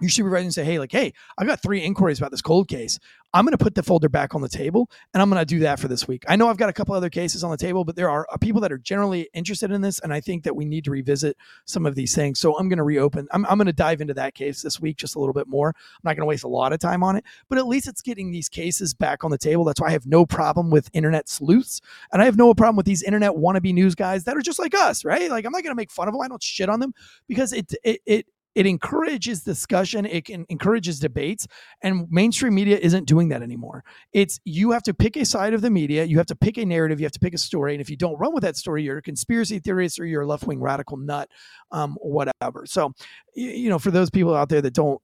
your 0.00 0.10
supervisor 0.10 0.44
and 0.44 0.54
say, 0.54 0.64
hey, 0.64 0.78
like, 0.78 0.92
hey, 0.92 1.12
I've 1.38 1.46
got 1.46 1.62
three 1.62 1.80
inquiries 1.80 2.18
about 2.18 2.30
this 2.30 2.42
cold 2.42 2.68
case. 2.68 2.98
I'm 3.32 3.44
going 3.44 3.56
to 3.56 3.62
put 3.62 3.74
the 3.74 3.82
folder 3.82 4.08
back 4.08 4.34
on 4.34 4.42
the 4.42 4.48
table 4.48 4.88
and 5.12 5.20
I'm 5.20 5.28
going 5.28 5.40
to 5.40 5.44
do 5.44 5.60
that 5.60 5.80
for 5.80 5.88
this 5.88 6.06
week. 6.06 6.24
I 6.28 6.36
know 6.36 6.48
I've 6.48 6.56
got 6.56 6.68
a 6.68 6.72
couple 6.72 6.94
other 6.94 7.10
cases 7.10 7.42
on 7.42 7.50
the 7.50 7.56
table, 7.56 7.84
but 7.84 7.96
there 7.96 8.08
are 8.08 8.26
uh, 8.32 8.36
people 8.36 8.60
that 8.60 8.70
are 8.70 8.78
generally 8.78 9.28
interested 9.34 9.72
in 9.72 9.80
this. 9.80 9.98
And 10.00 10.12
I 10.12 10.20
think 10.20 10.44
that 10.44 10.54
we 10.54 10.64
need 10.64 10.84
to 10.84 10.92
revisit 10.92 11.36
some 11.64 11.84
of 11.84 11.94
these 11.94 12.14
things. 12.14 12.38
So 12.38 12.56
I'm 12.56 12.68
going 12.68 12.78
to 12.78 12.84
reopen, 12.84 13.26
I'm, 13.32 13.44
I'm 13.46 13.58
going 13.58 13.66
to 13.66 13.72
dive 13.72 14.00
into 14.00 14.14
that 14.14 14.34
case 14.34 14.62
this 14.62 14.80
week 14.80 14.98
just 14.98 15.16
a 15.16 15.18
little 15.18 15.32
bit 15.32 15.48
more. 15.48 15.68
I'm 15.68 16.00
not 16.04 16.16
going 16.16 16.22
to 16.22 16.26
waste 16.26 16.44
a 16.44 16.48
lot 16.48 16.72
of 16.72 16.78
time 16.78 17.02
on 17.02 17.16
it, 17.16 17.24
but 17.48 17.58
at 17.58 17.66
least 17.66 17.88
it's 17.88 18.02
getting 18.02 18.30
these 18.30 18.48
cases 18.48 18.94
back 18.94 19.24
on 19.24 19.30
the 19.30 19.38
table. 19.38 19.64
That's 19.64 19.80
why 19.80 19.88
I 19.88 19.92
have 19.92 20.06
no 20.06 20.26
problem 20.26 20.70
with 20.70 20.88
internet 20.92 21.28
sleuths. 21.28 21.80
And 22.12 22.22
I 22.22 22.24
have 22.24 22.36
no 22.36 22.54
problem 22.54 22.76
with 22.76 22.86
these 22.86 23.02
internet 23.02 23.32
wannabe 23.32 23.74
news 23.74 23.94
guys 23.94 24.24
that 24.24 24.36
are 24.36 24.42
just 24.42 24.60
like 24.60 24.74
us, 24.74 25.04
right? 25.04 25.30
Like, 25.30 25.44
I'm 25.44 25.52
not 25.52 25.62
going 25.62 25.72
to 25.72 25.80
make 25.80 25.90
fun 25.90 26.08
of 26.08 26.14
them. 26.14 26.22
I 26.22 26.28
don't 26.28 26.42
shit 26.42 26.68
on 26.68 26.78
them 26.78 26.94
because 27.26 27.52
it, 27.52 27.72
it, 27.82 28.00
it, 28.06 28.26
it 28.54 28.66
encourages 28.66 29.42
discussion 29.42 30.06
it 30.06 30.24
can 30.24 30.46
encourages 30.48 30.98
debates 30.98 31.46
and 31.82 32.06
mainstream 32.10 32.54
media 32.54 32.78
isn't 32.78 33.06
doing 33.06 33.28
that 33.28 33.42
anymore. 33.42 33.84
It's 34.12 34.40
you 34.44 34.72
have 34.72 34.82
to 34.84 34.94
pick 34.94 35.16
a 35.16 35.24
side 35.24 35.54
of 35.54 35.60
the 35.60 35.70
media 35.70 36.04
you 36.04 36.18
have 36.18 36.26
to 36.26 36.36
pick 36.36 36.56
a 36.58 36.64
narrative 36.64 37.00
you 37.00 37.04
have 37.04 37.12
to 37.12 37.20
pick 37.20 37.34
a 37.34 37.38
story 37.38 37.74
and 37.74 37.80
if 37.80 37.90
you 37.90 37.96
don't 37.96 38.18
run 38.18 38.32
with 38.34 38.42
that 38.42 38.56
story 38.56 38.82
you're 38.82 38.98
a 38.98 39.02
conspiracy 39.02 39.58
theorist 39.58 39.98
or 39.98 40.06
you're 40.06 40.22
a 40.22 40.26
left-wing 40.26 40.60
radical 40.60 40.96
nut 40.96 41.28
um, 41.72 41.96
whatever. 42.00 42.64
So 42.66 42.92
you, 43.34 43.50
you 43.50 43.68
know 43.68 43.78
for 43.78 43.90
those 43.90 44.10
people 44.10 44.34
out 44.34 44.48
there 44.48 44.62
that 44.62 44.74
don't 44.74 45.00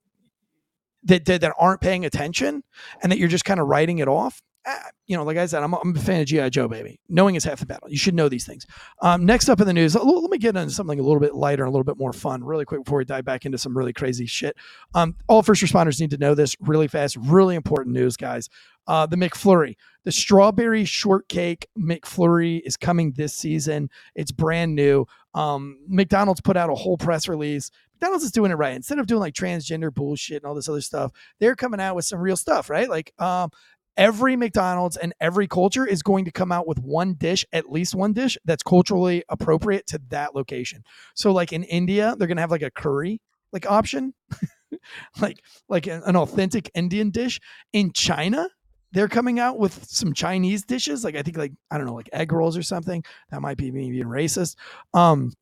that, 1.03 1.25
that 1.25 1.41
that 1.41 1.53
aren't 1.57 1.81
paying 1.81 2.05
attention 2.05 2.63
and 3.01 3.11
that 3.11 3.17
you're 3.17 3.27
just 3.27 3.45
kind 3.45 3.59
of 3.59 3.67
writing 3.67 3.99
it 3.99 4.07
off 4.07 4.41
ah, 4.65 4.89
you 5.07 5.17
know, 5.17 5.23
like 5.23 5.37
I 5.37 5.45
said, 5.45 5.63
I'm, 5.63 5.73
I'm 5.73 5.95
a 5.95 5.99
fan 5.99 6.21
of 6.21 6.27
G.I. 6.27 6.49
Joe, 6.49 6.67
baby. 6.67 6.99
Knowing 7.09 7.35
is 7.35 7.43
half 7.43 7.59
the 7.59 7.65
battle. 7.65 7.89
You 7.89 7.97
should 7.97 8.15
know 8.15 8.29
these 8.29 8.45
things. 8.45 8.65
Um, 9.01 9.25
next 9.25 9.49
up 9.49 9.59
in 9.59 9.67
the 9.67 9.73
news, 9.73 9.95
let, 9.95 10.05
let 10.05 10.29
me 10.29 10.37
get 10.37 10.55
into 10.55 10.73
something 10.73 10.99
a 10.99 11.03
little 11.03 11.19
bit 11.19 11.35
lighter 11.35 11.63
and 11.63 11.69
a 11.69 11.71
little 11.71 11.83
bit 11.83 11.97
more 11.97 12.13
fun, 12.13 12.43
really 12.43 12.65
quick 12.65 12.83
before 12.83 12.99
we 12.99 13.05
dive 13.05 13.25
back 13.25 13.45
into 13.45 13.57
some 13.57 13.77
really 13.77 13.93
crazy 13.93 14.25
shit. 14.25 14.55
Um, 14.93 15.15
all 15.27 15.43
first 15.43 15.63
responders 15.63 15.99
need 15.99 16.11
to 16.11 16.17
know 16.17 16.35
this 16.35 16.55
really 16.59 16.87
fast. 16.87 17.17
Really 17.17 17.55
important 17.55 17.93
news, 17.93 18.17
guys. 18.17 18.49
Uh, 18.87 19.05
the 19.05 19.15
McFlurry, 19.15 19.75
the 20.03 20.11
strawberry 20.11 20.85
shortcake 20.85 21.67
McFlurry 21.77 22.61
is 22.65 22.75
coming 22.77 23.11
this 23.11 23.33
season. 23.33 23.89
It's 24.15 24.31
brand 24.31 24.75
new. 24.75 25.05
Um, 25.33 25.77
McDonald's 25.87 26.41
put 26.41 26.57
out 26.57 26.69
a 26.69 26.75
whole 26.75 26.97
press 26.97 27.27
release. 27.27 27.69
McDonald's 27.93 28.25
is 28.25 28.31
doing 28.31 28.51
it 28.51 28.55
right. 28.55 28.75
Instead 28.75 28.97
of 28.97 29.05
doing 29.05 29.19
like 29.19 29.35
transgender 29.35 29.93
bullshit 29.93 30.37
and 30.37 30.45
all 30.45 30.55
this 30.55 30.67
other 30.67 30.81
stuff, 30.81 31.11
they're 31.39 31.55
coming 31.55 31.79
out 31.79 31.95
with 31.95 32.05
some 32.05 32.19
real 32.19 32.35
stuff, 32.35 32.69
right? 32.69 32.89
Like, 32.89 33.13
um, 33.19 33.51
every 33.97 34.35
McDonald's 34.35 34.97
and 34.97 35.13
every 35.19 35.47
culture 35.47 35.85
is 35.85 36.01
going 36.01 36.25
to 36.25 36.31
come 36.31 36.51
out 36.51 36.67
with 36.67 36.79
one 36.79 37.13
dish, 37.13 37.45
at 37.53 37.71
least 37.71 37.95
one 37.95 38.13
dish 38.13 38.37
that's 38.45 38.63
culturally 38.63 39.23
appropriate 39.29 39.87
to 39.87 40.01
that 40.09 40.35
location. 40.35 40.83
So, 41.15 41.31
like 41.31 41.53
in 41.53 41.63
India, 41.63 42.15
they're 42.17 42.27
gonna 42.27 42.41
have 42.41 42.51
like 42.51 42.61
a 42.61 42.71
curry 42.71 43.21
like 43.51 43.69
option, 43.69 44.13
like 45.21 45.43
like 45.69 45.87
an, 45.87 46.15
authentic 46.15 46.69
Indian 46.73 47.09
dish. 47.09 47.39
In 47.73 47.91
China, 47.93 48.47
they're 48.91 49.09
coming 49.09 49.39
out 49.39 49.59
with 49.59 49.85
some 49.85 50.13
Chinese 50.13 50.63
dishes, 50.63 51.03
like 51.03 51.15
I 51.15 51.21
think 51.21 51.37
like 51.37 51.53
I 51.69 51.77
don't 51.77 51.87
know, 51.87 51.93
like 51.93 52.09
egg 52.13 52.31
rolls 52.31 52.57
or 52.57 52.63
something. 52.63 53.03
That 53.29 53.41
might 53.41 53.57
be 53.57 53.71
me 53.71 53.91
being 53.91 54.05
racist. 54.05 54.55
Um, 54.93 55.33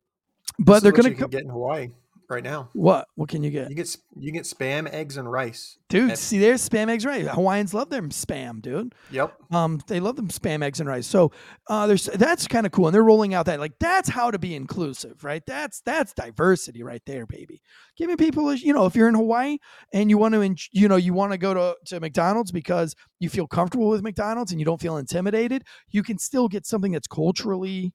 but 0.58 0.82
they're 0.82 0.92
gonna 0.92 1.10
you 1.10 1.16
co- 1.16 1.28
get 1.28 1.42
in 1.42 1.50
Hawaii 1.50 1.90
right 2.30 2.44
now. 2.44 2.70
what? 2.72 3.08
What 3.16 3.28
can 3.28 3.42
you 3.42 3.50
get? 3.50 3.68
You 3.68 3.76
get 3.76 3.96
you 4.16 4.32
get 4.32 4.44
spam, 4.44 4.88
eggs, 4.92 5.16
and 5.16 5.30
rice. 5.30 5.78
Dude, 5.88 6.12
At- 6.12 6.18
see, 6.18 6.38
there's 6.38 6.66
spam 6.66 6.88
eggs 6.88 7.04
right. 7.04 7.26
Hawaiians 7.26 7.74
love 7.74 7.90
their 7.90 8.02
spam, 8.02 8.62
dude. 8.62 8.94
Yep. 9.10 9.34
Um, 9.50 9.80
they 9.88 9.98
love 10.00 10.16
them 10.16 10.28
spam 10.28 10.62
eggs 10.62 10.80
and 10.80 10.88
rice. 10.88 11.06
So 11.06 11.32
uh, 11.68 11.86
there's 11.86 12.04
that's 12.06 12.46
kind 12.46 12.64
of 12.66 12.72
cool, 12.72 12.86
and 12.86 12.94
they're 12.94 13.02
rolling 13.02 13.34
out 13.34 13.46
that 13.46 13.60
like 13.60 13.72
that's 13.80 14.08
how 14.08 14.30
to 14.30 14.38
be 14.38 14.54
inclusive, 14.54 15.24
right? 15.24 15.42
That's 15.46 15.80
that's 15.80 16.14
diversity 16.14 16.82
right 16.82 17.02
there, 17.06 17.26
baby. 17.26 17.60
Giving 17.96 18.16
people, 18.16 18.54
you 18.54 18.72
know, 18.72 18.86
if 18.86 18.94
you're 18.94 19.08
in 19.08 19.14
Hawaii 19.14 19.58
and 19.92 20.08
you 20.08 20.16
want 20.16 20.34
to, 20.34 20.56
you 20.72 20.88
know, 20.88 20.96
you 20.96 21.12
want 21.12 21.32
to 21.32 21.38
go 21.38 21.52
to 21.54 21.76
to 21.86 22.00
McDonald's 22.00 22.52
because 22.52 22.94
you 23.18 23.28
feel 23.28 23.46
comfortable 23.46 23.88
with 23.88 24.02
McDonald's 24.02 24.52
and 24.52 24.60
you 24.60 24.64
don't 24.64 24.80
feel 24.80 24.96
intimidated, 24.96 25.64
you 25.88 26.02
can 26.02 26.18
still 26.18 26.48
get 26.48 26.66
something 26.66 26.92
that's 26.92 27.08
culturally 27.08 27.92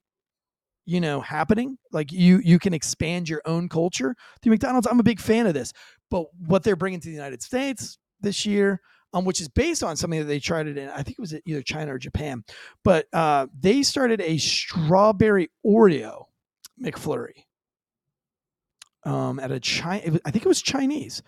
you 0.86 1.00
know 1.00 1.20
happening 1.20 1.76
like 1.92 2.12
you 2.12 2.40
you 2.44 2.58
can 2.58 2.72
expand 2.72 3.28
your 3.28 3.42
own 3.44 3.68
culture 3.68 4.14
through 4.40 4.50
mcdonald's 4.50 4.86
i'm 4.86 5.00
a 5.00 5.04
big 5.04 5.20
fan 5.20 5.46
of 5.46 5.54
this 5.54 5.72
but 6.10 6.26
what 6.46 6.62
they're 6.62 6.76
bringing 6.76 7.00
to 7.00 7.08
the 7.08 7.14
united 7.14 7.42
states 7.42 7.98
this 8.20 8.46
year 8.46 8.80
um, 9.12 9.24
which 9.24 9.40
is 9.40 9.48
based 9.48 9.82
on 9.82 9.96
something 9.96 10.20
that 10.20 10.26
they 10.26 10.40
tried 10.40 10.66
it 10.66 10.78
in 10.78 10.88
i 10.90 11.02
think 11.02 11.18
it 11.18 11.20
was 11.20 11.34
either 11.44 11.62
china 11.62 11.94
or 11.94 11.98
japan 11.98 12.42
but 12.84 13.06
uh, 13.12 13.46
they 13.58 13.82
started 13.82 14.20
a 14.20 14.38
strawberry 14.38 15.50
oreo 15.64 16.24
mcflurry 16.82 17.44
um, 19.04 19.38
at 19.38 19.50
a 19.50 19.60
china 19.60 20.18
i 20.24 20.30
think 20.30 20.44
it 20.44 20.48
was 20.48 20.62
chinese 20.62 21.22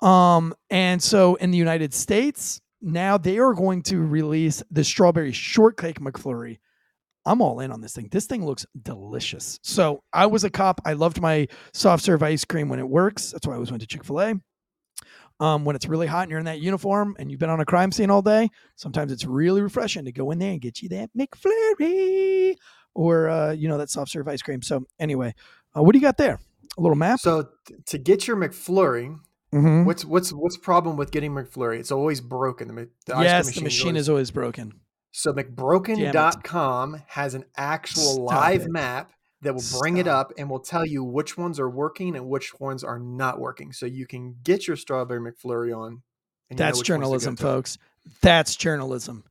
um, 0.00 0.54
and 0.70 1.02
so 1.02 1.34
in 1.36 1.50
the 1.50 1.58
united 1.58 1.94
states 1.94 2.60
now 2.80 3.18
they 3.18 3.38
are 3.38 3.54
going 3.54 3.82
to 3.82 4.00
release 4.00 4.62
the 4.70 4.84
strawberry 4.84 5.32
shortcake 5.32 6.00
McFlurry. 6.00 6.58
I'm 7.28 7.40
all 7.42 7.60
in 7.60 7.70
on 7.70 7.80
this 7.80 7.92
thing. 7.94 8.08
This 8.10 8.26
thing 8.26 8.44
looks 8.46 8.64
delicious. 8.82 9.58
So 9.62 10.02
I 10.12 10.26
was 10.26 10.44
a 10.44 10.50
cop. 10.50 10.80
I 10.84 10.94
loved 10.94 11.20
my 11.20 11.46
soft 11.72 12.02
serve 12.02 12.22
ice 12.22 12.44
cream 12.44 12.68
when 12.68 12.78
it 12.78 12.88
works. 12.88 13.30
That's 13.32 13.46
why 13.46 13.52
I 13.52 13.56
always 13.56 13.70
went 13.70 13.82
to 13.82 13.86
Chick 13.86 14.02
fil 14.04 14.20
A. 14.20 14.34
Um, 15.40 15.64
when 15.64 15.76
it's 15.76 15.86
really 15.86 16.08
hot 16.08 16.22
and 16.22 16.30
you're 16.30 16.40
in 16.40 16.46
that 16.46 16.58
uniform 16.60 17.14
and 17.18 17.30
you've 17.30 17.38
been 17.38 17.50
on 17.50 17.60
a 17.60 17.64
crime 17.64 17.92
scene 17.92 18.10
all 18.10 18.22
day, 18.22 18.48
sometimes 18.74 19.12
it's 19.12 19.24
really 19.24 19.60
refreshing 19.62 20.04
to 20.06 20.12
go 20.12 20.32
in 20.32 20.38
there 20.40 20.50
and 20.50 20.60
get 20.60 20.82
you 20.82 20.88
that 20.88 21.10
McFlurry 21.16 22.56
or, 22.94 23.28
uh, 23.28 23.52
you 23.52 23.68
know, 23.68 23.78
that 23.78 23.90
soft 23.90 24.10
serve 24.10 24.26
ice 24.26 24.42
cream. 24.42 24.62
So, 24.62 24.84
anyway, 24.98 25.34
uh, 25.76 25.82
what 25.82 25.92
do 25.92 25.98
you 25.98 26.02
got 26.04 26.16
there? 26.16 26.40
A 26.76 26.80
little 26.80 26.96
map? 26.96 27.20
So 27.20 27.48
to 27.86 27.98
get 27.98 28.26
your 28.26 28.36
McFlurry, 28.36 29.16
Mhm. 29.54 29.84
what's 29.86 30.04
what's 30.04 30.30
what's 30.32 30.56
problem 30.56 30.96
with 30.96 31.10
getting 31.10 31.32
McFlurry? 31.32 31.78
It's 31.78 31.92
always 31.92 32.20
broken. 32.20 32.68
The, 32.68 32.88
the 33.06 33.20
yes, 33.22 33.46
cream 33.46 33.54
the 33.54 33.60
machine 33.62 33.88
always- 33.90 34.00
is 34.02 34.08
always 34.08 34.30
broken. 34.32 34.72
So 35.10 35.32
McBroken.com 35.32 37.02
has 37.06 37.34
an 37.34 37.44
actual 37.56 38.02
Stop 38.02 38.18
live 38.26 38.62
it. 38.62 38.70
map 38.70 39.12
that 39.42 39.54
will 39.54 39.80
bring 39.80 39.98
it 39.98 40.08
up 40.08 40.32
and 40.36 40.50
will 40.50 40.60
tell 40.60 40.84
you 40.84 41.04
which 41.04 41.36
ones 41.38 41.60
are 41.60 41.70
working 41.70 42.16
and 42.16 42.28
which 42.28 42.58
ones 42.58 42.82
are 42.82 42.98
not 42.98 43.38
working. 43.38 43.72
So 43.72 43.86
you 43.86 44.06
can 44.06 44.36
get 44.42 44.66
your 44.66 44.76
strawberry 44.76 45.20
McFlurry 45.20 45.76
on. 45.76 46.02
and 46.50 46.58
That's 46.58 46.78
which 46.78 46.90
ones 46.90 46.98
to 46.98 47.04
go 47.04 47.04
journalism, 47.04 47.36
folks. 47.36 47.78
That's 48.20 48.56
journalism. 48.56 49.24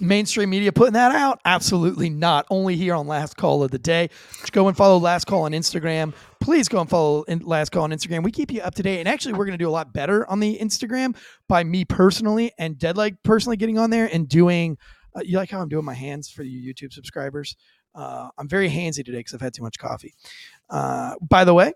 Mainstream 0.00 0.48
media 0.48 0.72
putting 0.72 0.94
that 0.94 1.12
out? 1.12 1.40
Absolutely 1.44 2.08
not. 2.08 2.46
Only 2.50 2.76
here 2.76 2.94
on 2.94 3.06
Last 3.06 3.36
Call 3.36 3.62
of 3.62 3.70
the 3.70 3.78
Day. 3.78 4.08
Go 4.50 4.68
and 4.68 4.76
follow 4.76 4.96
Last 4.96 5.26
Call 5.26 5.42
on 5.42 5.52
Instagram. 5.52 6.14
Please 6.40 6.66
go 6.68 6.80
and 6.80 6.88
follow 6.88 7.24
Last 7.42 7.72
Call 7.72 7.82
on 7.82 7.90
Instagram. 7.90 8.22
We 8.22 8.30
keep 8.30 8.50
you 8.50 8.62
up 8.62 8.74
to 8.76 8.82
date. 8.82 9.00
And 9.00 9.08
actually, 9.08 9.34
we're 9.34 9.44
going 9.44 9.58
to 9.58 9.62
do 9.62 9.68
a 9.68 9.70
lot 9.70 9.92
better 9.92 10.28
on 10.30 10.40
the 10.40 10.58
Instagram 10.58 11.14
by 11.46 11.62
me 11.62 11.84
personally 11.84 12.52
and 12.58 12.78
Deadlight 12.78 13.22
personally 13.22 13.56
getting 13.56 13.76
on 13.78 13.90
there 13.90 14.08
and 14.10 14.28
doing. 14.28 14.78
Uh, 15.14 15.20
you 15.24 15.36
like 15.36 15.50
how 15.50 15.60
I'm 15.60 15.68
doing 15.68 15.84
my 15.84 15.94
hands 15.94 16.30
for 16.30 16.42
you 16.42 16.72
YouTube 16.72 16.92
subscribers? 16.92 17.56
Uh, 17.94 18.28
I'm 18.38 18.48
very 18.48 18.70
handsy 18.70 19.04
today 19.04 19.18
because 19.18 19.34
I've 19.34 19.40
had 19.40 19.54
too 19.54 19.62
much 19.62 19.78
coffee. 19.78 20.14
Uh, 20.70 21.14
by 21.20 21.44
the 21.44 21.54
way, 21.54 21.72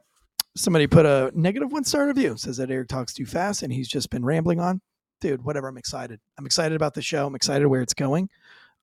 somebody 0.57 0.87
put 0.87 1.05
a 1.05 1.31
negative 1.35 1.73
one 1.73 1.85
star 1.85 2.07
review. 2.07 2.37
Says 2.37 2.57
that 2.57 2.71
Eric 2.71 2.89
talks 2.89 3.13
too 3.13 3.27
fast 3.27 3.63
and 3.63 3.73
he's 3.73 3.89
just 3.89 4.11
been 4.11 4.25
rambling 4.25 4.61
on 4.61 4.81
dude, 5.21 5.45
whatever. 5.45 5.69
I'm 5.69 5.79
excited. 5.79 6.21
I'm 6.39 6.47
excited 6.47 6.77
about 6.77 6.95
the 6.95 7.03
show. 7.03 7.27
I'm 7.27 7.35
excited 7.35 7.67
where 7.67 7.83
it's 7.83 7.95
going. 7.95 8.29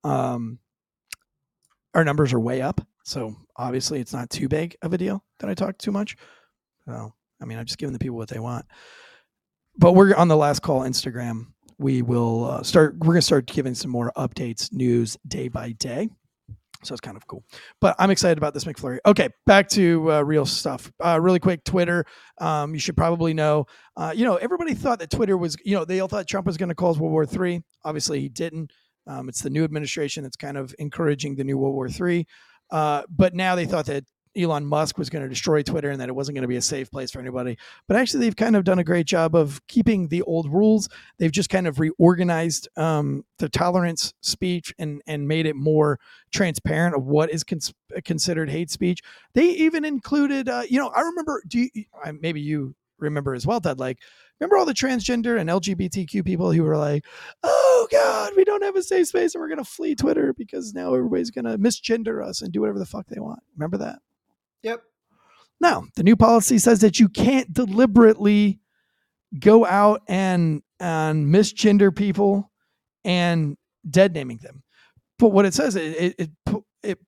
Um, 0.04 0.60
our 1.94 2.04
numbers 2.04 2.34
are 2.34 2.39
way 2.39 2.62
up, 2.62 2.82
so 3.04 3.36
obviously 3.56 4.00
it's 4.00 4.13
not 4.13 4.30
too 4.30 4.48
big 4.48 4.76
of 4.82 4.94
a 4.94 4.98
deal 4.98 5.24
that 5.39 5.50
I 5.50 5.54
talk 5.54 5.78
too 5.78 5.92
much. 5.92 6.18
So, 6.86 7.13
I 7.42 7.46
mean, 7.46 7.58
I'm 7.58 7.66
just 7.66 7.78
giving 7.78 7.94
the 7.94 8.00
people 8.00 8.18
what 8.18 8.30
they 8.30 8.39
want. 8.39 8.66
But 9.78 9.94
we're 9.94 10.16
on 10.16 10.28
the 10.28 10.38
last 10.38 10.62
call 10.62 10.82
Instagram. 10.82 11.48
We 11.84 12.02
will 12.02 12.46
uh, 12.46 12.63
start. 12.63 12.96
We're 13.00 13.13
gonna 13.13 13.22
start 13.22 13.46
giving 13.46 13.76
some 13.76 13.91
more 13.91 14.13
updates, 14.15 14.72
news 14.72 15.17
day 15.28 15.50
by 15.50 15.74
day. 15.74 16.08
So 16.82 16.93
it's 16.93 17.02
kind 17.02 17.17
of 17.17 17.28
cool. 17.28 17.43
But 17.82 17.96
I'm 18.00 18.10
excited 18.10 18.38
about 18.38 18.54
this 18.54 18.63
McFlurry. 18.63 19.00
Okay, 19.06 19.28
back 19.46 19.67
to 19.69 20.12
uh, 20.13 20.22
real 20.22 20.46
stuff. 20.46 20.91
Uh, 21.04 21.19
really 21.22 21.39
quick, 21.39 21.63
Twitter. 21.65 22.06
Um, 22.39 22.74
you 22.74 22.80
should 22.80 22.96
probably 22.96 23.34
know. 23.34 23.65
Uh, 23.98 24.13
you 24.15 24.24
know, 24.24 24.38
everybody 24.38 24.74
thought 24.74 25.00
that 25.00 25.12
Twitter 25.12 25.38
was. 25.38 25.58
You 25.65 25.76
know, 25.76 25.84
they 25.84 26.00
all 26.00 26.08
thought 26.08 26.26
Trump 26.26 26.48
was 26.48 26.56
going 26.56 26.69
to 26.69 26.76
cause 26.76 26.98
World 26.98 27.12
War 27.12 27.26
Three. 27.26 27.62
Obviously, 27.84 28.22
he 28.22 28.30
didn't. 28.30 28.72
Um, 29.06 29.28
it's 29.28 29.41
the 29.41 29.50
new 29.50 29.65
administration 29.65 30.24
that's 30.24 30.38
kind 30.38 30.58
of 30.58 30.74
encouraging 30.80 31.36
the 31.36 31.43
new 31.43 31.58
World 31.58 31.76
War 31.76 31.89
Three. 31.89 32.28
Uh, 32.72 33.04
but 33.10 33.34
now 33.34 33.56
they 33.56 33.65
thought 33.65 33.88
that 33.88 34.06
Elon 34.38 34.65
Musk 34.65 34.98
was 34.98 35.10
going 35.10 35.24
to 35.24 35.30
destroy 35.30 35.62
Twitter 35.62 35.91
and 35.91 36.02
that 36.02 36.10
it 36.10 36.15
wasn't 36.15 36.36
going 36.36 36.43
to 36.43 36.48
be 36.48 36.56
a 36.56 36.62
safe 36.62 36.89
place 36.89 37.12
for 37.12 37.19
anybody. 37.19 37.58
But 37.88 37.98
actually, 37.98 38.22
they've 38.22 38.36
kind 38.36 38.56
of 38.56 38.63
done 38.63 38.80
a 38.80 38.84
great 38.84 39.06
job 39.06 39.36
of 39.36 39.65
keeping 39.67 40.08
the 40.08 40.22
old 40.24 40.52
rules. 40.52 40.89
They've 41.17 41.32
just 41.32 41.50
kind 41.50 41.67
of 41.67 41.80
reorganized 41.80 42.67
um, 42.76 43.26
the 43.38 43.50
tolerance 43.50 44.13
speech 44.22 44.74
and 44.80 45.02
and 45.08 45.28
made 45.28 45.46
it 45.46 45.56
more 45.56 46.00
transparent 46.32 46.96
of 46.96 47.06
what 47.06 47.32
is 47.32 47.43
cons- 47.43 47.74
considered 48.04 48.50
hate 48.50 48.72
speech. 48.72 49.02
They 49.34 49.50
even 49.50 49.86
included, 49.86 50.50
uh, 50.50 50.63
you 50.67 50.80
know, 50.80 50.89
I 50.89 51.02
remember. 51.02 51.43
Do 51.48 51.60
you, 51.60 51.69
uh, 52.04 52.13
maybe 52.19 52.41
you 52.41 52.76
remember 52.98 53.36
as 53.36 53.46
well, 53.46 53.62
Ted? 53.62 53.80
Like, 53.80 54.00
remember 54.39 54.58
all 54.58 54.65
the 54.65 54.74
transgender 54.74 55.39
and 55.39 55.50
LGBTQ 55.50 56.26
people 56.26 56.52
who 56.52 56.63
were 56.63 56.78
like, 56.78 57.06
"Oh 57.43 57.88
God, 57.91 58.34
we 58.36 58.43
don't 58.43 58.63
have 58.63 58.76
a 58.76 58.84
safe 58.84 59.08
space, 59.08 59.36
and 59.36 59.41
we're 59.41 59.50
going 59.50 59.58
to 59.58 59.63
flee 59.63 59.96
Twitter 59.96 60.34
because 60.34 60.74
now 60.74 60.93
everybody's 60.93 61.32
going 61.32 61.46
to 61.46 61.58
misgender 61.58 62.26
us 62.26 62.41
and 62.41 62.52
do 62.52 62.62
whatever 62.62 62.80
the 62.80 62.86
fuck 62.86 63.08
they 63.08 63.19
want." 63.19 63.39
Remember 63.56 63.78
that? 63.78 64.00
Yep. 64.63 64.82
Now, 65.62 65.86
the 65.95 66.04
new 66.04 66.15
policy 66.15 66.58
says 66.58 66.80
that 66.80 66.99
you 66.99 67.08
can't 67.10 67.54
deliberately 67.54 68.60
go 69.39 69.65
out 69.65 70.02
and 70.08 70.62
and 70.80 71.34
misgender 71.34 71.95
people 71.95 72.52
and 73.06 73.58
dead 73.89 74.13
naming 74.13 74.39
them. 74.39 74.63
But 75.19 75.30
what 75.30 75.45
it 75.45 75.54
says 75.54 75.76
it 75.76 75.82
it 75.84 76.15
it, 76.19 76.63
it 76.84 76.99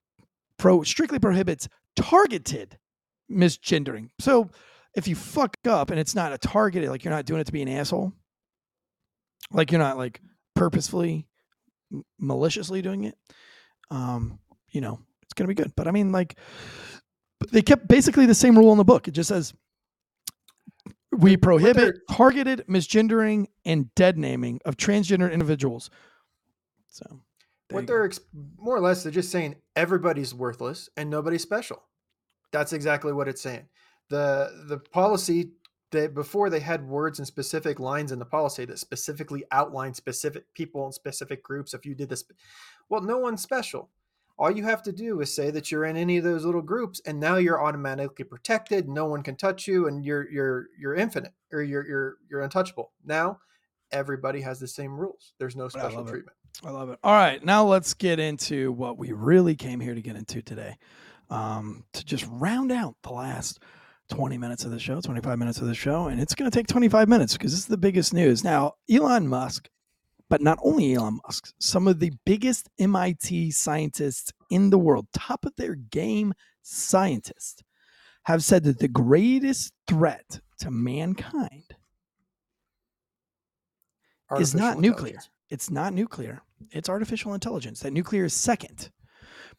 pro 0.58 0.84
strictly 0.84 1.20
prohibits 1.20 1.68
targeted 1.96 2.78
misgendering. 3.32 4.10
So 4.20 4.50
if 4.96 5.08
you 5.08 5.16
fuck 5.16 5.58
up 5.68 5.90
and 5.90 6.00
it's 6.00 6.16
not 6.16 6.34
a 6.34 6.38
targeted, 6.38 6.90
like 6.90 7.04
you're 7.04 7.14
not 7.14 7.26
doing 7.26 7.42
it 7.42 7.46
to 7.46 7.52
be 7.52 7.62
an 7.62 7.68
asshole, 7.68 8.14
like 9.52 9.72
you're 9.72 9.80
not 9.80 9.98
like 9.98 10.22
purposefully, 10.56 11.28
maliciously 12.20 12.82
doing 12.82 13.04
it, 13.04 13.16
um, 13.92 14.40
you 14.72 14.82
know, 14.82 15.00
it's 15.22 15.34
gonna 15.34 15.48
be 15.48 15.54
good. 15.54 15.74
But 15.76 15.88
I 15.88 15.92
mean, 15.92 16.12
like, 16.12 16.38
they 17.52 17.62
kept 17.62 17.88
basically 17.88 18.26
the 18.26 18.36
same 18.36 18.58
rule 18.58 18.72
in 18.72 18.78
the 18.78 18.86
book. 18.86 19.08
It 19.08 19.12
just 19.12 19.30
says 19.30 19.54
we 21.12 21.38
prohibit 21.38 21.98
targeted 22.12 22.66
misgendering 22.68 23.48
and 23.66 23.94
dead 23.96 24.18
naming 24.18 24.60
of 24.66 24.78
transgender 24.78 25.32
individuals. 25.32 25.90
So, 26.88 27.22
what 27.72 27.88
they're 27.88 28.06
ex- 28.06 28.20
more 28.58 28.76
or 28.76 28.82
less 28.82 29.04
they're 29.04 29.12
just 29.12 29.32
saying 29.32 29.56
everybody's 29.76 30.34
worthless 30.34 30.90
and 30.98 31.10
nobody's 31.10 31.42
special. 31.42 31.84
That's 32.52 32.74
exactly 32.74 33.12
what 33.12 33.28
it's 33.28 33.42
saying. 33.42 33.68
The 34.10 34.66
the 34.68 34.78
policy 34.78 35.52
that 35.92 36.14
before 36.14 36.50
they 36.50 36.60
had 36.60 36.88
words 36.88 37.20
and 37.20 37.28
specific 37.28 37.80
lines 37.80 38.12
in 38.12 38.20
the 38.20 38.26
policy 38.26 38.66
that 38.66 38.80
specifically 38.80 39.44
outlined 39.52 39.96
specific 39.96 40.54
people 40.54 40.86
and 40.86 40.94
specific 40.94 41.44
groups. 41.44 41.74
If 41.74 41.86
you 41.86 41.96
did 41.96 42.10
this, 42.10 42.24
well, 42.90 43.02
no 43.02 43.18
one's 43.18 43.42
special. 43.42 43.90
All 44.38 44.52
you 44.52 44.64
have 44.64 44.84
to 44.84 44.92
do 44.92 45.22
is 45.22 45.34
say 45.34 45.50
that 45.52 45.72
you're 45.72 45.86
in 45.86 45.96
any 45.96 46.18
of 46.18 46.24
those 46.24 46.46
little 46.46 46.62
groups, 46.62 47.02
and 47.06 47.20
now 47.20 47.38
you're 47.38 47.64
automatically 47.64 48.26
protected. 48.26 48.90
No 48.90 49.06
one 49.06 49.24
can 49.24 49.36
touch 49.36 49.68
you, 49.68 49.88
and 49.88 50.04
you're 50.04 50.30
you're 50.30 50.68
you're 50.78 50.96
infinite 50.96 51.34
or 51.52 51.62
you're 51.62 51.88
you're 51.88 52.18
you're 52.30 52.42
untouchable. 52.42 52.92
Now 53.06 53.40
everybody 53.92 54.42
has 54.42 54.60
the 54.60 54.68
same 54.68 54.98
rules. 54.98 55.34
There's 55.40 55.56
no 55.56 55.68
special 55.70 56.06
it. 56.06 56.10
treatment. 56.10 56.36
I 56.64 56.72
love 56.72 56.90
it. 56.90 57.00
All 57.04 57.14
right, 57.14 57.44
now 57.44 57.66
let's 57.66 57.94
get 57.94 58.20
into 58.20 58.72
what 58.72 58.98
we 58.98 59.12
really 59.12 59.56
came 59.56 59.80
here 59.80 59.94
to 59.94 60.02
get 60.02 60.16
into 60.16 60.42
today. 60.42 60.78
Um, 61.30 61.86
to 61.94 62.06
just 62.06 62.28
round 62.30 62.72
out 62.72 62.96
the 63.02 63.12
last 63.12 63.60
20 64.10 64.38
minutes 64.38 64.64
of 64.64 64.72
the 64.72 64.80
show, 64.80 65.02
25 65.02 65.40
minutes 65.40 65.60
of 65.60 65.68
the 65.68 65.74
show, 65.74 66.08
and 66.08 66.22
it's 66.22 66.36
going 66.36 66.50
to 66.50 66.56
take 66.56 66.68
25 66.68 67.10
minutes 67.10 67.34
because 67.34 67.52
this 67.52 67.62
is 67.62 67.66
the 67.66 67.78
biggest 67.78 68.14
news. 68.14 68.44
Now, 68.44 68.74
Elon 68.90 69.28
Musk, 69.28 69.70
but 70.30 70.42
not 70.42 70.60
only 70.64 70.94
Elon 70.96 71.20
Musk, 71.26 71.54
some 71.60 71.88
of 71.88 72.00
the 72.00 72.12
biggest 72.26 72.70
MIT 72.80 73.52
scientists 73.52 74.32
in 74.50 74.70
the 74.70 74.78
world, 74.78 75.08
top 75.14 75.46
of 75.46 75.56
their 75.56 75.76
game 75.76 76.34
scientists, 76.62 77.64
have 78.24 78.44
said 78.44 78.64
that 78.64 78.80
the 78.80 78.88
greatest 78.88 79.72
threat 79.88 80.40
to 80.60 80.72
mankind 80.72 81.76
is 84.40 84.56
not 84.56 84.80
nuclear. 84.80 85.20
It's 85.50 85.70
not 85.70 85.94
nuclear. 85.94 86.42
It's 86.72 86.90
artificial 86.90 87.34
intelligence. 87.36 87.82
That 87.82 87.94
nuclear 87.94 88.26
is 88.26 88.34
second. 88.34 88.90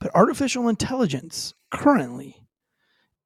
But 0.01 0.15
artificial 0.15 0.69
intelligence 0.69 1.55
currently 1.71 2.37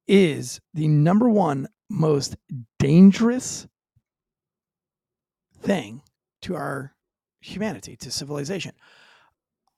is 0.07 0.61
the 0.73 0.87
number 0.87 1.27
one 1.27 1.67
most 1.89 2.35
dangerous 2.79 3.67
thing 5.61 6.01
to 6.43 6.55
our 6.55 6.93
humanity, 7.41 7.95
to 7.97 8.11
civilization. 8.11 8.73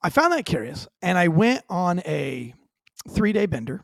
I 0.01 0.09
found 0.09 0.33
that 0.33 0.45
curious 0.45 0.87
and 1.01 1.17
I 1.17 1.29
went 1.29 1.63
on 1.69 1.99
a 1.99 2.53
three 3.09 3.33
day 3.33 3.45
bender 3.45 3.81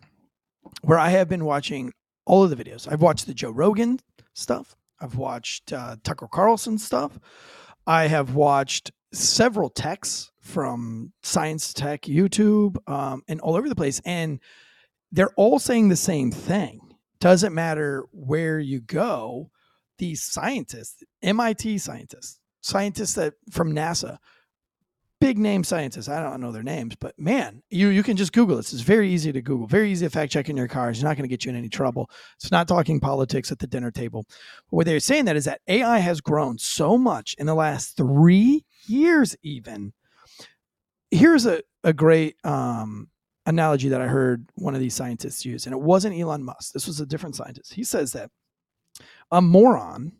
where 0.82 1.00
I 1.00 1.10
have 1.10 1.30
been 1.30 1.46
watching 1.46 1.94
all 2.26 2.44
of 2.44 2.50
the 2.50 2.62
videos. 2.62 2.92
I've 2.92 3.02
watched 3.02 3.26
the 3.26 3.34
Joe 3.34 3.52
Rogan 3.52 4.00
stuff, 4.34 4.76
I've 5.00 5.16
watched 5.16 5.74
uh, 5.74 5.96
Tucker 6.04 6.28
Carlson 6.32 6.78
stuff, 6.78 7.18
I 7.88 8.08
have 8.08 8.36
watched 8.36 8.92
several 9.14 9.70
techs 9.70 10.32
from 10.40 11.14
Science 11.24 11.74
Tech 11.74 12.04
YouTube 12.04 12.78
um, 12.90 13.24
and 13.28 13.40
all 13.42 13.56
over 13.56 13.70
the 13.70 13.76
place. 13.76 14.02
And 14.06 14.40
they're 15.12 15.34
all 15.36 15.60
saying 15.60 15.90
the 15.90 15.96
same 15.96 16.32
thing. 16.32 16.82
Doesn't 17.20 17.54
matter 17.54 18.06
where 18.12 18.60
you 18.60 18.80
go, 18.80 19.52
these 19.98 20.24
scientists, 20.24 21.04
MIT 21.22 21.80
scientists, 21.80 22.39
scientists 22.62 23.14
that 23.14 23.34
from 23.52 23.74
NASA, 23.74 24.18
big 25.20 25.38
name 25.38 25.64
scientists. 25.64 26.08
I 26.08 26.24
don't 26.24 26.42
know 26.42 26.52
their 26.52 26.64
names, 26.64 26.96
but 26.96 27.18
man, 27.20 27.62
you 27.70 27.90
you 27.90 28.04
can 28.04 28.18
just 28.18 28.34
Google 28.34 28.58
this. 28.58 28.74
It's 28.74 28.82
very 28.82 29.10
easy 29.10 29.32
to 29.32 29.42
Google, 29.42 29.68
very 29.68 29.92
easy 29.92 30.06
to 30.06 30.10
fact 30.10 30.32
check 30.32 30.50
in 30.50 30.58
your 30.58 30.68
cars. 30.68 30.98
It's 30.98 31.04
not 31.04 31.18
going 31.18 31.28
to 31.28 31.30
get 31.30 31.46
you 31.46 31.50
in 31.50 31.58
any 31.58 31.70
trouble. 31.70 32.10
It's 32.38 32.52
not 32.52 32.68
talking 32.68 33.00
politics 33.00 33.52
at 33.52 33.60
the 33.60 33.68
dinner 33.68 33.92
table. 33.92 34.26
But 34.30 34.78
what 34.78 34.86
they're 34.86 35.00
saying 35.00 35.26
that 35.26 35.36
is 35.36 35.46
that 35.46 35.62
AI 35.68 36.00
has 36.00 36.22
grown 36.22 36.58
so 36.58 36.98
much 36.98 37.36
in 37.38 37.46
the 37.46 37.56
last 37.56 37.98
three 37.98 38.66
years, 38.88 39.36
even. 39.44 39.94
Here's 41.12 41.46
a, 41.46 41.62
a 41.84 41.92
great 41.92 42.36
um, 42.44 43.10
analogy 43.46 43.90
that 43.90 44.02
I 44.02 44.08
heard 44.08 44.48
one 44.56 44.76
of 44.76 44.80
these 44.80 44.94
scientists 44.94 45.44
use, 45.46 45.66
and 45.66 45.74
it 45.74 45.82
wasn't 45.82 46.18
Elon 46.18 46.44
Musk. 46.44 46.74
This 46.74 46.88
was 46.88 47.00
a 47.00 47.06
different 47.06 47.36
scientist. 47.36 47.74
He 47.74 47.84
says 47.84 48.14
that 48.14 48.30
a 49.32 49.42
moron 49.42 50.14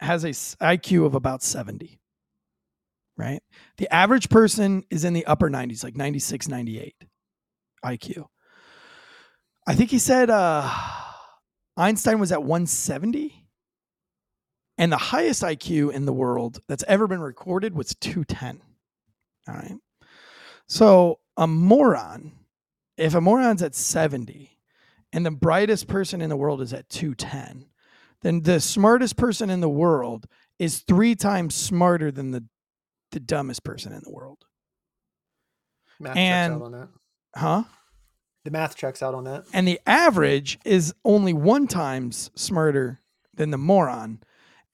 has 0.00 0.24
a 0.24 0.30
IQ 0.30 1.06
of 1.06 1.14
about 1.14 1.42
70 1.42 2.00
right? 3.16 3.42
The 3.78 3.92
average 3.92 4.28
person 4.28 4.84
is 4.90 5.04
in 5.04 5.12
the 5.12 5.26
upper 5.26 5.48
90s, 5.48 5.82
like 5.82 5.96
96, 5.96 6.48
98 6.48 6.94
IQ. 7.84 8.26
I 9.66 9.74
think 9.74 9.90
he 9.90 9.98
said 9.98 10.30
uh, 10.30 10.70
Einstein 11.76 12.18
was 12.18 12.32
at 12.32 12.42
170. 12.42 13.42
And 14.78 14.92
the 14.92 14.98
highest 14.98 15.42
IQ 15.42 15.92
in 15.92 16.04
the 16.04 16.12
world 16.12 16.60
that's 16.68 16.84
ever 16.86 17.06
been 17.06 17.20
recorded 17.20 17.74
was 17.74 17.94
210. 17.94 18.60
All 19.48 19.54
right. 19.54 19.76
So 20.68 21.20
a 21.36 21.46
moron, 21.46 22.32
if 22.98 23.14
a 23.14 23.20
moron's 23.20 23.62
at 23.62 23.74
70 23.74 24.58
and 25.14 25.24
the 25.24 25.30
brightest 25.30 25.88
person 25.88 26.20
in 26.20 26.28
the 26.28 26.36
world 26.36 26.60
is 26.60 26.74
at 26.74 26.90
210, 26.90 27.66
then 28.22 28.42
the 28.42 28.60
smartest 28.60 29.16
person 29.16 29.50
in 29.50 29.60
the 29.60 29.68
world 29.68 30.26
is 30.58 30.80
three 30.80 31.14
times 31.14 31.54
smarter 31.54 32.10
than 32.10 32.30
the 32.30 32.44
the 33.12 33.20
dumbest 33.20 33.62
person 33.64 33.92
in 33.92 34.00
the 34.02 34.10
world. 34.10 34.44
Math 36.00 36.16
And- 36.16 36.52
checks 36.52 36.60
out 36.60 36.64
on 36.66 36.72
that. 36.72 36.88
Huh? 37.36 37.64
The 38.44 38.50
math 38.50 38.76
checks 38.76 39.02
out 39.02 39.14
on 39.14 39.24
that. 39.24 39.44
And 39.52 39.66
the 39.66 39.80
average 39.86 40.58
is 40.64 40.94
only 41.04 41.32
one 41.32 41.66
times 41.66 42.30
smarter 42.34 43.00
than 43.34 43.50
the 43.50 43.58
moron. 43.58 44.20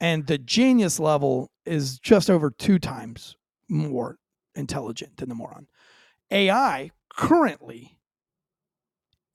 And 0.01 0.27
the 0.27 0.39
genius 0.39 0.99
level 1.01 1.51
is 1.65 1.99
just 1.99 2.29
over 2.29 2.51
two 2.51 2.79
times 2.79 3.37
more 3.69 4.19
intelligent 4.55 5.17
than 5.19 5.29
the 5.29 5.35
moron. 5.35 5.69
AI 6.31 6.91
currently 7.09 7.97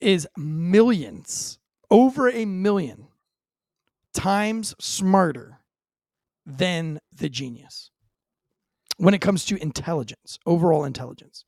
is 0.00 0.28
millions, 0.36 1.58
over 1.90 2.28
a 2.30 2.44
million 2.44 3.07
times 4.18 4.74
smarter 4.80 5.60
than 6.44 6.98
the 7.12 7.28
genius 7.28 7.90
when 8.96 9.14
it 9.14 9.20
comes 9.20 9.44
to 9.44 9.62
intelligence, 9.62 10.38
overall 10.44 10.84
intelligence. 10.84 11.44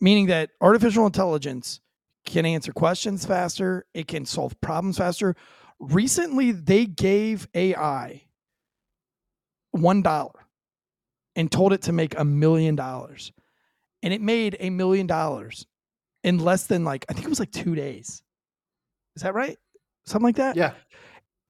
Meaning 0.00 0.26
that 0.26 0.50
artificial 0.60 1.04
intelligence 1.04 1.80
can 2.24 2.46
answer 2.46 2.72
questions 2.72 3.26
faster, 3.26 3.84
it 3.92 4.08
can 4.08 4.24
solve 4.24 4.58
problems 4.62 4.96
faster. 4.96 5.36
Recently, 5.78 6.52
they 6.52 6.86
gave 6.86 7.48
AI 7.54 8.22
$1 9.76 10.30
and 11.36 11.52
told 11.52 11.72
it 11.74 11.82
to 11.82 11.92
make 11.92 12.18
a 12.18 12.24
million 12.24 12.76
dollars. 12.76 13.30
And 14.02 14.14
it 14.14 14.22
made 14.22 14.56
a 14.58 14.70
million 14.70 15.06
dollars 15.06 15.66
in 16.22 16.38
less 16.38 16.66
than 16.66 16.84
like, 16.84 17.04
I 17.10 17.12
think 17.12 17.26
it 17.26 17.30
was 17.30 17.40
like 17.40 17.52
two 17.52 17.74
days. 17.74 18.22
Is 19.16 19.22
that 19.22 19.34
right? 19.34 19.58
Something 20.06 20.24
like 20.24 20.36
that? 20.36 20.56
Yeah. 20.56 20.72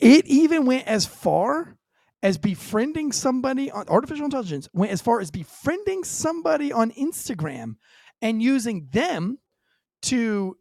It 0.05 0.27
even 0.27 0.67
went 0.67 0.87
as 0.87 1.07
far 1.07 1.79
as 2.23 2.37
befriending 2.37 3.11
somebody 3.11 3.71
on 3.71 3.89
artificial 3.89 4.27
intelligence, 4.27 4.69
went 4.75 4.93
as 4.93 5.01
far 5.01 5.19
as 5.19 5.31
befriending 5.31 6.05
somebody 6.05 6.71
on 6.73 6.91
Instagram 6.91 7.77
and 8.21 8.43
using 8.43 8.89
them 8.93 9.39
to 10.03 10.59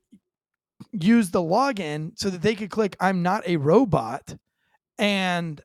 use 0.93 1.31
the 1.31 1.41
login 1.41 2.13
so 2.15 2.29
that 2.29 2.41
they 2.41 2.55
could 2.55 2.69
click 2.69 2.95
I'm 3.01 3.21
not 3.21 3.45
a 3.45 3.57
robot 3.57 4.35
and 4.97 5.61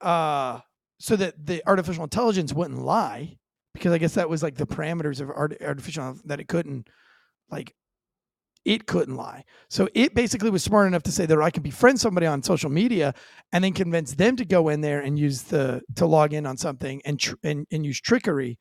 uh 0.00 0.60
so 0.98 1.16
that 1.16 1.46
the 1.46 1.62
artificial 1.66 2.04
intelligence 2.04 2.52
wouldn't 2.52 2.80
lie 2.80 3.38
because 3.72 3.92
I 3.92 3.98
guess 3.98 4.14
that 4.14 4.28
was 4.28 4.42
like 4.42 4.56
the 4.56 4.66
parameters 4.66 5.20
of 5.20 5.30
art- 5.30 5.60
artificial 5.62 6.16
that 6.24 6.40
it 6.40 6.48
couldn't 6.48 6.88
like 7.50 7.74
it 8.64 8.86
couldn't 8.86 9.16
lie. 9.16 9.44
So 9.68 9.88
it 9.94 10.14
basically 10.14 10.50
was 10.50 10.64
smart 10.64 10.86
enough 10.86 11.02
to 11.04 11.12
say 11.12 11.26
that 11.26 11.40
I 11.40 11.50
can 11.50 11.62
befriend 11.62 12.00
somebody 12.00 12.26
on 12.26 12.42
social 12.42 12.70
media 12.70 13.14
and 13.52 13.62
then 13.62 13.72
convince 13.72 14.14
them 14.14 14.36
to 14.36 14.44
go 14.44 14.68
in 14.68 14.80
there 14.80 15.00
and 15.00 15.18
use 15.18 15.42
the 15.42 15.82
to 15.96 16.06
log 16.06 16.32
in 16.32 16.46
on 16.46 16.56
something 16.56 17.02
and 17.04 17.20
tr- 17.20 17.34
and, 17.42 17.66
and 17.70 17.84
use 17.84 18.00
trickery 18.00 18.58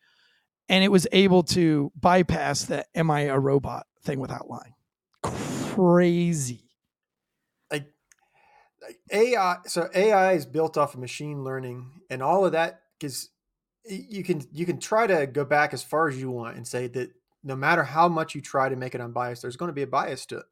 and 0.69 0.83
it 0.83 0.89
was 0.89 1.07
able 1.11 1.43
to 1.43 1.91
bypass 1.99 2.63
the 2.63 2.85
am 2.95 3.11
I 3.11 3.21
a 3.21 3.39
robot 3.39 3.85
thing 4.03 4.19
without 4.19 4.49
lying. 4.49 4.73
Crazy. 5.21 6.69
like 7.71 7.87
like 8.81 8.99
AI. 9.11 9.57
So 9.65 9.89
AI 9.93 10.33
is 10.33 10.45
built 10.45 10.77
off 10.77 10.93
of 10.93 10.99
machine 10.99 11.43
learning, 11.43 11.91
and 12.09 12.21
all 12.21 12.45
of 12.45 12.53
that 12.53 12.81
because 12.99 13.29
you 13.85 14.23
can 14.23 14.45
you 14.51 14.65
can 14.65 14.79
try 14.79 15.07
to 15.07 15.27
go 15.27 15.45
back 15.45 15.73
as 15.73 15.83
far 15.83 16.07
as 16.07 16.19
you 16.19 16.29
want 16.29 16.55
and 16.57 16.67
say 16.67 16.87
that 16.87 17.11
no 17.43 17.55
matter 17.55 17.83
how 17.83 18.07
much 18.07 18.35
you 18.35 18.41
try 18.41 18.69
to 18.69 18.75
make 18.75 18.95
it 18.95 19.01
unbiased, 19.01 19.41
there's 19.41 19.57
going 19.57 19.69
to 19.69 19.73
be 19.73 19.81
a 19.81 19.87
bias 19.87 20.25
to 20.27 20.37
it 20.39 20.45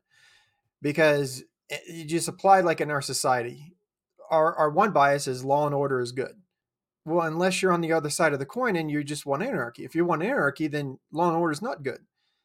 because 0.82 1.44
you 1.88 2.06
just 2.06 2.28
apply 2.28 2.62
like 2.62 2.82
in 2.82 2.92
our 2.92 3.02
society. 3.02 3.74
Our 4.30 4.56
our 4.56 4.70
one 4.70 4.92
bias 4.92 5.28
is 5.28 5.44
law 5.44 5.66
and 5.66 5.76
order 5.76 6.00
is 6.00 6.12
good. 6.12 6.34
Well, 7.04 7.26
unless 7.26 7.62
you're 7.62 7.74
on 7.74 7.82
the 7.82 7.94
other 7.94 8.10
side 8.10 8.34
of 8.34 8.40
the 8.40 8.46
coin 8.46 8.76
and 8.76 8.92
you 8.92 9.04
just 9.04 9.26
want 9.26 9.42
anarchy. 9.42 9.84
If 9.84 9.96
you 9.96 10.06
want 10.06 10.22
anarchy, 10.22 10.68
then 10.68 11.00
law 11.12 11.30
and 11.30 11.38
order 11.38 11.52
is 11.52 11.62
not 11.62 11.84
good. 11.84 12.00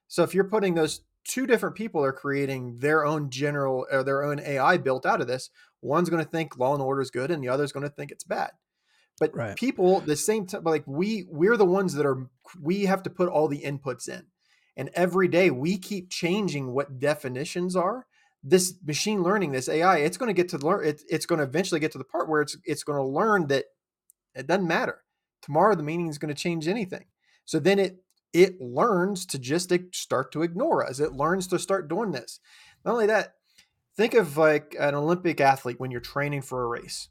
So 0.08 0.22
if 0.22 0.34
you're 0.34 0.44
putting 0.44 0.74
those 0.74 1.02
two 1.26 1.46
different 1.46 1.74
people 1.74 2.04
are 2.04 2.12
creating 2.12 2.78
their 2.78 3.04
own 3.04 3.30
general 3.30 3.86
or 3.90 4.02
their 4.02 4.22
own 4.22 4.40
AI 4.40 4.76
built 4.78 5.04
out 5.04 5.20
of 5.20 5.26
this. 5.26 5.50
One's 5.82 6.08
going 6.08 6.24
to 6.24 6.30
think 6.30 6.58
law 6.58 6.72
and 6.72 6.82
order 6.82 7.00
is 7.00 7.10
good, 7.10 7.30
and 7.30 7.42
the 7.42 7.48
other's 7.48 7.72
going 7.72 7.82
to 7.82 7.90
think 7.90 8.10
it's 8.10 8.24
bad. 8.24 8.52
But 9.18 9.34
Right. 9.34 9.56
people, 9.56 10.00
the 10.00 10.16
same 10.16 10.46
time, 10.46 10.64
like 10.64 10.84
we, 10.86 11.26
we're 11.28 11.56
the 11.56 11.64
ones 11.64 11.94
that 11.94 12.06
are. 12.06 12.28
We 12.60 12.84
have 12.84 13.02
to 13.04 13.10
put 13.10 13.28
all 13.28 13.48
the 13.48 13.62
inputs 13.62 14.08
in, 14.08 14.26
and 14.76 14.90
every 14.94 15.28
day 15.28 15.50
we 15.50 15.78
keep 15.78 16.10
changing 16.10 16.72
what 16.72 16.98
definitions 16.98 17.76
are. 17.76 18.06
This 18.42 18.74
machine 18.84 19.22
learning, 19.22 19.52
this 19.52 19.68
AI, 19.68 19.98
it's 19.98 20.16
going 20.16 20.28
to 20.28 20.32
get 20.34 20.48
to 20.50 20.58
learn. 20.58 20.86
It, 20.86 21.02
it's 21.08 21.26
going 21.26 21.38
to 21.38 21.44
eventually 21.44 21.80
get 21.80 21.92
to 21.92 21.98
the 21.98 22.04
part 22.04 22.28
where 22.28 22.42
it's 22.42 22.56
it's 22.64 22.84
going 22.84 22.98
to 22.98 23.02
learn 23.04 23.48
that 23.48 23.64
it 24.34 24.46
doesn't 24.46 24.68
matter. 24.68 25.02
Tomorrow, 25.42 25.74
the 25.74 25.82
meaning 25.82 26.08
is 26.08 26.18
going 26.18 26.32
to 26.34 26.40
change 26.40 26.68
anything. 26.68 27.06
So 27.44 27.58
then 27.58 27.78
it 27.78 28.02
it 28.32 28.60
learns 28.60 29.24
to 29.26 29.38
just 29.38 29.72
start 29.94 30.30
to 30.32 30.42
ignore 30.42 30.86
us. 30.86 31.00
It 31.00 31.14
learns 31.14 31.46
to 31.48 31.58
start 31.58 31.88
doing 31.88 32.12
this. 32.12 32.38
Not 32.84 32.92
only 32.92 33.06
that, 33.06 33.34
think 33.96 34.14
of 34.14 34.36
like 34.36 34.76
an 34.78 34.94
Olympic 34.94 35.40
athlete 35.40 35.80
when 35.80 35.90
you're 35.90 36.00
training 36.00 36.42
for 36.42 36.62
a 36.62 36.68
race. 36.68 37.08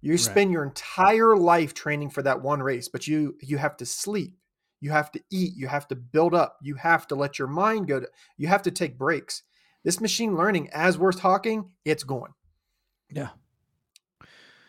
You 0.00 0.12
Right. 0.12 0.20
spend 0.20 0.52
your 0.52 0.64
entire 0.64 1.36
life 1.36 1.74
training 1.74 2.10
for 2.10 2.22
that 2.22 2.42
one 2.42 2.62
race, 2.62 2.88
but 2.88 3.06
you 3.06 3.36
you 3.40 3.58
have 3.58 3.76
to 3.78 3.86
sleep, 3.86 4.36
you 4.80 4.90
have 4.90 5.10
to 5.12 5.20
eat, 5.30 5.54
you 5.56 5.66
have 5.68 5.88
to 5.88 5.96
build 5.96 6.34
up, 6.34 6.58
you 6.62 6.74
have 6.74 7.06
to 7.08 7.14
let 7.14 7.38
your 7.38 7.48
mind 7.48 7.86
go 7.88 8.00
to, 8.00 8.08
you 8.36 8.48
have 8.48 8.62
to 8.62 8.70
take 8.70 8.98
breaks. 8.98 9.42
This 9.84 10.00
machine 10.00 10.36
learning, 10.36 10.70
as 10.72 10.96
we're 10.98 11.12
talking, 11.12 11.70
it's 11.84 12.04
going 12.04 12.32
Yeah. 13.10 13.30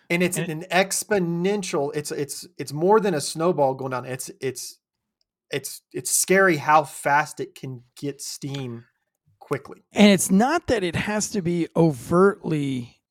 and 0.10 0.22
it's 0.22 0.38
And- 0.38 0.50
an 0.50 0.66
exponential 0.72 1.92
it's 1.96 2.12
it's 2.12 2.46
it's 2.58 2.72
more 2.74 3.00
than 3.00 3.14
a 3.14 3.22
snowball 3.22 3.74
going 3.74 3.92
down 3.92 4.06
it's 4.06 4.30
it's 4.40 4.78
it's 5.52 5.82
it's 5.94 6.12
scary 6.12 6.58
how 6.58 6.84
fast 6.84 7.40
it 7.40 7.56
can 7.56 7.84
get 7.98 8.22
steam 8.22 8.86
quickly 9.40 9.84
And 9.94 10.12
it's 10.12 10.30
not 10.30 10.68
that 10.68 10.84
it 10.84 10.96
has 10.96 11.30
to 11.32 11.42
be 11.42 11.68
overtly 11.76 13.02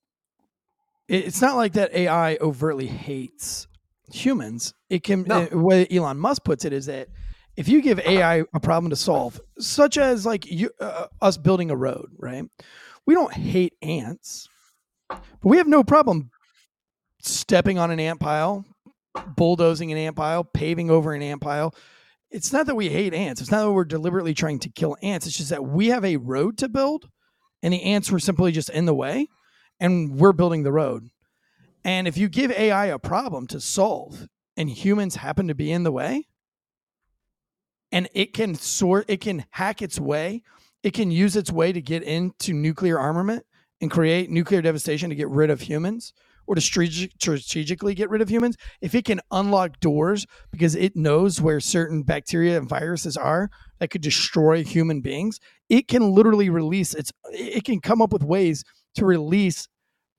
it's 1.08 1.40
not 1.42 1.56
like 1.56 1.72
that 1.74 1.92
AI 1.94 2.36
overtly 2.40 2.86
hates 2.86 3.66
humans. 4.12 4.74
It 4.90 5.02
can 5.02 5.22
No. 5.22 5.48
uh, 5.52 5.58
way 5.58 5.86
Elon 5.90 6.18
Musk 6.18 6.44
puts 6.44 6.64
it 6.64 6.72
is 6.72 6.86
that 6.86 7.08
if 7.56 7.68
you 7.68 7.80
give 7.82 8.00
AI 8.00 8.42
a 8.52 8.60
problem 8.60 8.90
to 8.90 8.96
solve, 8.96 9.40
such 9.58 9.96
as 9.96 10.26
like 10.26 10.46
you 10.50 10.70
uh, 10.80 11.06
us 11.20 11.36
building 11.36 11.70
a 11.70 11.76
road, 11.76 12.10
right? 12.18 12.44
We 13.06 13.14
don't 13.14 13.32
hate 13.32 13.74
ants. 13.82 14.48
But 15.08 15.20
we 15.42 15.58
have 15.58 15.68
no 15.68 15.84
problem 15.84 16.30
stepping 17.20 17.78
on 17.78 17.90
an 17.90 18.00
ant 18.00 18.20
pile, 18.20 18.64
bulldozing 19.36 19.92
an 19.92 19.98
ant 19.98 20.16
pile, 20.16 20.44
paving 20.44 20.90
over 20.90 21.12
an 21.14 21.22
ant 21.22 21.40
pile. 21.40 21.74
It's 22.30 22.52
not 22.52 22.66
that 22.66 22.74
we 22.74 22.88
hate 22.88 23.14
ants. 23.14 23.40
It's 23.40 23.50
not 23.50 23.64
that 23.64 23.72
we're 23.72 23.84
deliberately 23.84 24.34
trying 24.34 24.58
to 24.60 24.68
kill 24.68 24.96
ants. 25.02 25.26
It's 25.26 25.36
just 25.36 25.50
that 25.50 25.64
we 25.64 25.88
have 25.88 26.04
a 26.04 26.16
road 26.16 26.58
to 26.58 26.68
build 26.68 27.08
and 27.62 27.72
the 27.72 27.82
ants 27.82 28.10
were 28.10 28.18
simply 28.18 28.50
just 28.50 28.70
in 28.70 28.86
the 28.86 28.94
way 28.94 29.28
and 29.78 30.16
we're 30.18 30.32
building 30.32 30.64
the 30.64 30.72
road. 30.72 31.08
And 31.84 32.08
if 32.08 32.16
you 32.16 32.28
give 32.28 32.50
AI 32.50 32.86
a 32.86 32.98
problem 32.98 33.46
to 33.48 33.60
solve 33.60 34.26
and 34.56 34.70
humans 34.70 35.16
happen 35.16 35.48
to 35.48 35.54
be 35.54 35.70
in 35.70 35.82
the 35.82 35.92
way 35.92 36.26
and 37.92 38.08
it 38.14 38.32
can 38.32 38.54
sort 38.54 39.04
it 39.08 39.20
can 39.20 39.44
hack 39.50 39.82
its 39.82 40.00
way, 40.00 40.42
it 40.82 40.94
can 40.94 41.10
use 41.10 41.36
its 41.36 41.52
way 41.52 41.72
to 41.72 41.80
get 41.80 42.02
into 42.02 42.52
nuclear 42.52 42.98
armament 42.98 43.44
and 43.80 43.90
create 43.90 44.30
nuclear 44.30 44.62
devastation 44.62 45.10
to 45.10 45.16
get 45.16 45.28
rid 45.28 45.50
of 45.50 45.62
humans 45.62 46.12
or 46.46 46.54
to 46.54 46.60
strategically 46.60 47.94
get 47.94 48.10
rid 48.10 48.20
of 48.20 48.28
humans, 48.28 48.56
if 48.80 48.94
it 48.94 49.04
can 49.04 49.20
unlock 49.30 49.80
doors 49.80 50.26
because 50.50 50.74
it 50.74 50.94
knows 50.94 51.40
where 51.40 51.60
certain 51.60 52.02
bacteria 52.02 52.58
and 52.58 52.68
viruses 52.68 53.16
are 53.16 53.50
that 53.78 53.88
could 53.88 54.02
destroy 54.02 54.62
human 54.62 55.00
beings, 55.00 55.40
it 55.68 55.88
can 55.88 56.12
literally 56.12 56.50
release 56.50 56.94
its. 56.94 57.12
It 57.30 57.64
can 57.64 57.80
come 57.80 58.02
up 58.02 58.12
with 58.12 58.22
ways 58.22 58.64
to 58.96 59.06
release 59.06 59.68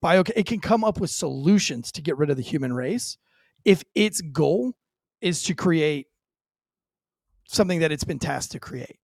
bio. 0.02 0.24
It 0.36 0.46
can 0.46 0.60
come 0.60 0.84
up 0.84 1.00
with 1.00 1.10
solutions 1.10 1.92
to 1.94 2.02
get 2.02 2.18
rid 2.18 2.30
of 2.30 2.38
the 2.38 2.44
human 2.44 2.74
race 2.74 3.18
if 3.64 3.84
its 3.96 4.22
goal 4.22 4.74
is 5.22 5.44
to 5.44 5.56
create 5.56 6.08
something 7.48 7.80
that 7.80 7.92
it's 7.92 8.04
been 8.04 8.20
tasked 8.20 8.52
to 8.54 8.60
create 8.60 8.98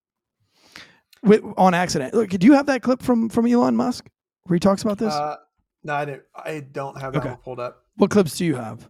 with, 1.22 1.42
on 1.56 1.74
accident. 1.74 2.14
Look, 2.14 2.30
do 2.30 2.46
you 2.46 2.54
have 2.54 2.66
that 2.66 2.82
clip 2.82 3.02
from 3.02 3.28
from 3.28 3.46
Elon 3.46 3.76
Musk 3.76 4.08
where 4.44 4.56
he 4.56 4.60
talks 4.60 4.82
about 4.82 4.98
this? 4.98 5.12
Uh, 5.12 5.36
no, 5.84 5.94
I 5.94 6.04
didn't. 6.04 6.22
I 6.34 6.60
don't 6.60 7.00
have 7.00 7.12
that 7.14 7.24
Okay. 7.26 7.36
pulled 7.42 7.60
up. 7.60 7.84
what 7.96 8.10
clips 8.10 8.36
do 8.36 8.44
you 8.44 8.56
have? 8.56 8.88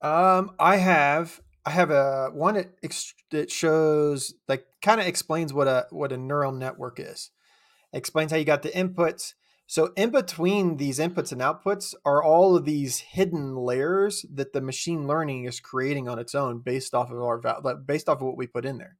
Um, 0.00 0.52
I 0.58 0.76
have 0.76 1.40
I 1.64 1.70
have 1.70 1.90
a 1.90 2.30
one 2.32 2.54
that 2.54 2.72
ex- 2.82 3.14
that 3.30 3.50
shows 3.50 4.34
like 4.48 4.64
kind 4.82 5.00
of 5.00 5.06
explains 5.06 5.52
what 5.52 5.68
a 5.68 5.86
what 5.90 6.12
a 6.12 6.16
neural 6.16 6.52
network 6.52 6.98
is. 7.00 7.30
Explains 7.92 8.30
how 8.32 8.38
you 8.38 8.44
got 8.44 8.62
the 8.62 8.70
inputs. 8.70 9.34
So 9.72 9.90
in 9.96 10.10
between 10.10 10.76
these 10.76 10.98
inputs 10.98 11.32
and 11.32 11.40
outputs 11.40 11.94
are 12.04 12.22
all 12.22 12.56
of 12.56 12.66
these 12.66 12.98
hidden 12.98 13.56
layers 13.56 14.26
that 14.30 14.52
the 14.52 14.60
machine 14.60 15.06
learning 15.06 15.46
is 15.46 15.60
creating 15.60 16.10
on 16.10 16.18
its 16.18 16.34
own 16.34 16.58
based 16.58 16.92
off 16.92 17.10
of 17.10 17.22
our 17.22 17.38
val- 17.38 17.62
like, 17.64 17.86
based 17.86 18.06
off 18.06 18.18
of 18.18 18.26
what 18.26 18.36
we 18.36 18.46
put 18.46 18.66
in 18.66 18.76
there. 18.76 18.98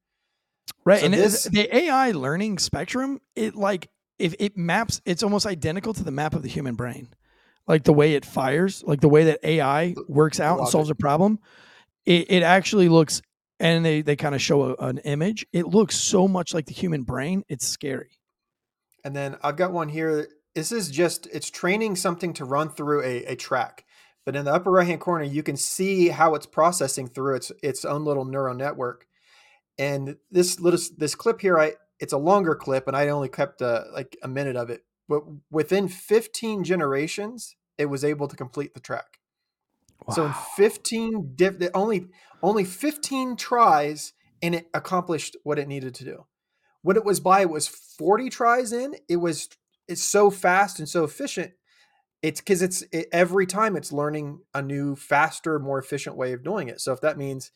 Right, 0.86 1.00
So 1.00 1.04
and 1.04 1.12
this- 1.12 1.44
the 1.44 1.68
AI 1.76 2.12
learning 2.12 2.58
spectrum, 2.58 3.20
it 3.36 3.54
like 3.54 3.90
if 4.18 4.34
it 4.38 4.56
maps, 4.56 5.02
it's 5.04 5.22
almost 5.22 5.44
identical 5.44 5.92
to 5.92 6.02
the 6.02 6.10
map 6.10 6.32
of 6.34 6.40
the 6.40 6.48
human 6.48 6.74
brain, 6.74 7.10
like 7.66 7.84
the 7.84 7.92
way 7.92 8.14
it 8.14 8.24
fires, 8.24 8.82
like 8.82 9.02
the 9.02 9.10
way 9.10 9.24
that 9.24 9.40
AI 9.44 9.94
works 10.08 10.40
out 10.40 10.58
and 10.58 10.68
solves 10.68 10.88
a 10.88 10.94
problem. 10.94 11.38
It, 12.06 12.30
it 12.30 12.42
actually 12.42 12.88
looks, 12.88 13.20
and 13.60 13.84
they 13.84 14.00
they 14.00 14.16
kind 14.16 14.34
of 14.34 14.40
show 14.40 14.62
a, 14.62 14.74
an 14.76 14.96
image. 15.04 15.44
It 15.52 15.66
looks 15.66 15.96
so 15.96 16.26
much 16.26 16.54
like 16.54 16.64
the 16.64 16.72
human 16.72 17.02
brain. 17.02 17.44
It's 17.50 17.66
scary. 17.66 18.12
And 19.04 19.14
then 19.14 19.36
I've 19.42 19.56
got 19.56 19.74
one 19.74 19.90
here. 19.90 20.28
This 20.54 20.72
is 20.72 20.90
just 20.90 21.26
it's 21.32 21.50
training 21.50 21.96
something 21.96 22.32
to 22.34 22.44
run 22.44 22.68
through 22.68 23.02
a, 23.02 23.24
a 23.24 23.36
track. 23.36 23.84
But 24.24 24.36
in 24.36 24.44
the 24.44 24.52
upper 24.52 24.70
right 24.70 24.86
hand 24.86 25.00
corner, 25.00 25.24
you 25.24 25.42
can 25.42 25.56
see 25.56 26.08
how 26.08 26.34
it's 26.34 26.46
processing 26.46 27.08
through 27.08 27.36
its 27.36 27.52
its 27.62 27.84
own 27.84 28.04
little 28.04 28.24
neural 28.24 28.54
network. 28.54 29.06
And 29.78 30.16
this 30.30 30.60
little 30.60 30.80
this 30.96 31.14
clip 31.14 31.40
here, 31.40 31.58
I 31.58 31.74
it's 31.98 32.12
a 32.12 32.18
longer 32.18 32.54
clip, 32.54 32.86
and 32.86 32.96
I 32.96 33.08
only 33.08 33.28
kept 33.28 33.62
uh, 33.62 33.84
like 33.92 34.16
a 34.22 34.28
minute 34.28 34.56
of 34.56 34.70
it. 34.70 34.84
But 35.08 35.22
within 35.50 35.88
15 35.88 36.64
generations, 36.64 37.56
it 37.78 37.86
was 37.86 38.04
able 38.04 38.28
to 38.28 38.36
complete 38.36 38.74
the 38.74 38.80
track. 38.80 39.18
So 40.10 40.26
in 40.26 40.32
15 40.56 41.32
diff- 41.36 41.70
only 41.74 42.08
only 42.42 42.64
15 42.64 43.36
tries, 43.36 44.12
and 44.42 44.54
it 44.54 44.68
accomplished 44.74 45.36
what 45.44 45.58
it 45.58 45.68
needed 45.68 45.94
to 45.96 46.04
do. 46.04 46.26
When 46.82 46.96
it 46.96 47.04
was 47.04 47.20
by, 47.20 47.42
it 47.42 47.50
was 47.50 47.68
40 47.68 48.28
tries 48.28 48.72
in. 48.72 48.96
It 49.08 49.16
was 49.16 49.48
it's 49.88 50.02
so 50.02 50.30
fast 50.30 50.78
and 50.78 50.88
so 50.88 51.04
efficient. 51.04 51.52
It's 52.22 52.40
because 52.40 52.62
it's 52.62 52.82
it, 52.92 53.08
every 53.12 53.46
time 53.46 53.76
it's 53.76 53.92
learning 53.92 54.40
a 54.54 54.62
new, 54.62 54.94
faster, 54.94 55.58
more 55.58 55.78
efficient 55.78 56.16
way 56.16 56.32
of 56.32 56.44
doing 56.44 56.68
it. 56.68 56.80
So 56.80 56.92
if 56.92 57.00
that 57.00 57.18
means, 57.18 57.50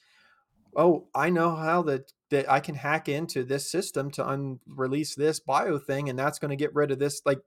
oh, 0.75 1.07
I 1.15 1.31
know 1.31 1.55
how 1.55 1.83
that 1.83 2.13
that 2.31 2.51
I 2.51 2.59
can 2.59 2.75
hack 2.75 3.09
into 3.09 3.45
this 3.45 3.71
system 3.71 4.11
to 4.13 4.29
unrelease 4.29 5.15
this 5.15 5.39
bio 5.39 5.79
thing, 5.79 6.09
and 6.09 6.19
that's 6.19 6.41
going 6.41 6.51
to 6.51 6.57
get 6.57 6.75
rid 6.75 6.91
of 6.91 6.99
this. 6.99 7.23
Like 7.25 7.41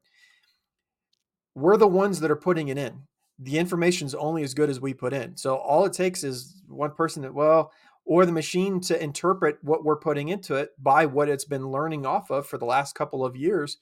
we're 1.56 1.78
the 1.78 1.88
ones 1.88 2.20
that 2.22 2.32
are 2.32 2.36
putting 2.36 2.70
it 2.70 2.78
in. 2.78 3.02
The 3.40 3.58
information's 3.58 4.16
only 4.16 4.44
as 4.44 4.54
good 4.54 4.70
as 4.70 4.80
we 4.80 4.94
put 4.94 5.14
in. 5.14 5.36
So 5.38 5.56
all 5.56 5.86
it 5.86 5.94
takes 5.94 6.24
is 6.24 6.62
one 6.68 6.92
person 6.92 7.22
that 7.24 7.34
well, 7.34 7.72
or 8.06 8.26
the 8.26 8.32
machine 8.32 8.80
to 8.82 9.02
interpret 9.02 9.58
what 9.62 9.84
we're 9.84 9.96
putting 9.96 10.30
into 10.30 10.56
it 10.56 10.72
by 10.82 11.06
what 11.06 11.30
it's 11.30 11.46
been 11.46 11.70
learning 11.70 12.06
off 12.06 12.32
of 12.32 12.48
for 12.48 12.58
the 12.58 12.66
last 12.66 12.96
couple 12.96 13.24
of 13.26 13.36
years. 13.36 13.78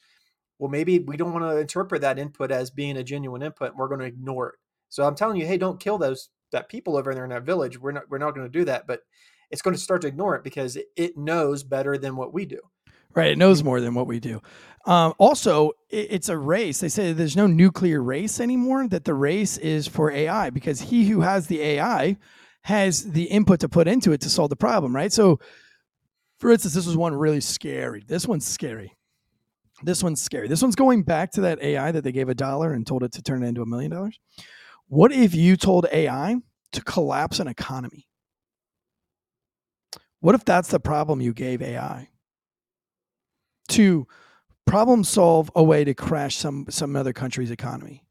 Well, 0.60 0.70
maybe 0.70 1.00
we 1.00 1.18
don't 1.18 1.34
want 1.34 1.46
to 1.46 1.58
interpret 1.58 2.02
that 2.02 2.18
input 2.18 2.52
as 2.52 2.72
being 2.72 2.98
a 2.98 3.04
genuine 3.04 3.44
input. 3.44 3.76
We're 3.76 3.88
going 3.88 4.00
to 4.00 4.06
ignore 4.06 4.50
it. 4.50 4.56
So 4.90 5.04
I'm 5.04 5.16
telling 5.16 5.38
you, 5.38 5.46
hey, 5.46 5.58
don't 5.58 5.80
kill 5.80 5.98
those 5.98 6.30
that 6.52 6.70
people 6.70 6.98
over 6.98 7.14
there 7.14 7.24
in 7.24 7.30
that 7.32 7.44
village. 7.44 7.80
We're 7.80 7.92
not 7.92 8.10
we're 8.10 8.18
not 8.18 8.34
going 8.34 8.48
to 8.48 8.60
do 8.60 8.66
that, 8.66 8.88
but 8.88 9.02
it's 9.52 9.62
going 9.62 9.76
to 9.76 9.82
start 9.82 10.02
to 10.02 10.08
ignore 10.08 10.36
it 10.36 10.44
because 10.44 10.78
it, 10.96 11.18
knows 11.18 11.64
better 11.64 11.98
than 11.98 12.16
what 12.16 12.34
we 12.34 12.46
do. 12.46 12.60
Right, 13.14 13.32
it 13.32 13.38
knows 13.38 13.64
more 13.64 13.80
than 13.80 13.94
what 13.94 14.08
we 14.08 14.20
do. 14.20 14.42
Um, 14.86 15.14
also, 15.18 15.72
it, 15.90 16.08
it's 16.12 16.30
a 16.30 16.38
race. 16.38 16.80
They 16.80 16.90
say 16.90 17.14
there's 17.14 17.38
no 17.38 17.48
nuclear 17.48 18.02
race 18.02 18.40
anymore. 18.40 18.88
That 18.88 19.06
the 19.06 19.14
race 19.14 19.58
is 19.58 19.88
for 19.88 20.12
AI 20.12 20.50
because 20.50 20.82
he 20.82 21.08
who 21.08 21.22
has 21.22 21.48
the 21.48 21.62
AI 21.62 22.18
has 22.64 23.12
the 23.12 23.24
input 23.24 23.62
to 23.62 23.70
put 23.70 23.88
into 23.88 24.12
it 24.12 24.22
to 24.22 24.30
solve 24.30 24.50
the 24.50 24.56
problem. 24.56 24.96
Right. 24.96 25.12
So, 25.12 25.40
for 26.40 26.52
instance, 26.52 26.74
this 26.74 26.86
was 26.86 26.98
one 26.98 27.16
really 27.16 27.42
scary. 27.42 28.04
This 28.06 28.28
one's 28.28 28.46
scary. 28.46 28.97
This 29.84 30.04
one's 30.04 30.22
scary. 30.22 30.48
This 30.48 30.62
one's 30.62 30.76
going 30.76 31.04
back 31.04 31.32
to 31.34 31.42
that 31.42 31.62
AI 31.62 31.92
that 31.92 32.04
they 32.04 32.12
gave 32.12 32.30
a 32.30 32.36
dollar 32.36 32.74
and 32.74 32.86
told 32.86 33.04
it 33.04 33.12
to 33.14 33.22
turn 33.22 33.44
it 33.44 33.48
into 33.48 33.62
a 33.62 33.66
million 33.66 33.92
dollars. 33.92 34.20
What 34.88 35.12
if 35.12 35.36
you 35.36 35.56
told 35.56 35.86
AI 35.92 36.38
to 36.72 36.84
collapse 36.84 37.40
an 37.40 37.48
economy? 37.48 38.08
What 40.20 40.36
if 40.36 40.44
that's 40.46 40.70
the 40.70 40.80
problem 40.80 41.22
you 41.22 41.34
gave 41.34 41.62
AI? 41.62 42.10
To 43.70 44.08
problem 44.66 45.04
solve 45.04 45.52
a 45.56 45.64
way 45.64 45.84
to 45.84 45.94
crash 45.94 46.38
some 46.38 46.66
some 46.70 46.96
other 46.96 47.14
country's 47.14 47.52
economy. 47.52 48.04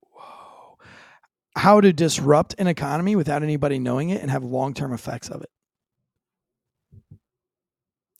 Whoa. 0.00 0.78
How 1.56 1.80
to 1.80 1.92
disrupt 1.92 2.54
an 2.58 2.66
economy 2.66 3.14
without 3.14 3.42
anybody 3.42 3.78
knowing 3.78 4.10
it 4.10 4.22
and 4.22 4.30
have 4.30 4.42
long-term 4.42 4.92
effects 4.92 5.28
of 5.28 5.42
it. 5.42 5.50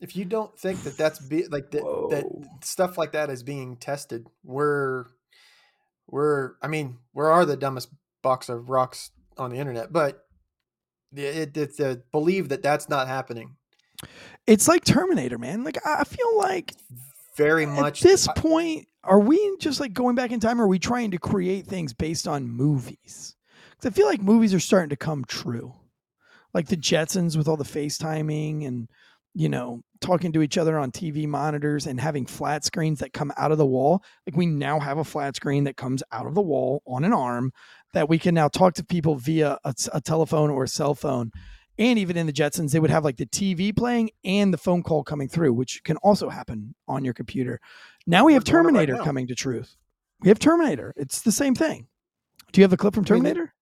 If 0.00 0.14
you 0.14 0.24
don't 0.24 0.56
think 0.58 0.82
that 0.82 0.96
that's 0.98 1.18
be 1.18 1.46
like 1.46 1.70
that, 1.70 1.82
that 2.10 2.64
stuff 2.64 2.98
like 2.98 3.12
that 3.12 3.30
is 3.30 3.42
being 3.42 3.76
tested, 3.76 4.26
we're 4.44 5.06
we're 6.06 6.52
I 6.62 6.68
mean, 6.68 6.98
we 7.14 7.24
are 7.24 7.44
the 7.46 7.56
dumbest 7.56 7.88
box 8.22 8.48
of 8.48 8.68
rocks 8.68 9.10
on 9.38 9.50
the 9.50 9.56
internet, 9.56 9.92
but 9.92 10.26
it, 11.14 11.56
it, 11.56 11.80
it, 11.80 12.12
believe 12.12 12.50
that 12.50 12.62
that's 12.62 12.88
not 12.88 13.08
happening. 13.08 13.56
It's 14.46 14.68
like 14.68 14.84
Terminator, 14.84 15.38
man. 15.38 15.64
Like 15.64 15.78
I 15.86 16.00
I 16.00 16.04
feel 16.04 16.38
like 16.38 16.74
Very 17.36 17.64
much 17.66 18.02
at 18.02 18.08
this 18.08 18.28
I- 18.28 18.34
point, 18.34 18.88
are 19.02 19.20
we 19.20 19.56
just 19.60 19.80
like 19.80 19.94
going 19.94 20.14
back 20.14 20.30
in 20.30 20.40
time? 20.40 20.60
Or 20.60 20.64
are 20.64 20.68
we 20.68 20.78
trying 20.78 21.10
to 21.12 21.18
create 21.18 21.66
things 21.66 21.94
based 21.94 22.28
on 22.28 22.48
movies? 22.48 23.34
Because 23.70 23.92
I 23.92 23.94
feel 23.94 24.06
like 24.06 24.20
movies 24.20 24.52
are 24.52 24.60
starting 24.60 24.90
to 24.90 24.96
come 24.96 25.24
true, 25.24 25.72
like 26.52 26.66
the 26.66 26.76
Jetsons 26.76 27.36
with 27.36 27.48
all 27.48 27.56
the 27.56 27.64
FaceTiming 27.64 28.66
and 28.66 28.88
you 29.34 29.48
know 29.48 29.82
talking 30.00 30.32
to 30.32 30.42
each 30.42 30.58
other 30.58 30.78
on 30.78 30.90
TV 30.90 31.26
monitors 31.26 31.86
and 31.86 32.00
having 32.00 32.26
flat 32.26 32.64
screens 32.64 33.00
that 33.00 33.12
come 33.12 33.32
out 33.36 33.52
of 33.52 33.58
the 33.58 33.66
wall. 33.66 34.02
Like 34.26 34.36
we 34.36 34.46
now 34.46 34.80
have 34.80 34.98
a 34.98 35.04
flat 35.04 35.36
screen 35.36 35.64
that 35.64 35.76
comes 35.76 36.02
out 36.12 36.26
of 36.26 36.34
the 36.34 36.42
wall 36.42 36.82
on 36.86 37.04
an 37.04 37.12
arm 37.12 37.52
that 37.92 38.08
we 38.08 38.18
can 38.18 38.34
now 38.34 38.48
talk 38.48 38.74
to 38.74 38.84
people 38.84 39.14
via 39.16 39.58
a, 39.64 39.74
a 39.92 40.00
telephone 40.00 40.50
or 40.50 40.64
a 40.64 40.68
cell 40.68 40.94
phone. 40.94 41.32
And 41.78 41.98
even 41.98 42.16
in 42.16 42.26
the 42.26 42.32
Jetsons, 42.32 42.72
they 42.72 42.80
would 42.80 42.90
have 42.90 43.04
like 43.04 43.16
the 43.16 43.26
TV 43.26 43.76
playing 43.76 44.10
and 44.24 44.52
the 44.52 44.58
phone 44.58 44.82
call 44.82 45.04
coming 45.04 45.28
through, 45.28 45.52
which 45.52 45.82
can 45.84 45.96
also 45.98 46.30
happen 46.30 46.74
on 46.88 47.04
your 47.04 47.14
computer. 47.14 47.60
Now 48.06 48.24
we 48.24 48.32
We're 48.32 48.36
have 48.36 48.42
right 48.42 48.52
Terminator 48.52 48.96
coming 48.98 49.26
to 49.26 49.34
truth. 49.34 49.76
We 50.20 50.28
have 50.28 50.38
Terminator. 50.38 50.94
It's 50.96 51.20
the 51.20 51.32
same 51.32 51.54
thing. 51.54 51.88
Do 52.52 52.60
you 52.60 52.64
have 52.64 52.70
the 52.70 52.76
clip 52.76 52.94
from 52.94 53.04
Terminator? 53.04 53.52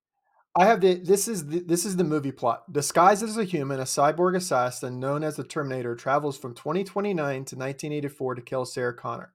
I 0.57 0.67
have 0.67 0.81
the 0.81 0.95
this 0.95 1.27
is 1.27 1.47
the, 1.47 1.61
this 1.61 1.85
is 1.85 1.97
the 1.97 2.05
movie 2.05 2.31
plot. 2.31 2.73
Disguised 2.73 3.25
as 3.25 3.37
a 3.37 3.45
human, 3.45 3.81
a 3.81 3.85
cyborg 3.85 4.37
assassin 4.37 5.01
known 5.01 5.25
as 5.25 5.35
the 5.35 5.43
Terminator 5.43 5.97
travels 5.97 6.39
from 6.39 6.55
2029 6.55 7.17
to 7.17 7.57
1984 7.57 8.35
to 8.37 8.43
kill 8.43 8.65
Sarah 8.65 8.95
Connor. 8.95 9.33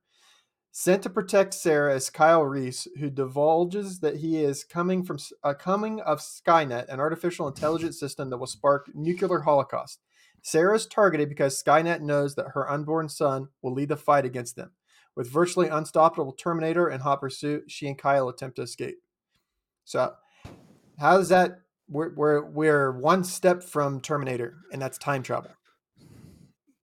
Sent 0.72 1.04
to 1.04 1.10
protect 1.10 1.54
Sarah 1.54 1.96
is 1.96 2.10
Kyle 2.10 2.44
Reese, 2.44 2.88
who 3.00 3.10
divulges 3.10 4.00
that 4.00 4.18
he 4.18 4.38
is 4.38 4.64
coming 4.64 5.04
from 5.04 5.18
a 5.44 5.54
coming 5.54 6.00
of 6.00 6.20
Skynet, 6.20 6.88
an 6.88 7.02
artificial 7.02 7.50
intelligence 7.50 8.00
system 8.00 8.30
that 8.30 8.38
will 8.38 8.48
spark 8.48 8.90
nuclear 8.94 9.40
holocaust. 9.40 10.00
Sarah 10.42 10.76
is 10.76 10.86
targeted 10.86 11.28
because 11.28 11.62
Skynet 11.62 12.00
knows 12.00 12.36
that 12.36 12.52
her 12.54 12.70
unborn 12.70 13.10
son 13.10 13.50
will 13.62 13.74
lead 13.74 13.90
the 13.90 13.98
fight 13.98 14.24
against 14.24 14.56
them. 14.56 14.72
With 15.16 15.30
virtually 15.30 15.68
unstoppable 15.68 16.32
Terminator 16.32 16.90
in 16.90 17.02
hot 17.02 17.20
pursuit, 17.20 17.70
she 17.70 17.88
and 17.88 17.98
Kyle 17.98 18.30
attempt 18.30 18.56
to 18.56 18.62
escape. 18.62 19.00
So, 19.84 20.14
how 21.00 21.18
does 21.18 21.30
that? 21.30 21.62
We're 21.88 22.14
we're 22.14 22.46
we're 22.46 22.92
one 22.92 23.24
step 23.24 23.64
from 23.64 24.00
Terminator, 24.02 24.58
and 24.72 24.82
that's 24.82 24.98
time 24.98 25.24
travel. 25.24 25.52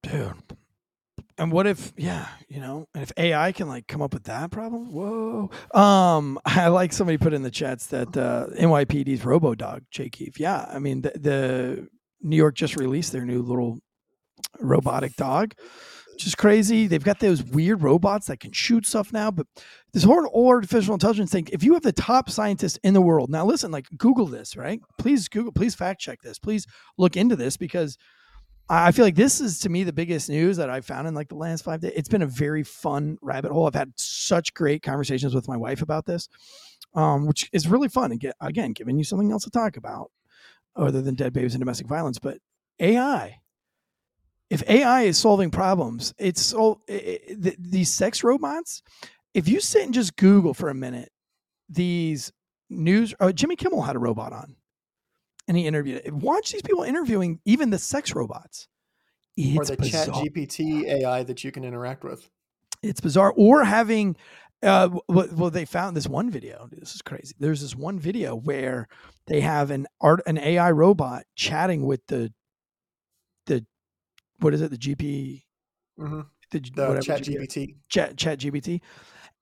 Dude. 0.03 0.35
And 1.39 1.53
what 1.53 1.67
if, 1.67 1.93
yeah, 1.99 2.29
you 2.49 2.61
know, 2.61 2.89
and 2.95 3.03
if 3.03 3.13
AI 3.19 3.53
can 3.53 3.69
like 3.69 3.87
come 3.87 4.01
up 4.01 4.15
with 4.15 4.25
that 4.25 4.51
problem? 4.51 4.91
Whoa. 4.91 5.51
Um, 5.75 6.39
I 6.47 6.69
like 6.69 6.95
somebody 6.95 7.19
put 7.19 7.35
in 7.35 7.43
the 7.43 7.51
chats 7.51 7.89
that 7.89 8.17
uh 8.17 8.47
NYPD's 8.59 9.25
Robo 9.25 9.55
Dog, 9.55 9.83
Jay 9.91 10.09
Keefe. 10.09 10.41
Yeah. 10.41 10.67
I 10.69 10.79
mean 10.79 11.03
the, 11.03 11.13
the 11.15 11.89
New 12.23 12.37
York 12.37 12.55
just 12.55 12.77
released 12.77 13.13
their 13.13 13.27
new 13.27 13.43
little 13.43 13.81
robotic 14.61 15.15
dog. 15.17 15.53
Which 16.17 16.27
is 16.27 16.35
crazy. 16.35 16.87
They've 16.87 17.05
got 17.05 17.21
those 17.21 17.43
weird 17.43 17.83
robots 17.83 18.29
that 18.29 18.41
can 18.41 18.51
shoot 18.51 18.87
stuff 18.87 19.13
now. 19.13 19.31
But 19.31 19.47
this 19.93 20.03
whole 20.03 20.27
artificial 20.49 20.95
intelligence 20.95 21.31
thing, 21.31 21.47
if 21.53 21.63
you 21.63 21.75
have 21.75 21.83
the 21.83 21.93
top 21.93 22.31
scientists 22.31 22.79
in 22.83 22.95
the 22.95 23.03
world, 23.03 23.29
now 23.29 23.45
listen, 23.45 23.71
like 23.71 23.85
Google 23.99 24.25
this, 24.25 24.57
right? 24.57 24.81
Please 24.97 25.29
Google, 25.29 25.53
please 25.53 25.75
fact 25.75 26.01
check 26.01 26.23
this. 26.23 26.39
Please 26.39 26.67
look 26.97 27.19
into 27.19 27.37
this 27.37 27.59
because 27.59 27.99
I 28.71 28.93
feel 28.93 29.05
like 29.05 29.15
this 29.15 29.43
is 29.43 29.61
to 29.61 29.69
me 29.69 29.85
the 29.85 29.93
biggest 29.93 30.31
news 30.31 30.57
that 30.57 30.71
I've 30.71 30.87
found 30.87 31.07
in 31.07 31.13
like 31.13 31.29
the 31.29 31.35
last 31.35 31.63
five 31.63 31.83
days. 31.83 31.93
It's 31.95 32.09
been 32.09 32.23
a 32.23 32.27
very 32.27 32.63
fun 32.63 33.19
rabbit 33.21 33.53
hole. 33.53 33.67
I've 33.67 33.75
had 33.75 33.93
such 33.97 34.55
great 34.55 34.83
conversations 34.83 35.35
with 35.35 35.49
my 35.49 35.59
wife 35.59 35.83
about 35.83 36.07
this, 36.07 36.31
um, 36.95 37.27
which 37.27 37.51
is 37.53 37.69
really 37.69 37.89
fun. 37.89 38.11
And 38.11 38.19
get, 38.19 38.37
again, 38.41 38.73
giving 38.73 38.97
you 38.97 39.05
something 39.05 39.31
else 39.31 39.45
to 39.45 39.51
talk 39.51 39.77
about 39.77 40.11
other 40.77 41.03
than 41.03 41.15
dead 41.15 41.35
babies 41.35 41.53
and 41.53 41.61
domestic 41.61 41.87
violence. 41.87 42.19
But 42.19 42.39
AI, 42.81 43.41
if 44.51 44.63
AI 44.69 45.03
is 45.03 45.19
solving 45.19 45.51
problems, 45.51 46.15
it's 46.19 46.43
so 46.43 46.81
it, 46.89 47.23
it, 47.45 47.57
these 47.59 47.93
sex 47.93 48.23
robots. 48.23 48.83
If 49.35 49.49
you 49.49 49.61
sit 49.61 49.85
and 49.85 49.95
just 49.95 50.17
Google 50.17 50.55
for 50.55 50.69
a 50.69 50.75
minute, 50.75 51.11
these 51.69 52.33
news. 52.71 53.15
Uh, 53.21 53.33
Jimmy 53.33 53.57
Kimmel 53.57 53.83
had 53.83 53.97
a 53.97 53.99
robot 53.99 54.33
on 54.33 54.57
and 55.49 55.57
he 55.57 55.67
interviewed 55.67 56.03
it. 56.05 56.13
Watch 56.13 56.53
these 56.53 56.63
people 56.63 56.83
interviewing 56.83 57.41
even 57.45 57.71
the 57.71 57.79
sex 57.79 58.15
robots. 58.15 58.69
It's 59.37 59.71
or 59.71 59.77
the 59.77 59.83
bizarre. 59.83 60.07
Chat 60.07 60.15
GPT 60.15 60.85
AI 60.85 61.23
that 61.23 61.45
you 61.45 61.53
can 61.53 61.65
interact 61.65 62.05
with. 62.05 62.29
It's 62.83 63.01
bizarre. 63.01 63.33
Or 63.37 63.65
having, 63.65 64.17
uh, 64.63 64.89
well, 65.09 65.51
they 65.51 65.65
found 65.65 65.97
this 65.97 66.09
one 66.09 66.31
video. 66.31 66.69
This 66.73 66.95
is 66.95 67.03
crazy. 67.03 67.35
There's 67.39 67.61
this 67.61 67.77
one 67.77 67.99
video 67.99 68.35
where 68.35 68.89
they 69.27 69.41
have 69.43 69.71
an 69.71 69.87
art, 70.01 70.23
an 70.27 70.39
AI 70.39 70.71
robot 70.71 71.25
chatting 71.35 71.85
with 71.85 72.01
the, 72.07 72.33
the, 73.47 73.67
what 74.41 74.55
is 74.55 74.61
it? 74.61 74.71
The 74.71 74.79
GP, 74.79 75.43
mm-hmm. 75.99 76.21
the, 76.51 76.61
the 76.61 77.01
Chat 77.03 77.23
GPT, 77.23 77.77
Chat 77.89 78.17
Chat 78.17 78.39
GPT, 78.41 78.81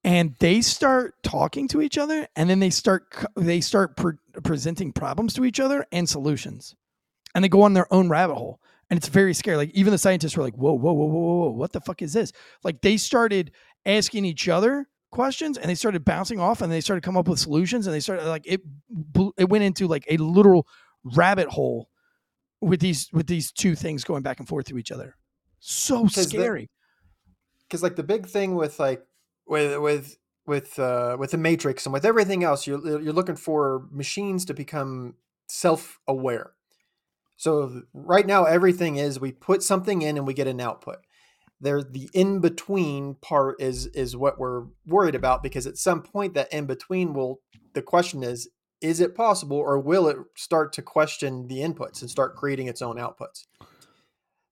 and 0.04 0.34
they 0.38 0.60
start 0.60 1.14
talking 1.22 1.66
to 1.68 1.80
each 1.80 1.96
other 1.96 2.28
and 2.36 2.48
then 2.48 2.60
they 2.60 2.70
start 2.70 3.04
they 3.36 3.60
start 3.60 3.96
pre- 3.96 4.18
presenting 4.42 4.92
problems 4.92 5.34
to 5.34 5.44
each 5.44 5.58
other 5.60 5.86
and 5.92 6.08
solutions. 6.08 6.74
And 7.34 7.42
they 7.42 7.48
go 7.48 7.62
on 7.62 7.72
their 7.72 7.92
own 7.92 8.08
rabbit 8.08 8.34
hole. 8.34 8.60
And 8.90 8.98
it's 8.98 9.08
very 9.08 9.34
scary. 9.34 9.56
Like 9.56 9.70
even 9.70 9.90
the 9.90 9.98
scientists 9.98 10.36
were 10.36 10.42
like 10.42 10.56
whoa 10.56 10.74
whoa 10.74 10.92
whoa 10.92 11.06
whoa 11.06 11.20
whoa 11.20 11.50
what 11.50 11.72
the 11.72 11.80
fuck 11.80 12.02
is 12.02 12.12
this? 12.12 12.32
Like 12.62 12.82
they 12.82 12.98
started 12.98 13.50
asking 13.86 14.26
each 14.26 14.48
other 14.48 14.86
questions 15.10 15.56
and 15.56 15.70
they 15.70 15.74
started 15.74 16.04
bouncing 16.04 16.38
off 16.38 16.60
and 16.60 16.70
they 16.70 16.80
started 16.80 17.02
come 17.02 17.16
up 17.16 17.28
with 17.28 17.38
solutions 17.38 17.86
and 17.86 17.94
they 17.94 18.00
started 18.00 18.26
like 18.26 18.46
it 18.46 18.60
it 19.38 19.48
went 19.48 19.64
into 19.64 19.86
like 19.86 20.04
a 20.10 20.16
literal 20.18 20.66
rabbit 21.04 21.48
hole 21.48 21.88
with 22.64 22.80
these 22.80 23.08
with 23.12 23.26
these 23.26 23.52
two 23.52 23.74
things 23.74 24.04
going 24.04 24.22
back 24.22 24.38
and 24.38 24.48
forth 24.48 24.66
to 24.66 24.78
each 24.78 24.90
other 24.90 25.16
so 25.60 26.06
scary 26.06 26.68
because 27.68 27.82
like 27.82 27.96
the 27.96 28.02
big 28.02 28.26
thing 28.26 28.54
with 28.54 28.78
like 28.78 29.04
with 29.46 29.80
with 29.80 30.16
with 30.46 30.78
uh, 30.78 31.16
with 31.18 31.30
the 31.30 31.38
Matrix 31.38 31.86
and 31.86 31.92
with 31.92 32.04
everything 32.04 32.44
else, 32.44 32.66
you're 32.66 33.00
you're 33.00 33.12
looking 33.12 33.36
for 33.36 33.86
machines 33.90 34.44
to 34.46 34.54
become 34.54 35.14
self-aware. 35.46 36.52
So 37.36 37.82
right 37.92 38.26
now, 38.26 38.44
everything 38.44 38.96
is 38.96 39.18
we 39.18 39.32
put 39.32 39.62
something 39.62 40.02
in 40.02 40.16
and 40.16 40.26
we 40.26 40.34
get 40.34 40.46
an 40.46 40.60
output. 40.60 40.98
There, 41.60 41.82
the 41.82 42.08
in 42.12 42.40
between 42.40 43.14
part 43.16 43.60
is 43.60 43.86
is 43.86 44.16
what 44.16 44.38
we're 44.38 44.64
worried 44.86 45.14
about 45.14 45.42
because 45.42 45.66
at 45.66 45.78
some 45.78 46.02
point 46.02 46.34
that 46.34 46.52
in 46.52 46.66
between 46.66 47.14
will. 47.14 47.40
The 47.72 47.82
question 47.82 48.22
is, 48.22 48.48
is 48.84 49.00
it 49.00 49.14
possible, 49.14 49.56
or 49.56 49.78
will 49.78 50.08
it 50.08 50.18
start 50.36 50.74
to 50.74 50.82
question 50.82 51.48
the 51.48 51.58
inputs 51.58 52.02
and 52.02 52.10
start 52.10 52.36
creating 52.36 52.68
its 52.68 52.82
own 52.82 52.96
outputs? 52.96 53.46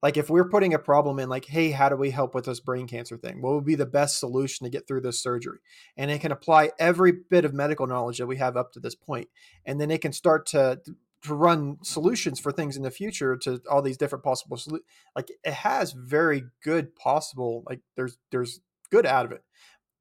like 0.03 0.17
if 0.17 0.29
we're 0.29 0.49
putting 0.49 0.75
a 0.75 0.79
problem 0.79 1.19
in 1.19 1.29
like 1.29 1.45
hey 1.45 1.71
how 1.71 1.89
do 1.89 1.97
we 1.97 2.11
help 2.11 2.35
with 2.35 2.45
this 2.45 2.61
brain 2.61 2.87
cancer 2.87 3.17
thing? 3.17 3.41
What 3.41 3.55
would 3.55 3.65
be 3.65 3.77
the 3.77 3.87
best 3.87 4.19
solution 4.19 4.65
to 4.65 4.71
get 4.71 4.87
through 4.87 5.03
this 5.03 5.23
surgery? 5.23 5.59
And 5.97 6.11
it 6.11 6.21
can 6.21 6.33
apply 6.33 6.73
every 6.79 7.13
bit 7.13 7.45
of 7.45 7.55
medical 7.55 7.87
knowledge 7.87 8.19
that 8.19 8.27
we 8.27 8.37
have 8.37 8.57
up 8.57 8.73
to 8.73 8.81
this 8.81 8.97
point 8.97 9.29
and 9.65 9.81
then 9.81 9.91
it 9.91 10.01
can 10.01 10.13
start 10.13 10.47
to 10.47 10.81
to 11.23 11.35
run 11.35 11.79
solutions 11.85 12.41
for 12.41 12.51
things 12.51 12.77
in 12.77 12.83
the 12.83 12.91
future 12.91 13.37
to 13.37 13.61
all 13.71 13.81
these 13.81 13.97
different 13.97 14.25
possible 14.25 14.57
solutions 14.57 14.89
like 15.15 15.31
it 15.45 15.53
has 15.53 15.93
very 15.93 16.43
good 16.65 16.97
possible 16.97 17.63
like 17.69 17.81
there's 17.95 18.19
there's 18.33 18.61
good 18.91 19.07
out 19.07 19.25
of 19.25 19.33
it 19.33 19.45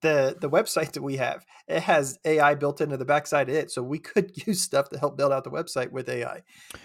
the 0.02 0.38
the 0.40 0.50
website 0.50 0.94
that 0.94 1.02
we 1.02 1.18
have 1.18 1.46
it 1.68 1.84
has 1.84 2.20
AI 2.26 2.56
built 2.56 2.82
into 2.82 2.98
the 2.98 3.06
backside 3.06 3.50
of 3.50 3.56
it, 3.56 3.72
so 3.72 3.82
we 3.82 4.00
could 4.00 4.32
use 4.48 4.62
stuff 4.62 4.90
to 4.90 5.00
help 5.00 5.18
build 5.18 5.32
out 5.32 5.44
the 5.44 5.52
website 5.52 5.92
with 5.92 6.10
AI. 6.10 6.42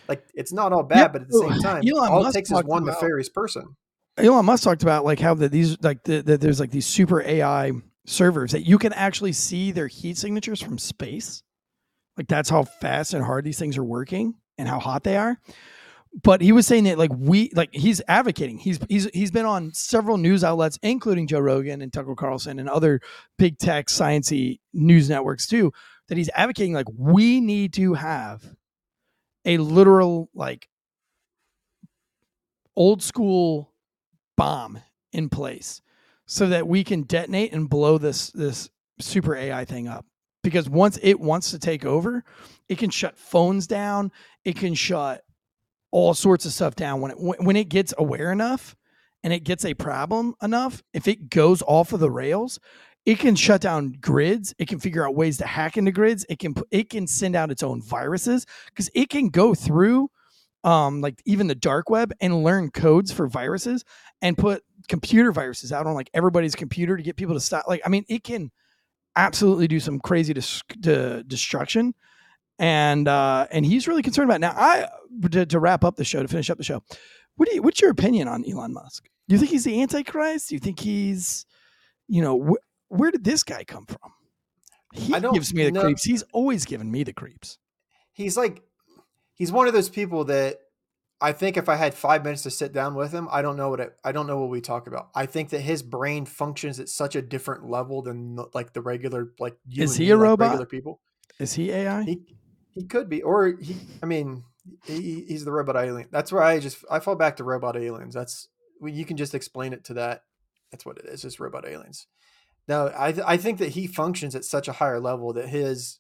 Like 0.09 0.25
it's 0.35 0.53
not 0.53 0.73
all 0.73 0.83
bad, 0.83 0.99
yeah, 0.99 1.09
but 1.09 1.23
at 1.23 1.29
the 1.29 1.39
same 1.39 1.61
time, 1.61 1.83
Elon 1.87 2.11
all 2.11 2.23
Musk 2.23 2.37
it 2.37 2.39
takes 2.39 2.51
is 2.51 2.64
one 2.64 2.83
about, 2.83 2.95
nefarious 2.95 3.29
person. 3.29 3.77
Elon 4.19 4.45
Musk 4.45 4.64
talked 4.64 4.83
about 4.83 5.05
like 5.05 5.21
how 5.21 5.35
that 5.35 5.51
these 5.51 5.83
like 5.83 6.03
the, 6.05 6.23
the, 6.23 6.39
there's 6.39 6.61
like 6.61 6.71
these 6.71 6.87
super 6.87 7.23
AI 7.23 7.73
servers 8.07 8.53
that 8.53 8.62
you 8.62 8.79
can 8.79 8.93
actually 8.93 9.33
see 9.33 9.73
their 9.73 9.89
heat 9.89 10.17
signatures 10.17 10.62
from 10.62 10.79
space. 10.79 11.43
Like 12.17 12.29
that's 12.29 12.49
how 12.49 12.64
fast 12.64 13.12
and 13.12 13.23
hard 13.23 13.45
these 13.45 13.59
things 13.59 13.77
are 13.77 13.85
working 13.85 14.35
and 14.57 14.69
how 14.69 14.79
hot 14.79 15.05
they 15.05 15.17
are 15.17 15.39
but 16.23 16.41
he 16.41 16.53
was 16.53 16.67
saying 16.67 16.85
that 16.85 16.99
like 16.99 17.11
we 17.14 17.51
like 17.55 17.75
he's 17.75 18.01
advocating. 18.09 18.59
He's 18.59 18.79
he's 18.89 19.09
he's 19.12 19.31
been 19.31 19.45
on 19.45 19.73
several 19.75 20.17
news 20.17 20.43
outlets, 20.43 20.79
including 20.83 21.27
Joe 21.27 21.41
Rogan 21.41 21.83
and 21.83 21.93
Tucker 21.93 22.14
Carlson 22.14 22.59
and 22.59 22.69
other 22.69 23.01
big 23.39 23.59
tech 23.59 23.89
sciency 23.89 24.61
news 24.73 25.11
networks 25.11 25.47
too. 25.47 25.73
That 26.09 26.17
he's 26.17 26.31
advocating 26.35 26.73
like 26.73 26.87
we 26.97 27.41
need 27.41 27.75
to 27.75 27.95
have 27.95 28.57
a 29.45 29.59
literal 29.59 30.31
like 30.35 30.69
old 32.77 33.03
school 33.03 33.73
bomb 34.37 34.81
in 35.12 35.29
place 35.29 35.83
so 36.25 36.49
that 36.49 36.67
we 36.67 36.83
can 36.83 37.03
detonate 37.03 37.53
and 37.53 37.69
blow 37.69 37.99
this 37.99 38.31
this 38.31 38.71
super 39.01 39.37
AI 39.37 39.67
thing 39.67 39.87
up. 39.87 40.07
Because 40.43 40.71
once 40.71 40.99
it 41.03 41.21
wants 41.21 41.51
to 41.51 41.59
take 41.59 41.85
over, 41.85 42.25
it 42.69 42.79
can 42.79 42.89
shut 42.89 43.19
phones 43.19 43.67
down. 43.67 44.12
It 44.45 44.57
can 44.57 44.75
shut 44.75 45.26
all 45.97 46.13
sorts 46.13 46.45
of 46.45 46.53
stuff 46.53 46.75
down 46.75 47.01
when 47.01 47.11
it 47.11 47.17
when 47.17 47.57
it 47.57 47.71
gets 47.71 47.95
aware 47.97 48.31
enough 48.31 48.77
and 49.23 49.33
it 49.33 49.41
gets 49.41 49.65
a 49.65 49.73
problem 49.73 50.35
enough 50.43 50.83
if 50.93 51.09
it 51.09 51.31
goes 51.31 51.63
off 51.63 51.95
of 51.95 52.01
the 52.01 52.11
rails 52.11 52.61
it 53.07 53.19
can 53.19 53.35
shut 53.35 53.63
down 53.63 53.95
grids 53.99 54.55
it 54.59 54.69
can 54.69 54.79
figure 54.79 55.09
out 55.09 55.15
ways 55.15 55.39
to 55.39 55.47
hack 55.47 55.79
into 55.79 55.91
grids 55.91 56.27
it 56.29 56.39
can 56.39 56.55
it 56.71 56.91
can 56.91 57.07
send 57.07 57.35
out 57.35 57.51
its 57.51 57.63
own 57.63 57.81
viruses 57.81 58.45
because 58.67 58.91
it 58.95 59.09
can 59.09 59.31
go 59.31 59.55
through 59.55 60.11
um 60.65 61.01
like 61.01 61.23
even 61.25 61.47
the 61.47 61.55
dark 61.55 61.89
web 61.89 62.13
and 62.21 62.45
learn 62.45 62.71
codes 62.71 63.11
for 63.11 63.27
viruses 63.27 63.83
and 64.21 64.37
put 64.37 64.63
computer 64.89 65.33
viruses 65.33 65.73
out 65.73 65.87
on 65.87 65.95
like 65.95 66.11
everybody's 66.13 66.55
computer 66.55 66.99
to 66.99 67.03
get 67.03 67.17
people 67.17 67.35
to 67.35 67.41
stop 67.41 67.67
like 67.69 67.81
i 67.87 67.89
mean 67.89 68.05
it 68.11 68.23
can 68.23 68.51
absolutely 69.17 69.67
do 69.67 69.81
some 69.81 69.99
crazy 69.99 70.35
dis- 70.35 70.63
destruction 71.27 71.95
and 72.59 73.07
uh, 73.09 73.47
and 73.51 73.67
he's 73.67 73.87
really 73.87 74.03
concerned 74.03 74.31
about 74.31 74.37
it. 74.37 74.41
now. 74.41 74.55
I 74.57 74.89
to, 75.31 75.47
to, 75.47 75.59
wrap 75.59 75.85
up 75.85 75.97
the 75.97 76.05
show 76.05 76.23
to 76.23 76.29
finish 76.29 76.51
up 76.51 76.59
the 76.59 76.65
show. 76.65 76.83
What 77.37 77.49
do 77.49 77.55
you, 77.55 77.63
what's 77.63 77.81
your 77.81 77.91
opinion 77.91 78.29
on 78.29 78.45
Elon 78.49 78.73
Musk? 78.73 79.09
Do 79.29 79.35
you 79.35 79.39
think 79.39 79.51
he's 79.51 79.65
the 79.65 79.83
Antichrist? 79.83 80.49
Do 80.49 80.55
you 80.55 80.61
think 80.61 80.81
he's, 80.81 81.47
you 82.09 82.23
know, 82.23 82.41
wh- 82.41 82.93
where 82.93 83.11
did 83.11 83.25
this 83.25 83.43
guy 83.43 83.65
come 83.65 83.87
from? 83.87 84.13
He 84.93 85.13
gives 85.33 85.53
me 85.53 85.65
the 85.65 85.73
know. 85.73 85.83
creeps. 85.83 86.05
He's 86.05 86.23
always 86.33 86.65
given 86.65 86.91
me 86.91 87.03
the 87.03 87.13
creeps. 87.13 87.59
He's 88.13 88.37
like, 88.37 88.63
he's 89.35 89.53
one 89.53 89.67
of 89.67 89.75
those 89.75 89.91
people 89.91 90.25
that 90.25 90.59
I 91.21 91.33
think 91.33 91.57
if 91.57 91.69
I 91.69 91.77
had 91.77 91.95
five 91.95 92.25
minutes 92.25 92.43
to 92.43 92.51
sit 92.51 92.73
down 92.73 92.95
with 92.95 93.13
him, 93.13 93.29
I 93.31 93.43
don't 93.43 93.57
know 93.57 93.71
what 93.71 93.81
it, 93.81 93.97
I 94.05 94.13
don't 94.13 94.27
know 94.27 94.39
what 94.39 94.51
we 94.51 94.61
talk 94.61 94.87
about. 94.87 95.09
I 95.15 95.27
think 95.27 95.51
that 95.51 95.61
his 95.61 95.83
brain 95.83 96.27
functions 96.27 96.79
at 96.79 96.89
such 96.89 97.17
a 97.17 97.23
different 97.23 97.69
level 97.69 98.03
than 98.03 98.39
like 98.55 98.73
the 98.73 98.83
regular 98.83 99.33
like. 99.39 99.57
Is 99.75 99.97
he 99.97 100.11
a 100.11 100.17
like 100.17 100.23
robot? 100.23 100.49
Regular 100.49 100.67
people. 100.67 101.01
Is 101.39 101.53
he 101.55 101.71
AI? 101.71 102.03
He, 102.03 102.21
he 102.73 102.85
could 102.85 103.09
be, 103.09 103.23
or 103.23 103.49
he. 103.49 103.77
I 104.03 104.07
mean, 104.07 104.45
he, 104.85 105.25
he's 105.29 105.45
the 105.45 105.53
robot 105.53 105.77
alien. 105.77 106.09
That's 106.11 106.33
where 106.33 106.43
I 106.43 106.59
just 106.59 106.85
I 106.91 107.01
fall 107.01 107.17
back 107.17 107.37
to 107.37 107.45
robot 107.45 107.77
aliens. 107.77 108.14
That's 108.14 108.49
you 108.83 109.05
can 109.05 109.17
just 109.17 109.35
explain 109.35 109.73
it 109.73 109.85
to 109.85 109.95
that. 109.95 110.23
That's 110.71 110.85
what 110.85 110.99
it 110.99 111.07
is. 111.07 111.23
Just 111.23 111.41
robot 111.41 111.67
aliens. 111.67 112.07
Now, 112.69 112.89
I 112.89 113.14
I 113.25 113.37
think 113.37 113.59
that 113.59 113.71
he 113.71 113.87
functions 113.87 114.35
at 114.35 114.45
such 114.45 114.69
a 114.69 114.73
higher 114.73 115.01
level 115.01 115.33
that 115.35 115.49
his 115.49 115.99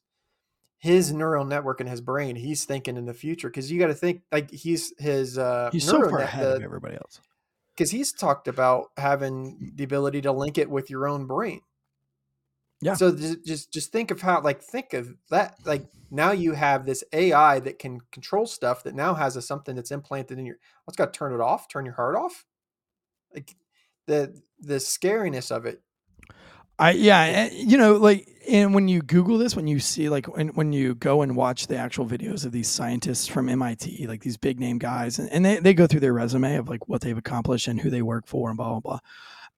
his 0.78 1.12
neural 1.12 1.44
network 1.44 1.80
in 1.80 1.86
his 1.86 2.00
brain, 2.00 2.36
he's 2.36 2.64
thinking 2.64 2.96
in 2.96 3.06
the 3.06 3.14
future 3.14 3.48
because 3.48 3.70
you 3.70 3.78
got 3.78 3.86
to 3.86 3.94
think 3.94 4.22
like 4.30 4.50
he's 4.50 4.92
his 4.98 5.38
uh 5.38 5.70
he's 5.72 5.84
so 5.84 6.00
far 6.08 6.18
net, 6.18 6.28
ahead 6.28 6.46
the, 6.46 6.56
of 6.56 6.62
everybody 6.62 6.94
else 6.96 7.20
because 7.74 7.90
he's 7.90 8.12
talked 8.12 8.48
about 8.48 8.86
having 8.96 9.72
the 9.74 9.84
ability 9.84 10.22
to 10.22 10.32
link 10.32 10.58
it 10.58 10.70
with 10.70 10.90
your 10.90 11.06
own 11.06 11.26
brain. 11.26 11.60
Yeah. 12.82 12.94
So 12.94 13.14
just 13.14 13.72
just 13.72 13.90
think 13.90 14.10
of 14.10 14.20
how 14.20 14.42
like 14.42 14.62
think 14.62 14.92
of 14.92 15.14
that 15.30 15.56
like 15.64 15.86
now 16.10 16.32
you 16.32 16.52
have 16.52 16.84
this 16.84 17.02
AI 17.12 17.58
that 17.60 17.78
can 17.78 18.00
control 18.12 18.46
stuff 18.46 18.84
that 18.84 18.94
now 18.94 19.14
has 19.14 19.36
a 19.36 19.42
something 19.42 19.74
that's 19.74 19.90
implanted 19.90 20.38
in 20.38 20.44
your 20.46 20.56
what's 20.84 20.96
got 20.96 21.12
to 21.12 21.18
turn 21.18 21.32
it 21.32 21.40
off, 21.40 21.68
turn 21.68 21.86
your 21.86 21.94
heart 21.94 22.16
off. 22.16 22.44
Like 23.34 23.54
the 24.06 24.40
the 24.60 24.74
scariness 24.74 25.50
of 25.50 25.64
it. 25.64 25.82
I 26.78 26.90
yeah, 26.90 27.22
and, 27.22 27.52
you 27.54 27.78
know, 27.78 27.94
like 27.94 28.28
and 28.46 28.74
when 28.74 28.86
you 28.88 29.00
Google 29.00 29.38
this, 29.38 29.56
when 29.56 29.66
you 29.66 29.80
see 29.80 30.10
like 30.10 30.26
when 30.36 30.48
when 30.48 30.74
you 30.74 30.94
go 30.94 31.22
and 31.22 31.34
watch 31.34 31.68
the 31.68 31.76
actual 31.78 32.06
videos 32.06 32.44
of 32.44 32.52
these 32.52 32.68
scientists 32.68 33.26
from 33.26 33.48
MIT, 33.48 34.06
like 34.06 34.20
these 34.20 34.36
big 34.36 34.60
name 34.60 34.76
guys, 34.76 35.18
and, 35.18 35.32
and 35.32 35.44
they, 35.44 35.58
they 35.58 35.72
go 35.72 35.86
through 35.86 36.00
their 36.00 36.12
resume 36.12 36.56
of 36.56 36.68
like 36.68 36.86
what 36.86 37.00
they've 37.00 37.16
accomplished 37.16 37.66
and 37.68 37.80
who 37.80 37.88
they 37.88 38.02
work 38.02 38.26
for 38.26 38.50
and 38.50 38.58
blah 38.58 38.68
blah 38.68 38.80
blah. 38.80 38.98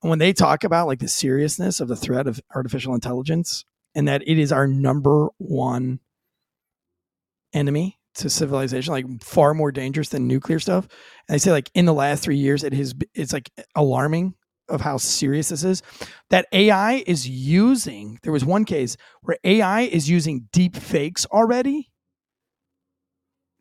When 0.01 0.19
they 0.19 0.33
talk 0.33 0.65
about 0.65 0.87
like 0.87 1.01
the 1.01 1.09
seriousness 1.09 1.81
of 1.81 1.89
the 1.89 1.97
threat 1.97 2.27
of 2.27 2.41
artificial 2.55 2.95
intelligence 2.95 3.65
and 3.95 4.07
that 4.07 4.23
it 4.27 4.39
is 4.39 4.53
our 4.53 4.67
number 4.67 5.29
one 5.39 6.01
enemy 7.53 7.99
to 8.17 8.31
civilization, 8.31 8.93
like 8.93 9.07
far 9.23 9.55
more 9.55 9.73
dangerous 9.73 10.09
than 10.11 10.27
nuclear 10.29 10.59
stuff. 10.59 10.87
And 11.29 11.35
they 11.35 11.39
say 11.39 11.51
like 11.51 11.71
in 11.75 11.85
the 11.85 11.95
last 11.95 12.23
three 12.23 12.37
years, 12.37 12.63
it 12.65 12.73
has 12.75 12.95
it's 13.15 13.33
like 13.33 13.51
alarming 13.75 14.35
of 14.69 14.83
how 14.83 14.99
serious 14.99 15.49
this 15.49 15.65
is 15.65 15.83
that 16.31 16.47
AI 16.53 17.03
is 17.07 17.29
using. 17.29 18.19
There 18.23 18.33
was 18.33 18.45
one 18.45 18.65
case 18.65 18.97
where 19.23 19.39
AI 19.45 19.83
is 19.83 20.11
using 20.11 20.49
deep 20.53 20.77
fakes 20.77 21.27
already 21.27 21.91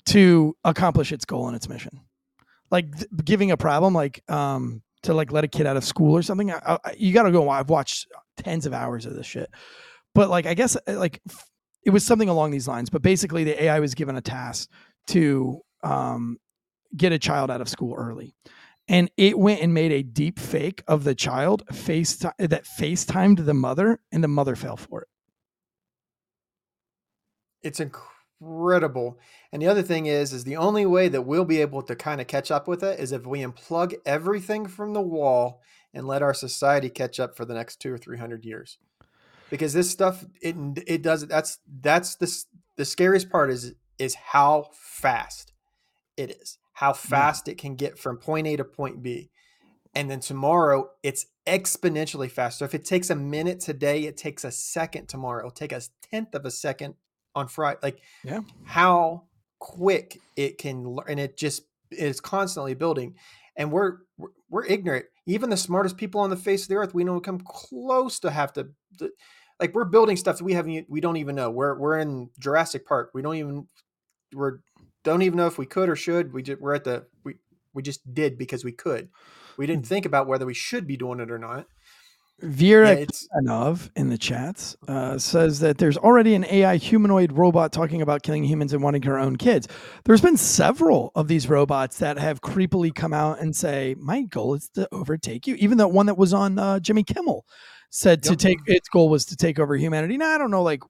to 0.08 0.56
accomplish 0.64 1.12
its 1.12 1.26
goal 1.26 1.48
and 1.48 1.56
its 1.56 1.70
mission. 1.70 2.02
Like 2.70 2.94
th- 2.94 3.08
giving 3.24 3.52
a 3.52 3.58
problem, 3.58 3.94
like 3.94 4.22
um, 4.30 4.82
to 5.04 5.14
like 5.14 5.32
let 5.32 5.44
a 5.44 5.48
kid 5.48 5.66
out 5.66 5.78
of 5.78 5.84
school 5.84 6.16
or 6.16 6.22
something. 6.22 6.52
I, 6.52 6.80
I, 6.84 6.96
you 6.98 7.14
got 7.14 7.24
to 7.24 7.32
go. 7.32 7.50
I've 7.50 7.70
watched 7.70 8.08
tens 8.38 8.66
of 8.66 8.74
hours 8.74 9.06
of 9.06 9.16
this 9.16 9.26
shit, 9.26 9.50
but 10.16 10.30
like 10.30 10.46
I 10.46 10.54
guess 10.54 10.76
uh, 10.76 10.98
like 10.98 11.22
it 11.84 11.92
was 11.92 12.06
something 12.06 12.30
along 12.30 12.52
these 12.52 12.68
lines. 12.68 12.90
But 12.90 13.02
basically, 13.02 13.44
the 13.44 13.64
AI 13.64 13.80
was 13.80 13.96
given 13.96 14.16
a 14.16 14.22
task 14.22 14.70
to 15.08 15.62
um, 15.84 16.38
get 16.96 17.12
a 17.12 17.20
child 17.20 17.52
out 17.52 17.62
of 17.62 17.70
school 17.70 17.96
early 17.96 18.34
and 18.88 19.12
it 19.18 19.38
went 19.38 19.62
and 19.62 19.74
made 19.74 19.92
a 19.92 20.02
deep 20.02 20.40
fake 20.40 20.84
of 20.88 21.04
the 21.04 21.14
child 21.14 21.64
face 21.76 22.16
that 22.16 22.66
FaceTimed 22.80 23.46
the 23.46 23.54
mother, 23.54 24.00
and 24.12 24.24
the 24.24 24.28
mother 24.28 24.56
fell 24.56 24.78
for 24.78 25.02
it. 25.02 25.08
It's 27.62 27.80
incredible. 27.80 28.17
And 28.40 29.62
the 29.62 29.68
other 29.68 29.82
thing 29.82 30.06
is, 30.06 30.34
is 30.34 30.44
the 30.44 30.58
only 30.58 30.86
way 30.86 31.08
that 31.10 31.24
we'll 31.24 31.46
be 31.46 31.62
able 31.62 31.82
to 31.84 31.96
kind 31.96 32.22
of 32.22 32.28
catch 32.28 32.52
up 32.52 32.68
with 32.68 32.84
it 32.84 33.00
is 33.00 33.12
if 33.12 33.26
we 33.26 33.40
unplug 33.40 33.96
everything 34.06 34.68
from 34.68 34.94
the 34.94 35.02
wall 35.02 35.62
and 35.94 36.06
let 36.06 36.22
our 36.22 36.34
society 36.34 36.90
catch 36.90 37.20
up 37.20 37.36
for 37.36 37.46
the 37.46 37.54
next 37.54 37.78
two 37.78 37.94
or 37.94 37.98
three 37.98 38.18
hundred 38.18 38.46
years. 38.46 38.78
Because 39.50 39.74
this 39.74 39.90
stuff, 39.90 40.26
it 40.42 40.56
it 40.86 41.02
does. 41.02 41.26
That's 41.26 41.60
that's 41.82 42.16
the 42.16 42.44
the 42.76 42.86
scariest 42.86 43.30
part 43.30 43.50
is 43.50 43.74
is 43.98 44.14
how 44.14 44.70
fast 44.74 45.54
it 46.16 46.38
is 46.40 46.60
how 46.78 46.92
mm. 46.92 46.98
fast 46.98 47.48
it 47.48 47.58
can 47.58 47.76
get 47.76 47.98
from 47.98 48.18
point 48.18 48.46
A 48.46 48.56
to 48.56 48.64
point 48.64 49.02
B. 49.02 49.32
And 49.96 50.12
then 50.12 50.20
tomorrow 50.20 50.92
it's 51.02 51.26
exponentially 51.48 52.30
faster. 52.30 52.66
If 52.66 52.76
it 52.76 52.86
takes 52.86 53.10
a 53.10 53.16
minute 53.16 53.60
today, 53.60 54.04
it 54.04 54.16
takes 54.16 54.44
a 54.44 54.52
second 54.52 55.08
tomorrow. 55.08 55.40
It'll 55.40 55.52
take 55.52 55.72
a 55.72 55.82
tenth 56.12 56.36
of 56.36 56.46
a 56.46 56.52
second 56.52 56.94
on 57.38 57.48
Friday. 57.48 57.80
Like 57.82 58.02
yeah. 58.24 58.42
how 58.66 59.24
quick 59.60 60.20
it 60.36 60.58
can 60.58 60.84
learn, 60.84 61.06
and 61.08 61.20
it 61.20 61.38
just 61.38 61.64
is 61.92 62.20
constantly 62.20 62.74
building. 62.74 63.16
And 63.56 63.72
we're 63.72 63.98
we're 64.50 64.66
ignorant. 64.66 65.06
Even 65.26 65.50
the 65.50 65.58
smartest 65.58 65.98
people 65.98 66.22
on 66.22 66.30
the 66.30 66.36
face 66.36 66.64
of 66.64 66.70
the 66.70 66.76
earth, 66.76 66.94
we 66.94 67.04
don't 67.04 67.24
come 67.24 67.40
close 67.40 68.20
to 68.20 68.32
have 68.32 68.54
to, 68.54 68.70
to 69.00 69.12
like 69.60 69.74
we're 69.74 69.86
building 69.86 70.18
stuff 70.18 70.38
that 70.38 70.44
we 70.44 70.54
haven't 70.54 70.88
we 70.90 71.00
don't 71.00 71.18
even 71.18 71.36
know. 71.36 71.50
We're 71.50 71.78
we're 71.78 72.00
in 72.00 72.30
Jurassic 72.40 72.86
Park. 72.88 73.12
We 73.14 73.22
don't 73.22 73.36
even 73.36 73.68
we're 74.34 74.60
don't 75.04 75.22
even 75.22 75.38
know 75.38 75.48
if 75.48 75.58
we 75.58 75.66
could 75.66 75.90
or 75.90 75.96
should. 75.96 76.34
We 76.34 76.42
just 76.42 76.62
we're 76.62 76.76
at 76.76 76.84
the 76.84 77.06
we 77.24 77.36
we 77.74 77.84
just 77.84 78.14
did 78.14 78.38
because 78.38 78.66
we 78.66 78.72
could. 78.72 79.10
We 79.58 79.68
didn't 79.68 79.86
hmm. 79.86 79.90
think 79.90 80.06
about 80.06 80.28
whether 80.28 80.46
we 80.46 80.54
should 80.54 80.88
be 80.88 80.98
doing 80.98 81.20
it 81.20 81.32
or 81.32 81.40
not. 81.40 81.68
Vera 82.40 83.00
yeah, 83.00 83.76
in 83.96 84.10
the 84.10 84.18
chats 84.18 84.78
uh, 84.88 85.18
says 85.18 85.60
that 85.62 85.80
there's 85.80 85.98
already 85.98 86.36
an 86.36 86.46
AI 86.46 86.78
humanoid 86.78 87.32
robot 87.32 87.72
talking 87.72 88.04
about 88.04 88.22
killing 88.22 88.44
humans 88.44 88.74
and 88.74 88.84
wanting 88.84 89.02
her 89.04 89.18
own 89.18 89.38
kids. 89.38 89.68
There's 90.06 90.22
been 90.22 90.38
several 90.38 91.12
of 91.16 91.28
these 91.28 91.50
robots 91.50 91.98
that 91.98 92.20
have 92.20 92.42
creepily 92.42 92.94
come 92.94 93.12
out 93.12 93.40
and 93.40 93.56
say, 93.56 93.96
"My 93.98 94.22
goal 94.22 94.54
is 94.54 94.70
to 94.76 94.88
overtake 94.92 95.48
you." 95.48 95.56
Even 95.56 95.80
that 95.80 95.88
one 95.88 96.06
that 96.06 96.18
was 96.18 96.32
on 96.32 96.60
uh, 96.60 96.80
Jimmy 96.80 97.04
Kimmel 97.04 97.44
said 97.90 98.24
yep. 98.24 98.32
to 98.32 98.36
take 98.36 98.60
its 98.68 98.88
goal 98.88 99.10
was 99.10 99.26
to 99.26 99.36
take 99.36 99.58
over 99.58 99.76
humanity. 99.76 100.16
Now 100.16 100.36
I 100.36 100.38
don't 100.38 100.52
know 100.52 100.64
like 100.64 100.84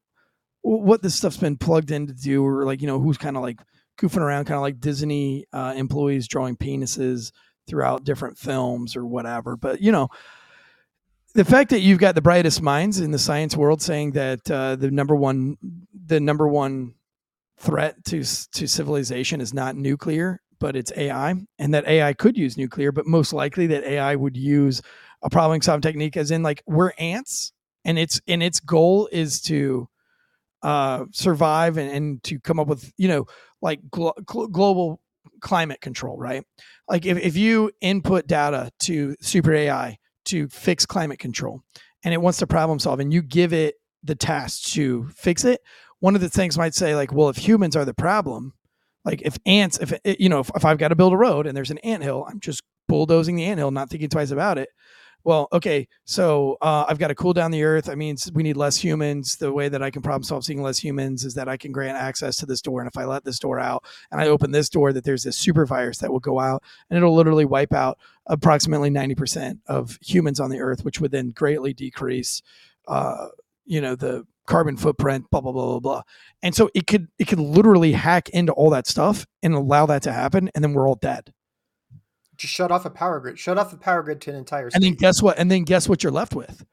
what 0.63 1.01
this 1.01 1.15
stuff's 1.15 1.37
been 1.37 1.55
plugged 1.55 1.91
in 1.91 2.07
to 2.07 2.13
do, 2.13 2.45
or 2.45 2.65
like 2.65 2.81
you 2.81 2.87
know 2.87 2.99
who's 2.99 3.17
kind 3.17 3.37
of 3.37 3.43
like 3.43 3.61
goofing 3.97 4.17
around, 4.17 4.45
kind 4.45 4.57
of 4.57 4.63
like 4.63 4.81
Disney 4.81 5.45
uh, 5.53 5.73
employees 5.77 6.27
drawing 6.27 6.57
penises 6.57 7.31
throughout 7.67 8.03
different 8.03 8.37
films 8.37 8.97
or 8.97 9.05
whatever. 9.05 9.55
But 9.55 9.81
you 9.81 9.93
know, 9.93 10.09
the 11.37 11.45
fact 11.45 11.69
that 11.69 11.81
you've 11.81 11.99
got 11.99 12.15
the 12.15 12.21
brightest 12.21 12.63
minds 12.63 12.99
in 12.99 13.11
the 13.11 13.19
science 13.19 13.55
world 13.55 13.79
saying 13.79 14.13
that 14.13 14.49
uh, 14.49 14.75
the 14.75 14.89
number 14.89 15.15
one, 15.15 15.55
the 15.93 16.19
number 16.19 16.47
one 16.47 16.95
threat 17.59 18.03
to 18.05 18.23
to 18.53 18.67
civilization 18.67 19.39
is 19.39 19.53
not 19.53 19.75
nuclear, 19.75 20.41
but 20.59 20.75
it's 20.75 20.91
AI, 20.97 21.35
and 21.59 21.73
that 21.75 21.85
AI 21.85 22.13
could 22.13 22.35
use 22.35 22.57
nuclear, 22.57 22.91
but 22.91 23.05
most 23.05 23.33
likely 23.33 23.67
that 23.67 23.83
AI 23.83 24.15
would 24.15 24.35
use 24.35 24.81
a 25.21 25.29
problem 25.29 25.61
solving 25.61 25.83
technique, 25.83 26.17
as 26.17 26.31
in 26.31 26.41
like 26.41 26.63
we're 26.65 26.91
ants, 26.97 27.53
and 27.85 27.99
its 27.99 28.19
and 28.27 28.41
its 28.41 28.59
goal 28.59 29.07
is 29.11 29.39
to 29.43 29.87
uh, 30.63 31.05
survive 31.11 31.77
and, 31.77 31.91
and 31.91 32.23
to 32.23 32.39
come 32.39 32.59
up 32.59 32.67
with 32.67 32.91
you 32.97 33.07
know 33.07 33.27
like 33.61 33.79
glo- 33.91 34.15
global 34.25 34.99
climate 35.41 35.81
control, 35.81 36.17
right? 36.17 36.43
Like 36.89 37.05
if, 37.05 37.19
if 37.19 37.37
you 37.37 37.69
input 37.79 38.25
data 38.25 38.71
to 38.79 39.15
super 39.21 39.53
AI 39.53 39.99
to 40.27 40.47
fix 40.49 40.85
climate 40.85 41.19
control 41.19 41.61
and 42.03 42.13
it 42.13 42.21
wants 42.21 42.39
to 42.39 42.47
problem 42.47 42.79
solve 42.79 42.99
and 42.99 43.13
you 43.13 43.21
give 43.21 43.53
it 43.53 43.75
the 44.03 44.15
task 44.15 44.63
to 44.73 45.07
fix 45.15 45.43
it, 45.43 45.61
one 45.99 46.15
of 46.15 46.21
the 46.21 46.29
things 46.29 46.57
might 46.57 46.75
say 46.75 46.95
like, 46.95 47.11
well, 47.11 47.29
if 47.29 47.37
humans 47.37 47.75
are 47.75 47.85
the 47.85 47.93
problem, 47.93 48.53
like 49.03 49.21
if 49.23 49.37
ants, 49.45 49.79
if 49.79 49.93
eh, 50.05 50.15
you 50.19 50.29
know, 50.29 50.39
if, 50.39 50.51
if 50.55 50.65
I've 50.65 50.77
got 50.77 50.89
to 50.89 50.95
build 50.95 51.13
a 51.13 51.17
road 51.17 51.47
and 51.47 51.55
there's 51.55 51.71
an 51.71 51.79
ant 51.79 52.03
hill, 52.03 52.25
I'm 52.29 52.39
just 52.39 52.61
bulldozing 52.87 53.35
the 53.35 53.45
ant 53.45 53.57
hill, 53.57 53.71
not 53.71 53.89
thinking 53.89 54.09
twice 54.09 54.31
about 54.31 54.57
it 54.57 54.69
well, 55.23 55.49
okay, 55.51 55.87
so 56.05 56.57
uh, 56.61 56.85
I've 56.87 56.99
got 56.99 57.09
to 57.09 57.15
cool 57.15 57.33
down 57.33 57.51
the 57.51 57.63
earth. 57.63 57.89
I 57.89 57.95
mean, 57.95 58.15
we 58.33 58.43
need 58.43 58.55
less 58.55 58.77
humans. 58.77 59.35
The 59.35 59.51
way 59.51 59.67
that 59.67 59.83
I 59.83 59.91
can 59.91 60.01
problem 60.01 60.23
solve 60.23 60.45
seeing 60.45 60.61
less 60.61 60.79
humans 60.79 61.25
is 61.25 61.33
that 61.33 61.49
I 61.49 61.57
can 61.57 61.73
grant 61.73 61.97
access 61.97 62.37
to 62.37 62.45
this 62.45 62.61
door. 62.61 62.79
And 62.79 62.87
if 62.87 62.97
I 62.97 63.03
let 63.03 63.25
this 63.25 63.37
door 63.39 63.59
out 63.59 63.83
and 64.11 64.21
I 64.21 64.27
open 64.27 64.51
this 64.51 64.69
door, 64.69 64.93
that 64.93 65.03
there's 65.03 65.23
this 65.23 65.35
super 65.35 65.65
virus 65.65 65.97
that 65.97 66.11
will 66.11 66.21
go 66.21 66.39
out 66.39 66.63
and 66.89 66.95
it'll 66.95 67.13
literally 67.13 67.43
wipe 67.43 67.73
out 67.73 67.97
approximately 68.27 68.89
90% 68.89 69.59
of 69.67 69.99
humans 70.01 70.39
on 70.39 70.49
the 70.49 70.61
earth, 70.61 70.85
which 70.85 71.01
would 71.01 71.11
then 71.11 71.31
greatly 71.31 71.73
decrease, 71.73 72.41
uh, 72.87 73.27
you 73.65 73.81
know, 73.81 73.95
the 73.95 74.25
carbon 74.45 74.77
footprint, 74.77 75.29
blah, 75.29 75.41
blah, 75.41 75.51
blah, 75.51 75.65
blah, 75.65 75.79
blah. 75.79 76.01
And 76.41 76.55
so 76.55 76.69
it 76.73 76.87
could, 76.87 77.09
it 77.19 77.25
could 77.25 77.39
literally 77.39 77.91
hack 77.91 78.29
into 78.29 78.53
all 78.53 78.69
that 78.69 78.87
stuff 78.87 79.25
and 79.43 79.53
allow 79.53 79.85
that 79.87 80.03
to 80.03 80.13
happen. 80.13 80.49
And 80.55 80.63
then 80.63 80.71
we're 80.71 80.87
all 80.87 80.95
dead 80.95 81.33
just 82.37 82.53
shut 82.53 82.71
off 82.71 82.85
a 82.85 82.89
power 82.89 83.19
grid. 83.19 83.39
Shut 83.39 83.57
off 83.57 83.71
the 83.71 83.77
power 83.77 84.03
grid 84.03 84.21
to 84.21 84.31
an 84.31 84.35
entire. 84.35 84.69
State. 84.69 84.77
And 84.77 84.83
then 84.83 84.93
guess 84.93 85.21
what? 85.21 85.37
And 85.37 85.51
then 85.51 85.63
guess 85.63 85.89
what? 85.89 86.03
You're 86.03 86.11
left 86.11 86.35
with 86.35 86.65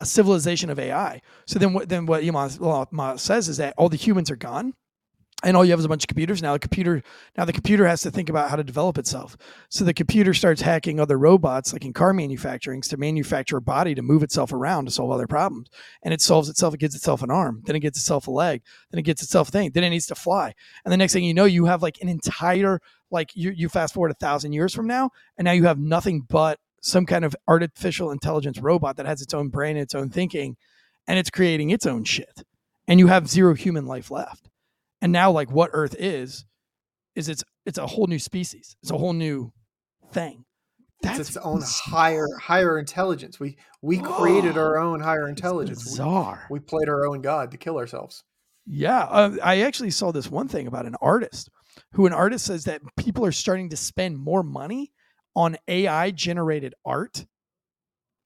a 0.00 0.06
civilization 0.06 0.70
of 0.70 0.78
AI. 0.78 1.20
So 1.46 1.58
then 1.58 1.72
what? 1.72 1.88
Then 1.88 2.06
what 2.06 2.24
Elon 2.24 3.18
says 3.18 3.48
is 3.48 3.56
that 3.56 3.74
all 3.76 3.88
the 3.88 3.96
humans 3.96 4.30
are 4.30 4.36
gone, 4.36 4.74
and 5.42 5.56
all 5.56 5.64
you 5.64 5.70
have 5.70 5.78
is 5.78 5.84
a 5.84 5.88
bunch 5.88 6.02
of 6.04 6.08
computers. 6.08 6.42
Now 6.42 6.54
the 6.54 6.58
computer, 6.58 7.02
now 7.36 7.44
the 7.44 7.52
computer 7.52 7.86
has 7.86 8.00
to 8.02 8.10
think 8.10 8.28
about 8.28 8.48
how 8.48 8.56
to 8.56 8.64
develop 8.64 8.96
itself. 8.98 9.36
So 9.68 9.84
the 9.84 9.92
computer 9.92 10.32
starts 10.32 10.62
hacking 10.62 10.98
other 10.98 11.18
robots, 11.18 11.72
like 11.72 11.84
in 11.84 11.92
car 11.92 12.12
manufacturing, 12.12 12.80
to 12.82 12.96
manufacture 12.96 13.58
a 13.58 13.62
body 13.62 13.94
to 13.94 14.02
move 14.02 14.22
itself 14.22 14.52
around 14.52 14.86
to 14.86 14.90
solve 14.90 15.10
other 15.10 15.26
problems. 15.26 15.68
And 16.02 16.14
it 16.14 16.22
solves 16.22 16.48
itself. 16.48 16.74
It 16.74 16.80
gets 16.80 16.94
itself 16.94 17.22
an 17.22 17.30
arm. 17.30 17.62
Then 17.66 17.76
it 17.76 17.80
gets 17.80 17.98
itself 17.98 18.26
a 18.26 18.30
leg. 18.30 18.62
Then 18.90 18.98
it 18.98 19.02
gets 19.02 19.22
itself 19.22 19.48
a 19.48 19.52
thing. 19.52 19.70
Then 19.72 19.84
it 19.84 19.90
needs 19.90 20.06
to 20.06 20.14
fly. 20.14 20.54
And 20.84 20.92
the 20.92 20.96
next 20.96 21.12
thing 21.12 21.24
you 21.24 21.34
know, 21.34 21.44
you 21.44 21.66
have 21.66 21.82
like 21.82 22.00
an 22.00 22.08
entire 22.08 22.80
like 23.10 23.30
you, 23.34 23.50
you 23.50 23.68
fast 23.68 23.94
forward 23.94 24.10
a 24.10 24.14
thousand 24.14 24.52
years 24.52 24.74
from 24.74 24.86
now, 24.86 25.10
and 25.36 25.44
now 25.44 25.52
you 25.52 25.64
have 25.64 25.78
nothing 25.78 26.22
but 26.28 26.58
some 26.82 27.06
kind 27.06 27.24
of 27.24 27.34
artificial 27.48 28.10
intelligence 28.10 28.58
robot 28.58 28.96
that 28.96 29.06
has 29.06 29.20
its 29.20 29.34
own 29.34 29.48
brain, 29.48 29.76
and 29.76 29.82
its 29.82 29.94
own 29.94 30.10
thinking, 30.10 30.56
and 31.06 31.18
it's 31.18 31.30
creating 31.30 31.70
its 31.70 31.86
own 31.86 32.04
shit. 32.04 32.42
And 32.88 33.00
you 33.00 33.08
have 33.08 33.28
zero 33.28 33.54
human 33.54 33.86
life 33.86 34.10
left. 34.10 34.48
And 35.02 35.12
now, 35.12 35.30
like 35.30 35.50
what 35.50 35.70
Earth 35.72 35.96
is, 35.98 36.44
is 37.14 37.28
it's 37.28 37.44
it's 37.64 37.78
a 37.78 37.86
whole 37.86 38.06
new 38.06 38.18
species. 38.18 38.76
It's 38.82 38.90
a 38.90 38.98
whole 38.98 39.12
new 39.12 39.52
thing. 40.12 40.44
That's 41.02 41.18
it's 41.18 41.28
its 41.30 41.38
own 41.38 41.62
higher 41.64 42.28
higher 42.40 42.78
intelligence. 42.78 43.38
We 43.38 43.56
we 43.82 43.98
created 43.98 44.56
our 44.56 44.78
own 44.78 45.00
higher 45.00 45.28
intelligence. 45.28 45.82
bizarre. 45.84 46.46
We, 46.50 46.58
we, 46.58 46.64
played 46.64 46.88
our 46.88 47.06
own 47.06 47.20
god 47.20 47.50
to 47.50 47.58
kill 47.58 47.78
ourselves. 47.78 48.24
Yeah, 48.66 49.00
uh, 49.04 49.36
I 49.42 49.60
actually 49.60 49.90
saw 49.90 50.12
this 50.12 50.30
one 50.30 50.48
thing 50.48 50.66
about 50.66 50.86
an 50.86 50.96
artist 51.00 51.50
who 51.92 52.06
an 52.06 52.12
artist 52.12 52.46
says 52.46 52.64
that 52.64 52.82
people 52.96 53.24
are 53.24 53.32
starting 53.32 53.70
to 53.70 53.76
spend 53.76 54.18
more 54.18 54.42
money 54.42 54.92
on 55.34 55.56
AI 55.68 56.10
generated 56.10 56.74
art 56.84 57.26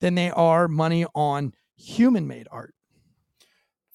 than 0.01 0.14
they 0.14 0.30
are 0.30 0.68
money 0.68 1.07
on 1.14 1.53
human 1.76 2.26
made 2.26 2.48
art. 2.51 2.74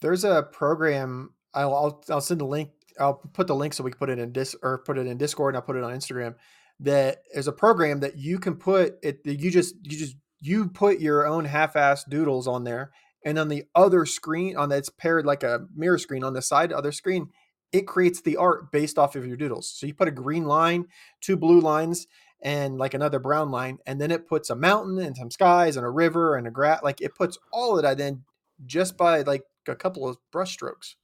There's 0.01 0.23
a 0.23 0.43
program. 0.43 1.33
I'll, 1.53 1.73
I'll, 1.73 2.03
I'll 2.09 2.21
send 2.21 2.41
a 2.41 2.45
link. 2.45 2.69
I'll 2.99 3.15
put 3.15 3.47
the 3.47 3.55
link 3.55 3.73
so 3.73 3.83
we 3.83 3.91
can 3.91 3.97
put 3.97 4.09
it 4.09 4.19
in 4.19 4.31
dis 4.31 4.55
or 4.61 4.79
put 4.79 4.97
it 4.97 5.07
in 5.07 5.17
Discord 5.17 5.53
and 5.53 5.57
I'll 5.57 5.65
put 5.65 5.75
it 5.75 5.83
on 5.83 5.93
Instagram. 5.93 6.35
That 6.79 7.19
is 7.33 7.47
a 7.47 7.53
program 7.53 8.01
that 8.01 8.17
you 8.17 8.37
can 8.39 8.55
put 8.55 8.95
it. 9.01 9.19
You 9.25 9.49
just 9.49 9.75
you 9.83 9.97
just 9.97 10.15
you 10.39 10.67
put 10.67 10.99
your 10.99 11.25
own 11.25 11.45
half-ass 11.45 12.05
doodles 12.05 12.47
on 12.47 12.63
there 12.63 12.91
and 13.25 13.39
on 13.39 13.47
the 13.47 13.63
other 13.73 14.05
screen, 14.05 14.55
on 14.55 14.69
that's 14.69 14.89
paired 14.89 15.25
like 15.25 15.43
a 15.43 15.65
mirror 15.75 15.97
screen 15.97 16.23
on 16.23 16.33
the 16.33 16.41
side, 16.41 16.71
other 16.71 16.91
screen, 16.91 17.29
it 17.71 17.87
creates 17.87 18.21
the 18.21 18.37
art 18.37 18.71
based 18.71 18.97
off 18.97 19.15
of 19.15 19.25
your 19.25 19.37
doodles. 19.37 19.67
So 19.67 19.85
you 19.85 19.93
put 19.93 20.07
a 20.07 20.11
green 20.11 20.45
line, 20.45 20.87
two 21.21 21.37
blue 21.37 21.59
lines, 21.59 22.07
and 22.41 22.77
like 22.77 22.93
another 22.93 23.19
brown 23.19 23.51
line, 23.51 23.79
and 23.85 23.99
then 23.99 24.11
it 24.11 24.27
puts 24.27 24.49
a 24.49 24.55
mountain 24.55 24.99
and 24.99 25.15
some 25.17 25.31
skies 25.31 25.77
and 25.77 25.85
a 25.85 25.89
river 25.89 26.35
and 26.35 26.47
a 26.47 26.51
grass. 26.51 26.81
Like 26.83 27.01
it 27.01 27.15
puts 27.15 27.37
all 27.51 27.75
of 27.77 27.83
that 27.83 27.99
in 27.99 28.23
just 28.65 28.97
by 28.97 29.21
like 29.21 29.43
a 29.67 29.75
couple 29.75 30.07
of 30.07 30.17
brush 30.31 30.53
strokes. 30.53 30.95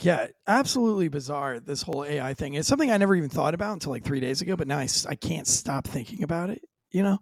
Yeah, 0.00 0.26
absolutely 0.46 1.08
bizarre. 1.08 1.60
This 1.60 1.82
whole 1.82 2.04
AI 2.04 2.34
thing. 2.34 2.54
It's 2.54 2.68
something 2.68 2.90
I 2.90 2.96
never 2.96 3.14
even 3.14 3.30
thought 3.30 3.54
about 3.54 3.74
until 3.74 3.92
like 3.92 4.04
three 4.04 4.20
days 4.20 4.42
ago, 4.42 4.56
but 4.56 4.66
now 4.66 4.78
I, 4.78 4.88
I 5.08 5.14
can't 5.14 5.46
stop 5.46 5.86
thinking 5.86 6.22
about 6.22 6.50
it. 6.50 6.62
You 6.90 7.02
know, 7.02 7.18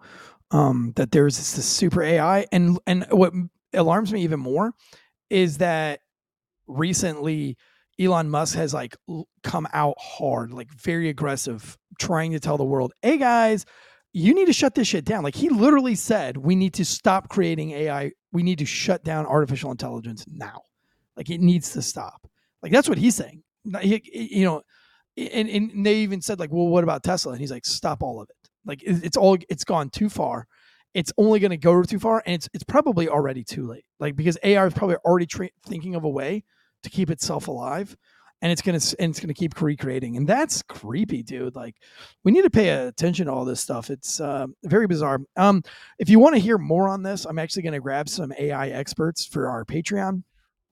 um, 0.51 0.93
that 0.97 1.13
there's 1.13 1.37
this, 1.37 1.53
this 1.53 1.67
super 1.67 2.03
AI, 2.03 2.47
and 2.51 2.79
and 2.87 3.07
what 3.11 3.33
alarms 3.75 4.13
me 4.13 4.23
even 4.23 4.41
more 4.41 4.73
is 5.31 5.59
that 5.59 6.01
recently 6.67 7.57
Elon 8.03 8.31
Musk 8.31 8.55
has 8.57 8.75
like 8.75 8.97
come 9.43 9.69
out 9.73 9.97
hard, 9.99 10.53
like 10.53 10.71
very 10.73 11.09
aggressive, 11.09 11.77
trying 11.99 12.33
to 12.33 12.41
tell 12.41 12.57
the 12.57 12.65
world, 12.65 12.93
"Hey 13.03 13.19
guys, 13.19 13.65
you 14.13 14.35
need 14.35 14.47
to 14.47 14.53
shut 14.53 14.75
this 14.75 14.89
shit 14.89 15.05
down." 15.05 15.23
Like 15.23 15.35
he 15.35 15.49
literally 15.49 15.95
said, 15.95 16.37
"We 16.37 16.57
need 16.57 16.75
to 16.75 16.85
stop 16.85 17.29
creating 17.29 17.73
AI. 17.73 18.13
We 18.33 18.43
need 18.43 18.59
to 18.59 18.67
shut 18.67 19.05
down 19.05 19.27
artificial 19.27 19.71
intelligence 19.71 20.25
now. 20.29 20.63
Like 21.17 21.31
it 21.31 21.41
needs 21.41 21.73
to 21.73 21.83
stop." 21.83 22.27
Like 22.63 22.73
that's 22.73 22.89
what 22.89 22.99
he's 22.99 23.15
saying. 23.15 23.43
He, 23.81 24.01
you 24.13 24.45
know, 24.45 24.63
and, 25.17 25.49
and 25.49 25.87
they 25.87 25.97
even 25.97 26.21
said 26.21 26.39
like, 26.41 26.51
"Well, 26.53 26.69
what 26.69 26.85
about 26.85 27.03
Tesla?" 27.05 27.33
And 27.33 27.41
he's 27.41 27.53
like, 27.53 27.67
"Stop 27.67 28.03
all 28.03 28.21
of 28.21 28.29
it. 28.31 28.51
Like 28.65 28.83
it's 28.85 29.17
all 29.17 29.37
it's 29.49 29.65
gone 29.65 29.91
too 29.91 30.09
far." 30.09 30.47
it's 30.95 31.11
only 31.17 31.41
going 31.41 31.51
to 31.51 31.57
go 31.57 31.83
too 31.83 31.99
far 31.99 32.23
and 32.27 32.35
it's 32.35 32.49
it's 32.53 32.65
probably 32.65 33.09
already 33.09 33.43
too 33.43 33.67
late 33.67 33.85
like 33.99 34.15
because 34.15 34.37
ai 34.45 34.67
is 34.67 34.75
probably 34.75 34.97
already 34.97 35.25
tra- 35.25 35.49
thinking 35.67 35.95
of 35.95 36.05
a 36.05 36.09
way 36.09 36.45
to 36.83 36.91
keep 36.91 37.11
itself 37.11 37.49
alive 37.49 37.97
and 38.41 38.51
it's 38.51 38.63
gonna 38.63 38.81
and 38.99 39.11
it's 39.11 39.21
gonna 39.21 39.35
keep 39.35 39.61
recreating 39.61 40.17
and 40.17 40.27
that's 40.27 40.63
creepy 40.63 41.23
dude 41.23 41.55
like 41.55 41.77
we 42.25 42.33
need 42.33 42.43
to 42.43 42.51
pay 42.51 42.69
attention 42.71 43.27
to 43.27 43.33
all 43.33 43.45
this 43.45 43.61
stuff 43.61 43.89
it's 43.91 44.21
uh, 44.21 44.47
very 44.65 44.87
bizarre 44.87 45.21
um 45.37 45.63
if 45.99 46.09
you 46.09 46.19
want 46.19 46.35
to 46.35 46.41
hear 46.41 46.59
more 46.59 46.89
on 46.89 47.03
this 47.03 47.25
i'm 47.25 47.39
actually 47.39 47.63
gonna 47.63 47.81
grab 47.81 48.09
some 48.09 48.33
ai 48.39 48.69
experts 48.69 49.25
for 49.25 49.49
our 49.49 49.65
patreon 49.65 50.23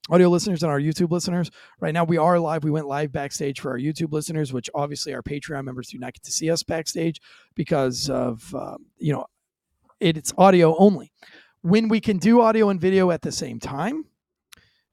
audio 0.09 0.29
listeners 0.29 0.63
and 0.63 0.73
our 0.73 0.81
YouTube 0.81 1.11
listeners. 1.11 1.51
Right 1.79 1.95
now, 1.95 2.05
we 2.05 2.19
are 2.19 2.39
live. 2.39 2.65
We 2.65 2.71
went 2.71 2.87
live 2.87 3.13
backstage 3.13 3.61
for 3.61 3.71
our 3.71 3.79
YouTube 3.79 4.13
listeners, 4.13 4.53
which 4.53 4.69
obviously 4.75 5.15
our 5.15 5.23
Patreon 5.23 5.65
members 5.65 5.89
do 5.89 5.99
not 5.99 6.15
get 6.15 6.23
to 6.25 6.33
see 6.33 6.51
us 6.51 6.63
backstage 6.63 7.21
because 7.55 8.11
of 8.11 8.53
um, 8.55 8.87
you 8.99 9.13
know 9.13 9.27
it, 10.01 10.17
it's 10.17 10.33
audio 10.39 10.77
only. 10.79 11.13
When 11.63 11.89
we 11.89 12.01
can 12.01 12.17
do 12.17 12.41
audio 12.41 12.71
and 12.71 12.81
video 12.81 13.11
at 13.11 13.23
the 13.23 13.33
same 13.33 13.61
time, 13.61 14.07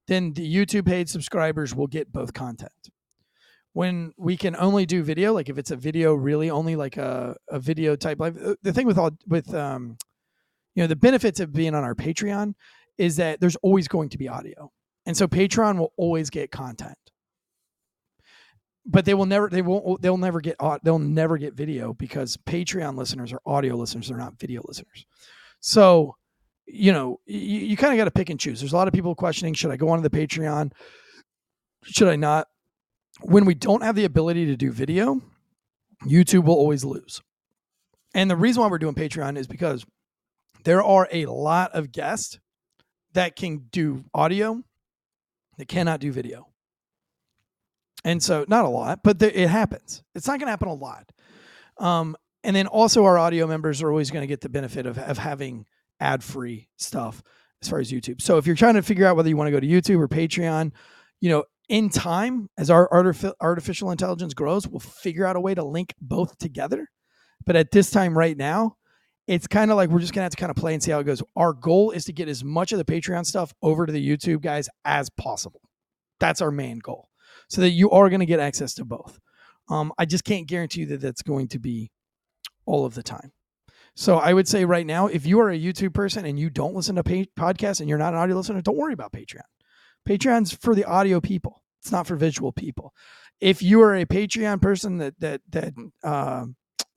then 0.08 0.34
the 0.34 0.56
YouTube 0.56 0.86
paid 0.86 1.10
subscribers 1.10 1.76
will 1.76 1.88
get 1.88 2.12
both 2.12 2.34
content. 2.34 2.72
When 3.74 4.14
we 4.18 4.38
can 4.38 4.56
only 4.56 4.86
do 4.86 5.04
video, 5.04 5.34
like 5.34 5.50
if 5.50 5.58
it's 5.58 5.72
a 5.72 5.76
video, 5.76 6.14
really 6.14 6.50
only 6.50 6.76
like 6.76 6.98
a, 6.98 7.36
a 7.50 7.60
video 7.60 7.96
type 7.96 8.20
live. 8.20 8.38
Uh, 8.38 8.56
the 8.64 8.74
thing 8.74 8.88
with 8.88 8.98
all 8.98 9.12
with 9.28 9.54
um, 9.54 9.98
you 10.74 10.84
know, 10.84 10.88
the 10.88 10.96
benefits 10.96 11.40
of 11.40 11.54
being 11.54 11.76
on 11.76 11.84
our 11.84 11.96
Patreon 11.96 12.54
is 12.98 13.18
that 13.18 13.40
there's 13.40 13.56
always 13.58 13.88
going 13.88 14.10
to 14.10 14.18
be 14.18 14.28
audio, 14.28 14.72
and 15.06 15.16
so 15.16 15.28
Patreon 15.28 15.78
will 15.78 15.94
always 15.98 16.30
get 16.30 16.52
content. 16.52 16.98
But 18.90 19.04
they 19.04 19.14
will 19.14 19.26
never, 19.26 19.50
they 19.50 19.62
won't, 19.62 20.02
they'll 20.02 20.18
never 20.18 20.40
get, 20.40 20.56
they'll 20.82 20.98
never 20.98 21.38
get 21.38 21.54
video 21.54 21.94
because 21.94 22.38
Patreon 22.38 22.96
listeners 22.96 23.34
are 23.34 23.42
audio 23.46 23.76
listeners, 23.76 24.08
they're 24.08 24.18
not 24.18 24.40
video 24.40 24.62
listeners. 24.66 25.06
So 25.60 26.16
you 26.68 26.92
know, 26.92 27.20
you, 27.26 27.60
you 27.60 27.78
kind 27.78 27.94
of 27.94 27.98
got 27.98 28.06
to 28.06 28.12
pick 28.12 28.30
and 28.30 28.40
choose. 28.40 28.60
There's 28.60 28.74
a 28.74 28.76
lot 28.76 28.88
of 28.88 28.94
people 28.94 29.16
questioning 29.16 29.54
should 29.54 29.72
I 29.72 29.78
go 29.78 29.90
onto 29.90 30.08
the 30.08 30.16
Patreon? 30.16 30.72
Should 31.84 32.10
I 32.10 32.16
not? 32.16 32.48
When 33.22 33.46
we 33.46 33.56
don't 33.56 33.84
have 33.84 33.96
the 33.96 34.06
ability 34.06 34.46
to 34.48 34.58
do 34.58 34.72
video, 34.72 35.22
YouTube 36.06 36.46
will 36.46 36.56
always 36.56 36.86
lose. 36.86 37.22
And 38.14 38.30
the 38.30 38.36
reason 38.36 38.62
why 38.62 38.70
we're 38.70 38.78
doing 38.78 38.96
Patreon 38.96 39.38
is 39.38 39.48
because 39.48 39.86
there 40.64 40.84
are 40.84 41.08
a 41.12 41.26
lot 41.26 41.72
of 41.74 41.92
guests 41.92 42.40
that 43.14 43.36
can 43.36 43.68
do 43.72 44.06
audio 44.14 44.64
that 45.58 45.68
cannot 45.68 46.00
do 46.00 46.12
video. 46.12 46.48
And 48.04 48.22
so, 48.22 48.46
not 48.48 48.66
a 48.66 48.70
lot, 48.70 49.00
but 49.04 49.22
it 49.22 49.50
happens. 49.50 50.04
It's 50.14 50.28
not 50.28 50.40
going 50.40 50.48
to 50.48 50.52
happen 50.52 50.68
a 50.68 50.74
lot. 50.74 51.12
Um, 51.78 52.16
and 52.44 52.56
then 52.56 52.68
also, 52.68 53.04
our 53.06 53.18
audio 53.18 53.48
members 53.48 53.82
are 53.82 53.90
always 53.90 54.12
going 54.12 54.22
to 54.22 54.28
get 54.28 54.42
the 54.42 54.50
benefit 54.50 54.86
of, 54.86 54.98
of 54.98 55.18
having 55.18 55.66
ad 56.00 56.24
free 56.24 56.70
stuff 56.78 57.22
as 57.62 57.70
far 57.70 57.80
as 57.80 57.92
YouTube. 57.92 58.22
So 58.22 58.38
if 58.38 58.46
you're 58.46 58.56
trying 58.56 58.76
to 58.76 58.82
figure 58.82 59.06
out 59.06 59.16
whether 59.16 59.30
you 59.30 59.38
want 59.38 59.48
to 59.48 59.52
go 59.52 59.60
to 59.60 59.68
YouTube 59.68 60.00
or 60.00 60.08
Patreon, 60.08 60.72
you 61.22 61.30
know, 61.30 61.44
in 61.70 61.90
time, 61.90 62.50
as 62.58 62.70
our 62.70 62.90
artificial 63.42 63.92
intelligence 63.92 64.34
grows, 64.34 64.68
we'll 64.68 64.80
figure 64.80 65.26
out 65.26 65.36
a 65.36 65.42
way 65.42 65.54
to 65.54 65.64
link 65.64 65.94
both 66.00 66.38
together. 66.38 66.88
But 67.46 67.56
at 67.56 67.72
this 67.72 67.92
time, 67.92 68.18
right 68.18 68.38
now, 68.38 68.76
it's 69.28 69.48
kind 69.48 69.72
of 69.72 69.78
like 69.78 69.90
we're 69.90 70.00
just 70.00 70.14
gonna 70.14 70.24
have 70.24 70.32
to 70.32 70.38
kind 70.38 70.50
of 70.50 70.56
play 70.56 70.74
and 70.74 70.82
see 70.82 70.92
how 70.92 71.00
it 71.00 71.04
goes. 71.04 71.22
Our 71.36 71.52
goal 71.52 71.92
is 71.92 72.06
to 72.06 72.14
get 72.14 72.30
as 72.30 72.44
much 72.44 72.72
of 72.72 72.78
the 72.78 72.86
Patreon 72.86 73.26
stuff 73.26 73.54
over 73.62 73.86
to 73.86 73.92
the 73.92 74.08
YouTube 74.08 74.42
guys 74.42 74.70
as 74.86 75.10
possible. 75.10 75.62
That's 76.20 76.42
our 76.42 76.52
main 76.52 76.80
goal, 76.80 77.10
so 77.50 77.62
that 77.62 77.72
you 77.72 77.92
are 77.92 78.10
going 78.10 78.22
to 78.22 78.26
get 78.26 78.40
access 78.40 78.74
to 78.76 78.86
both. 78.86 79.20
Um, 79.70 79.92
I 79.98 80.06
just 80.06 80.24
can't 80.24 80.48
guarantee 80.48 80.82
you 80.82 80.86
that 80.88 81.02
that's 81.02 81.22
going 81.22 81.50
to 81.50 81.60
be 81.60 81.92
all 82.66 82.86
of 82.86 82.94
the 82.94 83.04
time. 83.04 83.34
So 83.98 84.20
I 84.20 84.32
would 84.32 84.48
say 84.48 84.64
right 84.64 84.86
now, 84.86 85.08
if 85.08 85.26
you 85.26 85.40
are 85.40 85.50
a 85.50 85.60
YouTube 85.60 85.92
person 85.92 86.24
and 86.24 86.40
you 86.40 86.52
don't 86.52 86.76
listen 86.76 86.96
to 86.98 87.04
podcasts 87.04 87.80
and 87.80 87.90
you're 87.90 87.98
not 87.98 88.14
an 88.14 88.20
audio 88.20 88.36
listener, 88.36 88.62
don't 88.62 88.78
worry 88.78 88.94
about 88.94 89.12
Patreon. 89.12 89.42
Patreon's 90.08 90.54
for 90.54 90.76
the 90.76 90.86
audio 90.86 91.20
people. 91.20 91.64
It's 91.82 91.92
not 91.92 92.06
for 92.06 92.16
visual 92.16 92.52
people. 92.52 92.94
If 93.42 93.64
you 93.64 93.82
are 93.82 93.96
a 93.96 94.06
Patreon 94.06 94.62
person 94.62 95.00
that 95.00 95.20
that 95.20 95.42
that 95.50 95.74
uh, 96.04 96.46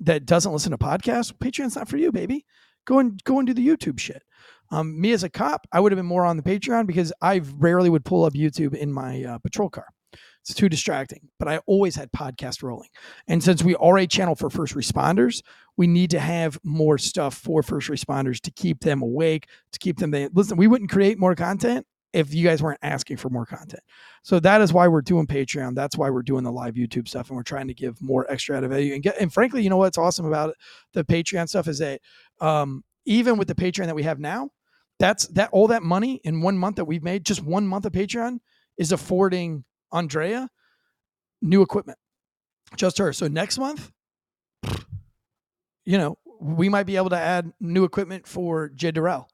that 0.01 0.27
doesn't 0.27 0.53
listen 0.53 0.73
to 0.73 0.79
podcasts, 0.79 1.33
Patreon's 1.33 1.75
not 1.75 1.89
for 1.89 1.97
you, 1.97 2.13
baby. 2.13 2.45
Go 2.87 2.99
and 2.99 3.19
go 3.25 3.39
and 3.39 3.47
do 3.47 3.55
the 3.55 3.67
YouTube 3.67 3.99
shit. 3.99 4.23
Um, 4.71 5.01
me 5.01 5.13
as 5.13 5.25
a 5.25 5.31
cop, 5.31 5.67
I 5.73 5.81
would 5.81 5.93
have 5.93 5.99
been 5.99 6.05
more 6.05 6.27
on 6.27 6.37
the 6.37 6.43
Patreon 6.43 6.87
because 6.87 7.15
I 7.23 7.41
rarely 7.57 7.89
would 7.89 8.05
pull 8.05 8.27
up 8.27 8.35
YouTube 8.35 8.75
in 8.75 8.93
my 8.93 9.25
uh, 9.25 9.39
patrol 9.39 9.71
car. 9.71 9.87
It's 10.43 10.55
too 10.55 10.69
distracting. 10.69 11.29
But 11.39 11.49
I 11.49 11.59
always 11.67 11.97
had 11.97 12.11
podcast 12.13 12.63
rolling. 12.63 12.89
And 13.29 13.43
since 13.43 13.63
we 13.63 13.75
are 13.77 13.99
a 13.99 14.07
channel 14.07 14.35
for 14.35 14.51
first 14.51 14.75
responders, 14.75 15.43
we 15.77 15.87
need 15.87 16.11
to 16.11 16.21
have 16.21 16.59
more 16.65 16.99
stuff 16.99 17.35
for 17.35 17.63
first 17.63 17.89
responders 17.89 18.41
to 18.43 18.51
keep 18.51 18.81
them 18.81 19.03
awake, 19.03 19.47
to 19.73 19.79
keep 19.79 19.99
them. 19.99 20.11
They, 20.11 20.29
listen, 20.29 20.57
we 20.57 20.67
wouldn't 20.67 20.91
create 20.91 21.19
more 21.19 21.35
content 21.35 21.87
if 22.13 22.35
you 22.35 22.45
guys 22.45 22.63
weren't 22.63 22.81
asking 22.83 23.17
for 23.17 23.29
more 23.31 23.47
content. 23.47 23.83
So 24.23 24.41
that 24.41 24.61
is 24.61 24.73
why 24.73 24.89
we're 24.89 25.03
doing 25.03 25.27
Patreon. 25.27 25.75
That's 25.75 25.97
why 25.97 26.11
we're 26.11 26.23
doing 26.23 26.45
the 26.45 26.53
live 26.53 26.75
YouTube 26.75 27.09
stuff, 27.09 27.29
and 27.29 27.37
we're 27.37 27.43
trying 27.43 27.69
to 27.69 27.75
give 27.75 28.01
more 28.03 28.31
extra 28.31 28.57
out 28.57 28.65
of 28.65 28.71
value. 28.71 28.95
And 28.95 29.03
get 29.03 29.17
and 29.21 29.33
frankly, 29.33 29.63
you 29.63 29.71
know 29.71 29.77
what's 29.77 29.99
awesome 29.99 30.27
about 30.27 30.55
the 30.93 31.05
Patreon 31.05 31.49
stuff 31.49 31.69
is 31.69 31.79
that 31.79 32.01
um, 32.41 32.83
even 33.05 33.39
with 33.39 33.49
the 33.49 33.55
Patreon 33.55 33.87
that 33.87 33.95
we 33.95 34.03
have 34.03 34.19
now, 34.19 34.51
that's 34.99 35.27
that 35.29 35.51
all 35.53 35.69
that 35.69 35.83
money 35.83 36.21
in 36.25 36.43
one 36.43 36.59
month 36.59 36.77
that 36.77 36.85
we've 36.85 37.03
made, 37.03 37.25
just 37.25 37.43
one 37.43 37.67
month 37.67 37.87
of 37.87 37.93
Patreon, 37.93 38.39
is 38.77 38.93
affording 38.93 39.65
Andrea 39.93 40.49
new 41.43 41.63
equipment. 41.63 41.99
Just 42.77 42.99
her. 42.99 43.13
So 43.13 43.29
next 43.29 43.59
month, 43.59 43.91
you 45.85 45.99
know, 45.99 46.19
we 46.41 46.69
might 46.69 46.85
be 46.85 46.97
able 46.97 47.11
to 47.11 47.19
add 47.19 47.53
new 47.61 47.85
equipment 47.85 48.27
for 48.27 48.69
Jay 48.71 48.91
Durrell. 48.91 49.29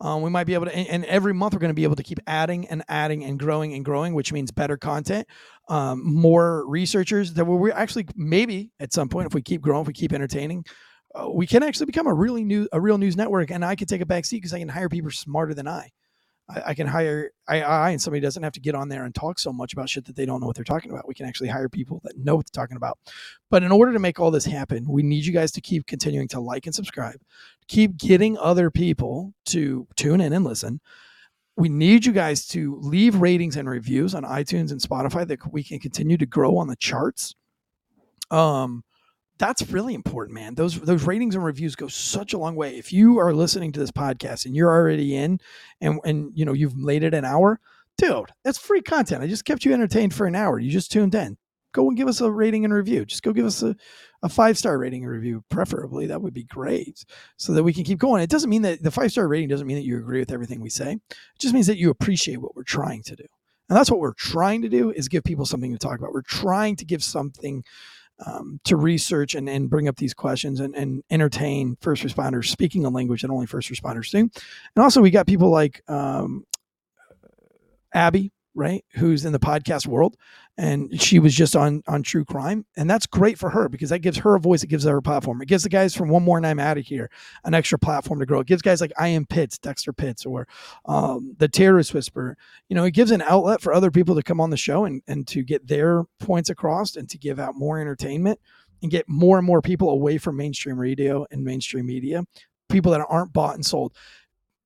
Um, 0.00 0.22
we 0.22 0.30
might 0.30 0.44
be 0.44 0.54
able 0.54 0.66
to, 0.66 0.74
and, 0.74 0.88
and, 0.88 1.04
every 1.04 1.34
month 1.34 1.52
we're 1.52 1.60
going 1.60 1.70
to 1.70 1.74
be 1.74 1.84
able 1.84 1.96
to 1.96 2.02
keep 2.02 2.20
adding 2.26 2.66
and 2.68 2.82
adding 2.88 3.22
and 3.22 3.38
growing 3.38 3.74
and 3.74 3.84
growing, 3.84 4.14
which 4.14 4.32
means 4.32 4.50
better 4.50 4.78
content, 4.78 5.28
um, 5.68 6.02
more 6.02 6.66
researchers 6.66 7.34
that 7.34 7.44
we're 7.44 7.70
actually 7.72 8.06
maybe 8.16 8.70
at 8.80 8.94
some 8.94 9.10
point, 9.10 9.26
if 9.26 9.34
we 9.34 9.42
keep 9.42 9.60
growing, 9.60 9.82
if 9.82 9.86
we 9.88 9.92
keep 9.92 10.14
entertaining, 10.14 10.64
uh, 11.14 11.28
we 11.28 11.46
can 11.46 11.62
actually 11.62 11.84
become 11.84 12.06
a 12.06 12.14
really 12.14 12.44
new, 12.44 12.66
a 12.72 12.80
real 12.80 12.96
news 12.96 13.14
network. 13.14 13.50
And 13.50 13.62
I 13.62 13.76
can 13.76 13.86
take 13.86 14.00
a 14.00 14.06
back 14.06 14.24
seat 14.24 14.38
because 14.38 14.54
I 14.54 14.58
can 14.58 14.70
hire 14.70 14.88
people 14.88 15.10
smarter 15.10 15.52
than 15.52 15.68
I. 15.68 15.90
I, 16.50 16.62
I 16.68 16.74
can 16.74 16.86
hire 16.86 17.30
AI 17.48 17.90
and 17.90 18.00
somebody 18.00 18.20
doesn't 18.20 18.42
have 18.42 18.52
to 18.52 18.60
get 18.60 18.74
on 18.74 18.88
there 18.88 19.04
and 19.04 19.14
talk 19.14 19.38
so 19.38 19.52
much 19.52 19.72
about 19.72 19.88
shit 19.88 20.04
that 20.06 20.16
they 20.16 20.26
don't 20.26 20.40
know 20.40 20.46
what 20.46 20.56
they're 20.56 20.64
talking 20.64 20.90
about. 20.90 21.08
We 21.08 21.14
can 21.14 21.26
actually 21.26 21.48
hire 21.48 21.68
people 21.68 22.00
that 22.04 22.18
know 22.18 22.36
what 22.36 22.46
they're 22.50 22.62
talking 22.62 22.76
about. 22.76 22.98
But 23.50 23.62
in 23.62 23.72
order 23.72 23.92
to 23.92 23.98
make 23.98 24.18
all 24.18 24.30
this 24.30 24.44
happen, 24.44 24.86
we 24.88 25.02
need 25.02 25.24
you 25.24 25.32
guys 25.32 25.52
to 25.52 25.60
keep 25.60 25.86
continuing 25.86 26.28
to 26.28 26.40
like 26.40 26.66
and 26.66 26.74
subscribe, 26.74 27.20
keep 27.68 27.96
getting 27.96 28.38
other 28.38 28.70
people 28.70 29.34
to 29.46 29.86
tune 29.96 30.20
in 30.20 30.32
and 30.32 30.44
listen. 30.44 30.80
We 31.56 31.68
need 31.68 32.06
you 32.06 32.12
guys 32.12 32.46
to 32.48 32.78
leave 32.80 33.16
ratings 33.16 33.56
and 33.56 33.68
reviews 33.68 34.14
on 34.14 34.22
iTunes 34.24 34.70
and 34.70 34.80
Spotify 34.80 35.26
that 35.26 35.52
we 35.52 35.62
can 35.62 35.78
continue 35.78 36.16
to 36.16 36.26
grow 36.26 36.56
on 36.56 36.68
the 36.68 36.76
charts. 36.76 37.34
Um, 38.30 38.84
that's 39.40 39.70
really 39.70 39.94
important, 39.94 40.34
man. 40.34 40.54
Those 40.54 40.78
those 40.80 41.04
ratings 41.04 41.34
and 41.34 41.42
reviews 41.42 41.74
go 41.74 41.88
such 41.88 42.34
a 42.34 42.38
long 42.38 42.54
way. 42.54 42.76
If 42.76 42.92
you 42.92 43.18
are 43.18 43.32
listening 43.32 43.72
to 43.72 43.80
this 43.80 43.90
podcast 43.90 44.44
and 44.44 44.54
you're 44.54 44.70
already 44.70 45.16
in 45.16 45.40
and 45.80 45.98
and 46.04 46.30
you 46.34 46.44
know 46.44 46.52
you've 46.52 46.76
made 46.76 47.02
it 47.02 47.14
an 47.14 47.24
hour, 47.24 47.58
dude, 47.96 48.30
that's 48.44 48.58
free 48.58 48.82
content. 48.82 49.22
I 49.22 49.26
just 49.26 49.46
kept 49.46 49.64
you 49.64 49.72
entertained 49.72 50.14
for 50.14 50.26
an 50.26 50.36
hour. 50.36 50.60
You 50.60 50.70
just 50.70 50.92
tuned 50.92 51.14
in. 51.14 51.38
go 51.72 51.88
and 51.88 51.96
give 51.96 52.08
us 52.08 52.20
a 52.20 52.30
rating 52.30 52.64
and 52.64 52.74
review. 52.74 53.04
Just 53.04 53.22
go 53.22 53.32
give 53.32 53.46
us 53.46 53.62
a, 53.62 53.74
a 54.22 54.28
five 54.28 54.58
star 54.58 54.78
rating 54.78 55.04
and 55.04 55.12
review, 55.12 55.44
preferably. 55.48 56.06
That 56.06 56.22
would 56.22 56.34
be 56.34 56.44
great 56.44 57.04
so 57.36 57.52
that 57.52 57.62
we 57.62 57.72
can 57.72 57.84
keep 57.84 57.98
going. 57.98 58.22
It 58.22 58.30
doesn't 58.30 58.50
mean 58.50 58.62
that 58.62 58.82
the 58.82 58.90
five 58.90 59.10
star 59.10 59.26
rating 59.28 59.48
doesn't 59.48 59.66
mean 59.66 59.76
that 59.76 59.84
you 59.84 59.98
agree 59.98 60.20
with 60.20 60.32
everything 60.32 60.60
we 60.60 60.70
say. 60.70 60.92
It 60.92 61.38
just 61.38 61.54
means 61.54 61.66
that 61.66 61.78
you 61.78 61.90
appreciate 61.90 62.40
what 62.40 62.54
we're 62.54 62.62
trying 62.64 63.02
to 63.04 63.16
do. 63.16 63.24
And 63.68 63.76
that's 63.76 63.90
what 63.90 64.00
we're 64.00 64.14
trying 64.14 64.62
to 64.62 64.68
do 64.68 64.90
is 64.90 65.08
give 65.08 65.22
people 65.22 65.46
something 65.46 65.72
to 65.72 65.78
talk 65.78 65.98
about. 65.98 66.12
We're 66.12 66.22
trying 66.22 66.74
to 66.76 66.84
give 66.84 67.04
something 67.04 67.62
um, 68.26 68.60
to 68.64 68.76
research 68.76 69.34
and, 69.34 69.48
and 69.48 69.70
bring 69.70 69.88
up 69.88 69.96
these 69.96 70.14
questions 70.14 70.60
and, 70.60 70.74
and 70.74 71.02
entertain 71.10 71.76
first 71.80 72.02
responders 72.02 72.46
speaking 72.46 72.84
a 72.84 72.90
language 72.90 73.22
that 73.22 73.30
only 73.30 73.46
first 73.46 73.70
responders 73.70 74.10
do. 74.10 74.18
And 74.18 74.82
also 74.82 75.00
we 75.00 75.10
got 75.10 75.26
people 75.26 75.50
like 75.50 75.82
um, 75.88 76.44
Abby, 77.94 78.32
right, 78.60 78.84
who's 78.92 79.24
in 79.24 79.32
the 79.32 79.40
podcast 79.40 79.86
world, 79.86 80.16
and 80.58 81.00
she 81.00 81.18
was 81.18 81.34
just 81.34 81.56
on 81.56 81.82
on 81.88 82.02
true 82.02 82.24
crime, 82.24 82.66
and 82.76 82.88
that's 82.88 83.06
great 83.06 83.38
for 83.38 83.50
her 83.50 83.68
because 83.68 83.88
that 83.88 84.00
gives 84.00 84.18
her 84.18 84.34
a 84.34 84.40
voice. 84.40 84.62
It 84.62 84.68
gives 84.68 84.84
her 84.84 84.98
a 84.98 85.02
platform. 85.02 85.40
It 85.40 85.48
gives 85.48 85.62
the 85.62 85.70
guys 85.70 85.96
from 85.96 86.10
One 86.10 86.22
More 86.22 86.36
and 86.36 86.46
I'm 86.46 86.60
Out 86.60 86.76
of 86.76 86.84
Here 86.84 87.10
an 87.44 87.54
extra 87.54 87.78
platform 87.78 88.20
to 88.20 88.26
grow. 88.26 88.40
It 88.40 88.46
gives 88.46 88.62
guys 88.62 88.80
like 88.80 88.92
I 88.98 89.08
Am 89.08 89.24
Pitts, 89.24 89.58
Dexter 89.58 89.92
Pitts, 89.92 90.26
or 90.26 90.46
um, 90.84 91.34
the 91.38 91.48
Terrorist 91.48 91.94
Whisperer. 91.94 92.36
You 92.68 92.76
know, 92.76 92.84
it 92.84 92.92
gives 92.92 93.10
an 93.10 93.22
outlet 93.22 93.62
for 93.62 93.72
other 93.72 93.90
people 93.90 94.14
to 94.14 94.22
come 94.22 94.40
on 94.40 94.50
the 94.50 94.56
show 94.56 94.84
and 94.84 95.02
and 95.08 95.26
to 95.28 95.42
get 95.42 95.66
their 95.66 96.04
points 96.18 96.50
across 96.50 96.96
and 96.96 97.08
to 97.08 97.18
give 97.18 97.40
out 97.40 97.56
more 97.56 97.80
entertainment 97.80 98.38
and 98.82 98.90
get 98.90 99.08
more 99.08 99.38
and 99.38 99.46
more 99.46 99.62
people 99.62 99.90
away 99.90 100.18
from 100.18 100.36
mainstream 100.36 100.78
radio 100.78 101.26
and 101.30 101.42
mainstream 101.42 101.86
media. 101.86 102.24
People 102.68 102.92
that 102.92 103.04
aren't 103.08 103.32
bought 103.32 103.54
and 103.54 103.64
sold. 103.64 103.94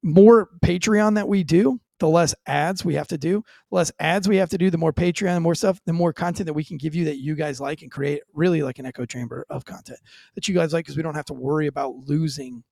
More 0.02 0.50
Patreon 0.60 1.14
that 1.14 1.28
we 1.28 1.44
do, 1.44 1.80
the 2.04 2.10
less 2.10 2.34
ads 2.46 2.84
we 2.84 2.92
have 2.92 3.08
to 3.08 3.16
do, 3.16 3.42
the 3.70 3.76
less 3.76 3.90
ads 3.98 4.28
we 4.28 4.36
have 4.36 4.50
to 4.50 4.58
do, 4.58 4.68
the 4.68 4.76
more 4.76 4.92
Patreon, 4.92 5.32
the 5.32 5.40
more 5.40 5.54
stuff, 5.54 5.80
the 5.86 5.92
more 5.94 6.12
content 6.12 6.44
that 6.44 6.52
we 6.52 6.62
can 6.62 6.76
give 6.76 6.94
you 6.94 7.06
that 7.06 7.16
you 7.16 7.34
guys 7.34 7.62
like 7.62 7.80
and 7.80 7.90
create 7.90 8.20
really 8.34 8.62
like 8.62 8.78
an 8.78 8.84
echo 8.84 9.06
chamber 9.06 9.46
of 9.48 9.64
content 9.64 9.98
that 10.34 10.46
you 10.46 10.54
guys 10.54 10.74
like 10.74 10.84
because 10.84 10.98
we 10.98 11.02
don't 11.02 11.14
have 11.14 11.24
to 11.24 11.32
worry 11.32 11.66
about 11.66 11.94
losing 12.04 12.62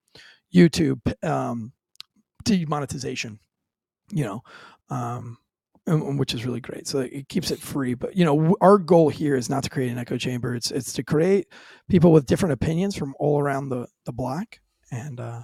YouTube 0.55 1.01
um, 1.27 1.73
demonetization, 2.45 3.39
you 4.11 4.23
know, 4.23 4.43
um, 4.91 5.39
which 6.19 6.35
is 6.35 6.45
really 6.45 6.61
great. 6.61 6.87
So 6.87 6.99
it 6.99 7.27
keeps 7.31 7.51
it 7.51 7.59
free. 7.59 7.95
But 7.95 8.15
you 8.15 8.27
know, 8.27 8.55
our 8.61 8.77
goal 8.77 9.09
here 9.09 9.35
is 9.35 9.49
not 9.49 9.65
to 9.65 9.71
create 9.71 9.91
an 9.93 9.97
echo 9.97 10.19
chamber. 10.19 10.55
It's 10.55 10.71
it's 10.71 10.93
to 10.93 11.03
create 11.03 11.47
people 11.89 12.13
with 12.13 12.27
different 12.27 12.53
opinions 12.53 12.97
from 12.97 13.15
all 13.19 13.41
around 13.41 13.71
the 13.71 13.87
the 14.05 14.13
block 14.13 14.59
and. 14.91 15.19
uh 15.19 15.41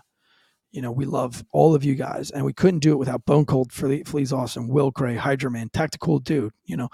you 0.71 0.83
know, 0.83 0.93
we 0.93 1.07
love 1.07 1.45
all 1.53 1.75
of 1.75 1.85
you 1.85 1.95
guys, 1.95 2.31
and 2.31 2.45
we 2.45 2.53
couldn't 2.53 2.81
do 2.81 2.93
it 2.93 2.99
without 2.99 3.25
Bone 3.25 3.47
Cold, 3.47 3.73
Fleas 3.73 4.33
Awesome, 4.33 4.69
Will 4.69 4.91
Gray, 4.91 5.17
Cray, 5.17 5.37
Hydroman, 5.37 5.71
Tactical 5.73 6.19
Dude, 6.19 6.53
you 6.67 6.77
know, 6.77 6.89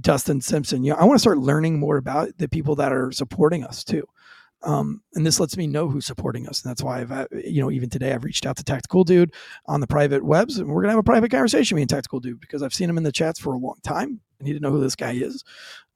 Dustin 0.00 0.40
Simpson. 0.40 0.84
You 0.84 0.92
know, 0.92 0.98
I 0.98 1.04
want 1.04 1.16
to 1.16 1.20
start 1.20 1.38
learning 1.38 1.78
more 1.78 1.96
about 1.96 2.36
the 2.38 2.48
people 2.48 2.76
that 2.76 2.92
are 2.92 3.10
supporting 3.12 3.64
us 3.64 3.84
too. 3.84 4.04
Um, 4.62 5.02
and 5.14 5.24
this 5.24 5.38
lets 5.38 5.56
me 5.56 5.66
know 5.66 5.88
who's 5.88 6.06
supporting 6.06 6.48
us. 6.48 6.62
And 6.62 6.70
that's 6.70 6.82
why 6.82 7.00
I've, 7.00 7.12
uh, 7.12 7.26
you 7.32 7.60
know, 7.60 7.70
even 7.70 7.90
today 7.90 8.12
I've 8.12 8.24
reached 8.24 8.46
out 8.46 8.56
to 8.56 8.64
Tactical 8.64 9.04
Dude 9.04 9.32
on 9.66 9.80
the 9.80 9.86
private 9.86 10.24
webs, 10.24 10.58
and 10.58 10.68
we're 10.68 10.82
gonna 10.82 10.92
have 10.92 10.98
a 10.98 11.04
private 11.04 11.30
conversation 11.30 11.74
with 11.74 11.78
me 11.78 11.82
and 11.82 11.90
Tactical 11.90 12.20
Dude 12.20 12.40
because 12.40 12.62
I've 12.62 12.74
seen 12.74 12.90
him 12.90 12.98
in 12.98 13.04
the 13.04 13.12
chats 13.12 13.38
for 13.38 13.52
a 13.52 13.58
long 13.58 13.76
time. 13.82 14.20
I 14.40 14.44
need 14.44 14.54
to 14.54 14.60
know 14.60 14.70
who 14.70 14.80
this 14.80 14.96
guy 14.96 15.12
is 15.12 15.44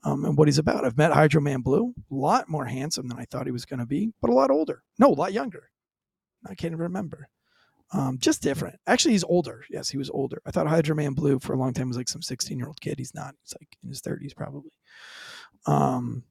um, 0.04 0.24
and 0.24 0.36
what 0.36 0.48
he's 0.48 0.58
about. 0.58 0.84
I've 0.84 0.96
met 0.96 1.12
Hydro 1.12 1.40
Man 1.40 1.60
Blue, 1.60 1.94
a 2.10 2.14
lot 2.14 2.48
more 2.48 2.64
handsome 2.64 3.08
than 3.08 3.18
I 3.18 3.24
thought 3.24 3.46
he 3.46 3.52
was 3.52 3.64
going 3.64 3.80
to 3.80 3.86
be, 3.86 4.12
but 4.20 4.30
a 4.30 4.34
lot 4.34 4.50
older. 4.50 4.82
No, 4.98 5.08
a 5.08 5.14
lot 5.14 5.32
younger. 5.32 5.69
I 6.46 6.54
can't 6.54 6.72
even 6.72 6.78
remember. 6.78 7.28
Um, 7.92 8.18
just 8.18 8.42
different. 8.42 8.78
Actually, 8.86 9.12
he's 9.12 9.24
older. 9.24 9.64
Yes, 9.68 9.88
he 9.88 9.98
was 9.98 10.10
older. 10.10 10.40
I 10.46 10.52
thought 10.52 10.68
Hydro 10.68 10.94
Man 10.94 11.12
Blue 11.12 11.40
for 11.40 11.54
a 11.54 11.58
long 11.58 11.72
time 11.72 11.88
was 11.88 11.96
like 11.96 12.08
some 12.08 12.22
16 12.22 12.56
year 12.56 12.68
old 12.68 12.80
kid. 12.80 12.98
He's 12.98 13.14
not. 13.14 13.34
He's 13.42 13.54
like 13.60 13.76
in 13.82 13.88
his 13.88 14.00
30s 14.00 14.36
probably. 14.36 14.70
Um, 15.66 16.22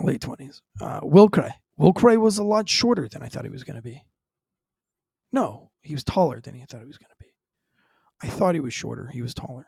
late 0.00 0.20
20s. 0.20 0.60
Uh, 0.80 1.00
Will 1.02 1.28
Cray. 1.28 1.50
Will 1.78 1.92
Cray 1.92 2.16
was 2.16 2.38
a 2.38 2.44
lot 2.44 2.68
shorter 2.68 3.08
than 3.08 3.22
I 3.22 3.28
thought 3.28 3.44
he 3.44 3.50
was 3.50 3.64
going 3.64 3.76
to 3.76 3.82
be. 3.82 4.02
No, 5.32 5.70
he 5.82 5.94
was 5.94 6.04
taller 6.04 6.40
than 6.40 6.54
he 6.54 6.64
thought 6.64 6.80
he 6.80 6.86
was 6.86 6.98
going 6.98 7.10
to 7.10 7.24
be. 7.24 7.32
I 8.22 8.28
thought 8.28 8.54
he 8.54 8.60
was 8.60 8.74
shorter. 8.74 9.08
He 9.12 9.22
was 9.22 9.34
taller. 9.34 9.66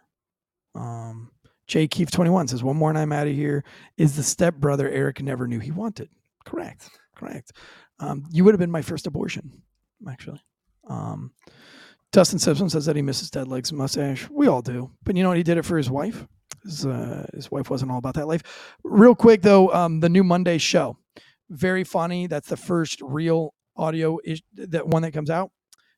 Um, 0.75 1.31
Jay 1.67 1.87
Keefe 1.87 2.11
21 2.11 2.49
says, 2.49 2.63
One 2.63 2.77
more 2.77 2.91
and 2.91 2.99
I'm 2.99 3.13
out 3.13 3.27
of 3.27 3.35
here. 3.35 3.65
Is 3.97 4.17
the 4.17 4.23
stepbrother 4.23 4.89
Eric 4.89 5.23
never 5.23 5.47
knew 5.47 5.59
he 5.59 5.71
wanted? 5.71 6.09
Correct. 6.45 6.89
Correct. 7.15 7.53
Um, 8.01 8.25
you 8.31 8.45
would 8.45 8.55
have 8.55 8.61
been 8.61 8.71
my 8.71 8.83
first 8.83 9.07
abortion, 9.07 9.63
actually. 10.09 10.41
Um, 10.89 11.33
Dustin 12.13 12.39
Simpson 12.39 12.71
says 12.71 12.87
that 12.87 12.97
he 12.97 13.03
misses 13.03 13.31
Dead 13.31 13.49
Legs 13.49 13.73
mustache. 13.73 14.29
We 14.31 14.47
all 14.47 14.63
do, 14.63 14.91
but 15.03 15.17
you 15.17 15.23
know 15.23 15.31
what? 15.31 15.37
He 15.37 15.43
did 15.43 15.59
it 15.59 15.65
for 15.65 15.77
his 15.77 15.91
wife. 15.91 16.27
His, 16.65 16.87
uh, 16.87 17.27
his 17.35 17.51
wife 17.51 17.71
wasn't 17.71 17.91
all 17.91 17.99
about 17.99 18.15
that 18.15 18.27
life. 18.27 18.77
Real 18.83 19.15
quick 19.15 19.43
though, 19.43 19.73
um, 19.73 20.01
the 20.01 20.09
new 20.09 20.25
Monday 20.25 20.59
show, 20.59 20.97
very 21.51 21.85
funny. 21.85 22.27
That's 22.27 22.49
the 22.49 22.57
first 22.57 23.01
real 23.03 23.55
audio 23.77 24.19
ish, 24.25 24.43
that 24.55 24.87
one 24.87 25.03
that 25.03 25.13
comes 25.13 25.31
out. 25.31 25.51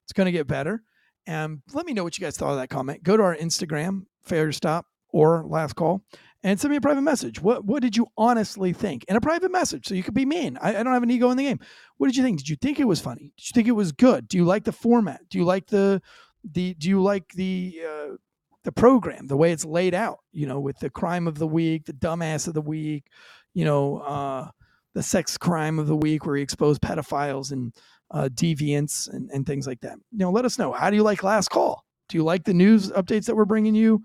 It's 0.05 0.13
going 0.13 0.27
to 0.27 0.33
get 0.33 0.47
better. 0.47 0.83
And 1.27 1.63
let 1.73 1.87
me 1.87 1.93
know 1.93 2.03
what 2.03 2.19
you 2.19 2.25
guys 2.25 2.37
thought 2.37 2.51
of 2.51 2.57
that 2.59 2.71
comment. 2.71 3.03
Go 3.03 3.17
to 3.17 3.23
our 3.23 3.37
Instagram, 3.37 4.07
failure 4.23 4.49
to 4.49 4.53
stop 4.53 4.87
or 5.13 5.45
last 5.47 5.77
call, 5.77 6.03
and 6.43 6.59
send 6.59 6.71
me 6.71 6.77
a 6.77 6.81
private 6.81 7.03
message. 7.03 7.41
What 7.41 7.65
what 7.65 7.83
did 7.83 7.97
you 7.97 8.07
honestly 8.17 8.73
think? 8.73 9.05
In 9.05 9.17
a 9.17 9.21
private 9.21 9.51
message, 9.51 9.87
so 9.87 9.95
you 9.95 10.03
could 10.03 10.15
be 10.15 10.25
mean. 10.27 10.59
I, 10.61 10.71
I, 10.77 10.83
don't 10.83 10.93
have 10.93 11.03
an 11.03 11.11
ego 11.11 11.31
in 11.31 11.37
the 11.37 11.45
game. 11.45 11.61
What 11.99 12.07
did 12.07 12.17
you 12.17 12.23
think? 12.23 12.39
Did 12.39 12.49
you 12.49 12.57
think 12.57 12.81
it 12.81 12.85
was 12.85 13.01
funny? 13.01 13.33
Did 13.37 13.49
you 13.49 13.53
think 13.55 13.69
it 13.69 13.73
was 13.73 13.93
good? 13.93 14.29
Do 14.29 14.37
you 14.37 14.45
like 14.45 14.65
the 14.65 14.73
format? 14.73 15.21
Do 15.29 15.39
you 15.39 15.45
like 15.45 15.67
the 15.67 16.01
the 16.45 16.75
do 16.75 16.89
you 16.89 17.03
like 17.03 17.33
the 17.35 17.81
uh, 17.87 18.17
the 18.65 18.73
program, 18.73 19.27
the 19.27 19.37
way 19.37 19.53
it's 19.53 19.65
laid 19.65 19.95
out? 19.95 20.21
You 20.33 20.47
know, 20.47 20.61
with 20.61 20.79
the 20.79 20.91
crime 20.91 21.27
of 21.27 21.39
the 21.39 21.47
week, 21.47 21.85
the 21.87 21.93
dumbass 21.93 22.49
of 22.49 22.55
the 22.55 22.63
week, 22.63 23.05
you 23.53 23.65
know, 23.65 23.99
uh, 23.99 24.51
the 24.95 25.03
sex 25.03 25.37
crime 25.37 25.79
of 25.79 25.87
the 25.87 25.97
week, 25.97 26.25
where 26.25 26.37
he 26.37 26.43
exposed 26.43 26.81
pedophiles 26.81 27.53
and 27.53 27.75
uh, 28.11 28.29
deviants 28.33 29.13
and, 29.13 29.31
and 29.31 29.47
things 29.47 29.67
like 29.67 29.81
that. 29.83 29.99
You 30.11 30.19
know, 30.19 30.31
let 30.31 30.45
us 30.45 30.59
know. 30.59 30.73
How 30.73 30.91
do 30.91 30.97
you 30.97 31.03
like 31.03 31.23
Last 31.23 31.51
Call? 31.51 31.85
Do 32.09 32.17
you 32.17 32.25
like 32.25 32.45
the 32.45 32.55
news 32.55 32.91
updates 32.91 33.27
that 33.27 33.37
we're 33.37 33.45
bringing 33.45 33.75
you 33.75 34.03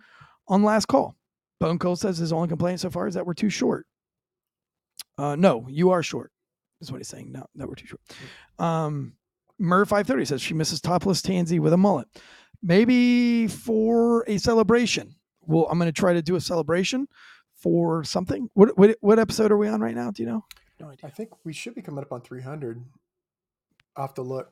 on 0.47 0.63
Last 0.63 0.87
Call? 0.87 1.15
Bone 1.59 1.79
Cold 1.79 1.99
says 1.99 2.17
his 2.17 2.33
only 2.33 2.47
complaint 2.47 2.79
so 2.79 2.89
far 2.89 3.07
is 3.07 3.15
that 3.15 3.25
we're 3.25 3.33
too 3.33 3.49
short. 3.49 3.85
Uh, 5.17 5.35
no, 5.35 5.65
you 5.69 5.91
are 5.91 6.03
short, 6.03 6.31
is 6.81 6.91
what 6.91 6.97
he's 6.97 7.07
saying. 7.07 7.31
No, 7.31 7.45
that 7.55 7.67
we're 7.67 7.75
too 7.75 7.87
short. 7.87 8.01
Um, 8.59 9.13
Mur 9.57 9.85
530 9.85 10.25
says 10.25 10.41
she 10.41 10.53
misses 10.53 10.81
topless 10.81 11.21
Tansey 11.21 11.59
with 11.59 11.73
a 11.73 11.77
mullet. 11.77 12.07
Maybe 12.61 13.47
for 13.47 14.23
a 14.27 14.37
celebration. 14.37 15.15
Well, 15.41 15.67
I'm 15.69 15.77
going 15.77 15.87
to 15.87 15.97
try 15.97 16.13
to 16.13 16.21
do 16.21 16.35
a 16.35 16.41
celebration 16.41 17.07
for 17.55 18.03
something. 18.03 18.49
What, 18.53 18.77
what 18.77 18.97
what 19.01 19.19
episode 19.19 19.51
are 19.51 19.57
we 19.57 19.67
on 19.67 19.79
right 19.79 19.95
now? 19.95 20.11
Do 20.11 20.23
you 20.23 20.29
know? 20.29 20.45
No 20.79 20.87
idea. 20.87 21.07
I 21.07 21.09
think 21.09 21.29
we 21.45 21.53
should 21.53 21.75
be 21.75 21.81
coming 21.81 22.03
up 22.03 22.11
on 22.11 22.21
300. 22.21 22.83
Off 23.95 24.15
the 24.15 24.23
look. 24.23 24.51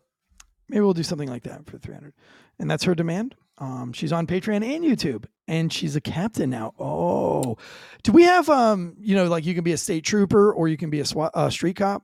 Maybe 0.69 0.81
we'll 0.81 0.93
do 0.93 1.03
something 1.03 1.27
like 1.27 1.43
that 1.43 1.65
for 1.69 1.77
300. 1.77 2.13
And 2.59 2.71
that's 2.71 2.85
her 2.85 2.95
demand. 2.95 3.35
Um, 3.57 3.93
she's 3.93 4.11
on 4.11 4.27
Patreon 4.27 4.63
and 4.63 4.83
YouTube, 4.83 5.25
and 5.47 5.71
she's 5.71 5.95
a 5.95 6.01
captain 6.01 6.49
now. 6.49 6.73
Oh, 6.79 7.57
do 8.03 8.11
we 8.11 8.23
have 8.23 8.49
um, 8.49 8.95
you 8.99 9.15
know, 9.15 9.25
like 9.25 9.45
you 9.45 9.53
can 9.53 9.63
be 9.63 9.73
a 9.73 9.77
state 9.77 10.03
trooper 10.03 10.51
or 10.51 10.67
you 10.67 10.77
can 10.77 10.89
be 10.89 10.99
a 10.99 11.05
SWAT, 11.05 11.31
uh, 11.33 11.49
street 11.49 11.75
cop. 11.75 12.03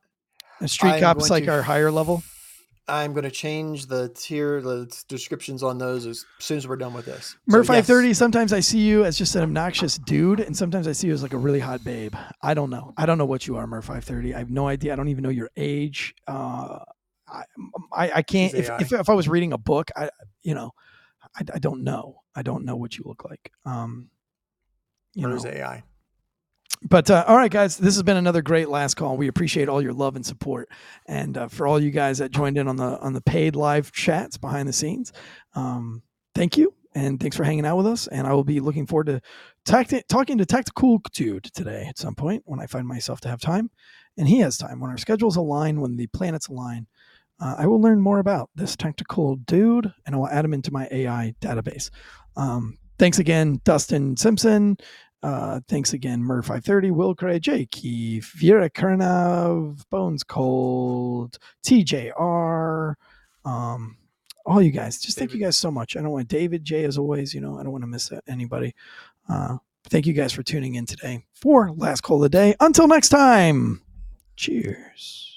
A 0.62 0.68
street 0.68 0.92
I'm 0.92 1.00
cop's 1.00 1.30
like 1.30 1.46
to, 1.46 1.52
our 1.52 1.62
higher 1.62 1.90
level. 1.90 2.24
I'm 2.88 3.14
going 3.14 3.24
to 3.24 3.32
change 3.32 3.86
the 3.86 4.10
tier, 4.10 4.62
the 4.62 4.92
descriptions 5.08 5.64
on 5.64 5.78
those 5.78 6.06
as 6.06 6.26
soon 6.40 6.58
as 6.58 6.68
we're 6.68 6.76
done 6.76 6.94
with 6.94 7.06
this. 7.06 7.38
Mer 7.46 7.64
so, 7.64 7.68
530. 7.68 8.14
Sometimes 8.14 8.52
I 8.52 8.60
see 8.60 8.80
you 8.80 9.06
as 9.06 9.18
just 9.18 9.36
an 9.36 9.44
obnoxious 9.44 9.98
dude, 9.98 10.40
and 10.40 10.58
sometimes 10.58 10.88
I 10.88 10.92
see 10.92 11.08
you 11.08 11.14
as 11.14 11.24
like 11.24 11.34
a 11.34 11.38
really 11.38 11.60
hot 11.60 11.84
babe. 11.84 12.16
I 12.42 12.54
don't 12.54 12.70
know. 12.70 12.94
I 12.98 13.06
don't 13.06 13.18
know 13.18 13.26
what 13.26 13.48
you 13.48 13.58
are, 13.58 13.68
Mer 13.68 13.82
530. 13.82 14.34
I 14.34 14.40
have 14.40 14.50
no 14.50 14.68
idea. 14.68 14.94
I 14.94 14.96
don't 14.96 15.08
even 15.08 15.24
know 15.24 15.30
your 15.30 15.50
age. 15.56 16.16
Uh, 16.28 16.80
I, 17.28 17.44
I, 17.94 18.12
I 18.16 18.22
can't. 18.24 18.54
If, 18.54 18.70
if, 18.82 18.92
if 18.92 19.10
I 19.10 19.14
was 19.14 19.30
reading 19.30 19.54
a 19.54 19.58
book, 19.58 19.92
I 19.96 20.10
you 20.42 20.56
know 20.56 20.72
I, 21.40 21.44
I 21.56 21.60
don't 21.60 21.84
know. 21.84 22.22
I 22.36 22.42
don't 22.42 22.66
know 22.66 22.76
what 22.76 22.98
you 22.98 23.04
look 23.06 23.26
like. 23.26 23.52
Um, 23.66 24.10
you 25.16 25.28
or 25.28 25.36
know. 25.36 25.46
AI. 25.46 25.84
But 26.82 27.12
uh, 27.12 27.26
all 27.28 27.36
right, 27.36 27.52
guys, 27.52 27.78
this 27.78 27.96
has 27.96 28.04
been 28.04 28.16
another 28.16 28.42
great 28.42 28.70
last 28.70 28.96
call. 28.96 29.18
We 29.18 29.28
appreciate 29.28 29.68
all 29.68 29.82
your 29.82 29.92
love 29.94 30.16
and 30.16 30.26
support, 30.26 30.70
and 31.08 31.38
uh, 31.38 31.48
for 31.50 31.68
all 31.68 31.82
you 31.82 31.92
guys 31.92 32.20
that 32.20 32.32
joined 32.32 32.58
in 32.58 32.70
on 32.70 32.78
the 32.78 32.98
on 33.00 33.12
the 33.14 33.22
paid 33.22 33.56
live 33.56 33.92
chats 33.92 34.38
behind 34.38 34.70
the 34.70 34.74
scenes, 34.74 35.12
um, 35.56 36.04
thank 36.36 36.58
you, 36.58 36.74
and 36.96 37.20
thanks 37.20 37.36
for 37.36 37.44
hanging 37.44 37.66
out 37.66 37.76
with 37.76 37.88
us. 37.88 38.08
And 38.08 38.26
I 38.26 38.34
will 38.34 38.46
be 38.46 38.62
looking 38.62 38.88
forward 38.88 39.08
to 39.08 39.22
talking 39.66 40.38
to 40.38 40.46
Tactical 40.46 41.02
Dude 41.12 41.50
today 41.54 41.86
at 41.90 41.98
some 41.98 42.16
point 42.16 42.44
when 42.46 42.62
I 42.62 42.66
find 42.66 42.88
myself 42.88 43.20
to 43.22 43.30
have 43.30 43.42
time, 43.42 43.72
and 44.18 44.30
he 44.30 44.40
has 44.40 44.58
time 44.58 44.80
when 44.80 44.90
our 44.90 44.98
schedules 44.98 45.36
align, 45.36 45.82
when 45.82 45.98
the 45.98 46.08
planets 46.08 46.48
align 46.48 46.88
uh, 47.40 47.56
I 47.58 47.68
will 47.68 47.82
learn 47.82 48.02
more 48.02 48.20
about 48.20 48.50
this 48.56 48.76
tactical 48.76 49.36
dude 49.38 49.92
and 50.06 50.16
I 50.16 50.18
will 50.18 50.28
add 50.28 50.46
him 50.46 50.54
into 50.54 50.72
my 50.72 50.88
AI 50.92 51.34
database. 51.42 51.90
Um, 52.36 52.78
thanks 52.98 53.20
again, 53.20 53.62
Dustin 53.64 54.18
Simpson. 54.18 54.78
Uh, 55.22 55.60
thanks 55.68 55.94
again, 55.94 56.22
Mer530, 56.22 56.92
Will 56.92 57.14
Cray, 57.14 57.40
Jake, 57.40 57.76
Vera 57.76 58.70
Kernov, 58.70 59.84
Bones 59.90 60.24
Cold, 60.24 61.38
TJR, 61.66 62.94
um, 63.44 63.98
all 64.46 64.62
you 64.62 64.72
guys. 64.72 65.00
Just 65.00 65.18
David. 65.18 65.32
thank 65.32 65.40
you 65.40 65.46
guys 65.46 65.58
so 65.58 65.70
much. 65.70 65.98
I 65.98 66.02
don't 66.02 66.12
want 66.12 66.30
David, 66.30 66.64
J, 66.64 66.86
as 66.86 66.98
always, 66.98 67.34
you 67.34 67.42
know, 67.42 67.60
I 67.60 67.64
don't 67.64 67.74
want 67.74 67.84
to 67.84 67.88
miss 67.88 68.12
anybody. 68.28 68.74
Uh, 69.28 69.58
Thank 69.86 70.06
you 70.06 70.14
guys 70.14 70.34
for 70.34 70.44
tuning 70.44 70.76
in 70.76 70.86
today 70.86 71.26
for 71.34 71.72
Last 71.72 72.02
Call 72.02 72.18
of 72.18 72.24
the 72.24 72.30
Day. 72.30 72.54
Until 72.60 72.88
next 72.88 73.10
time, 73.10 73.82
cheers. 74.36 75.29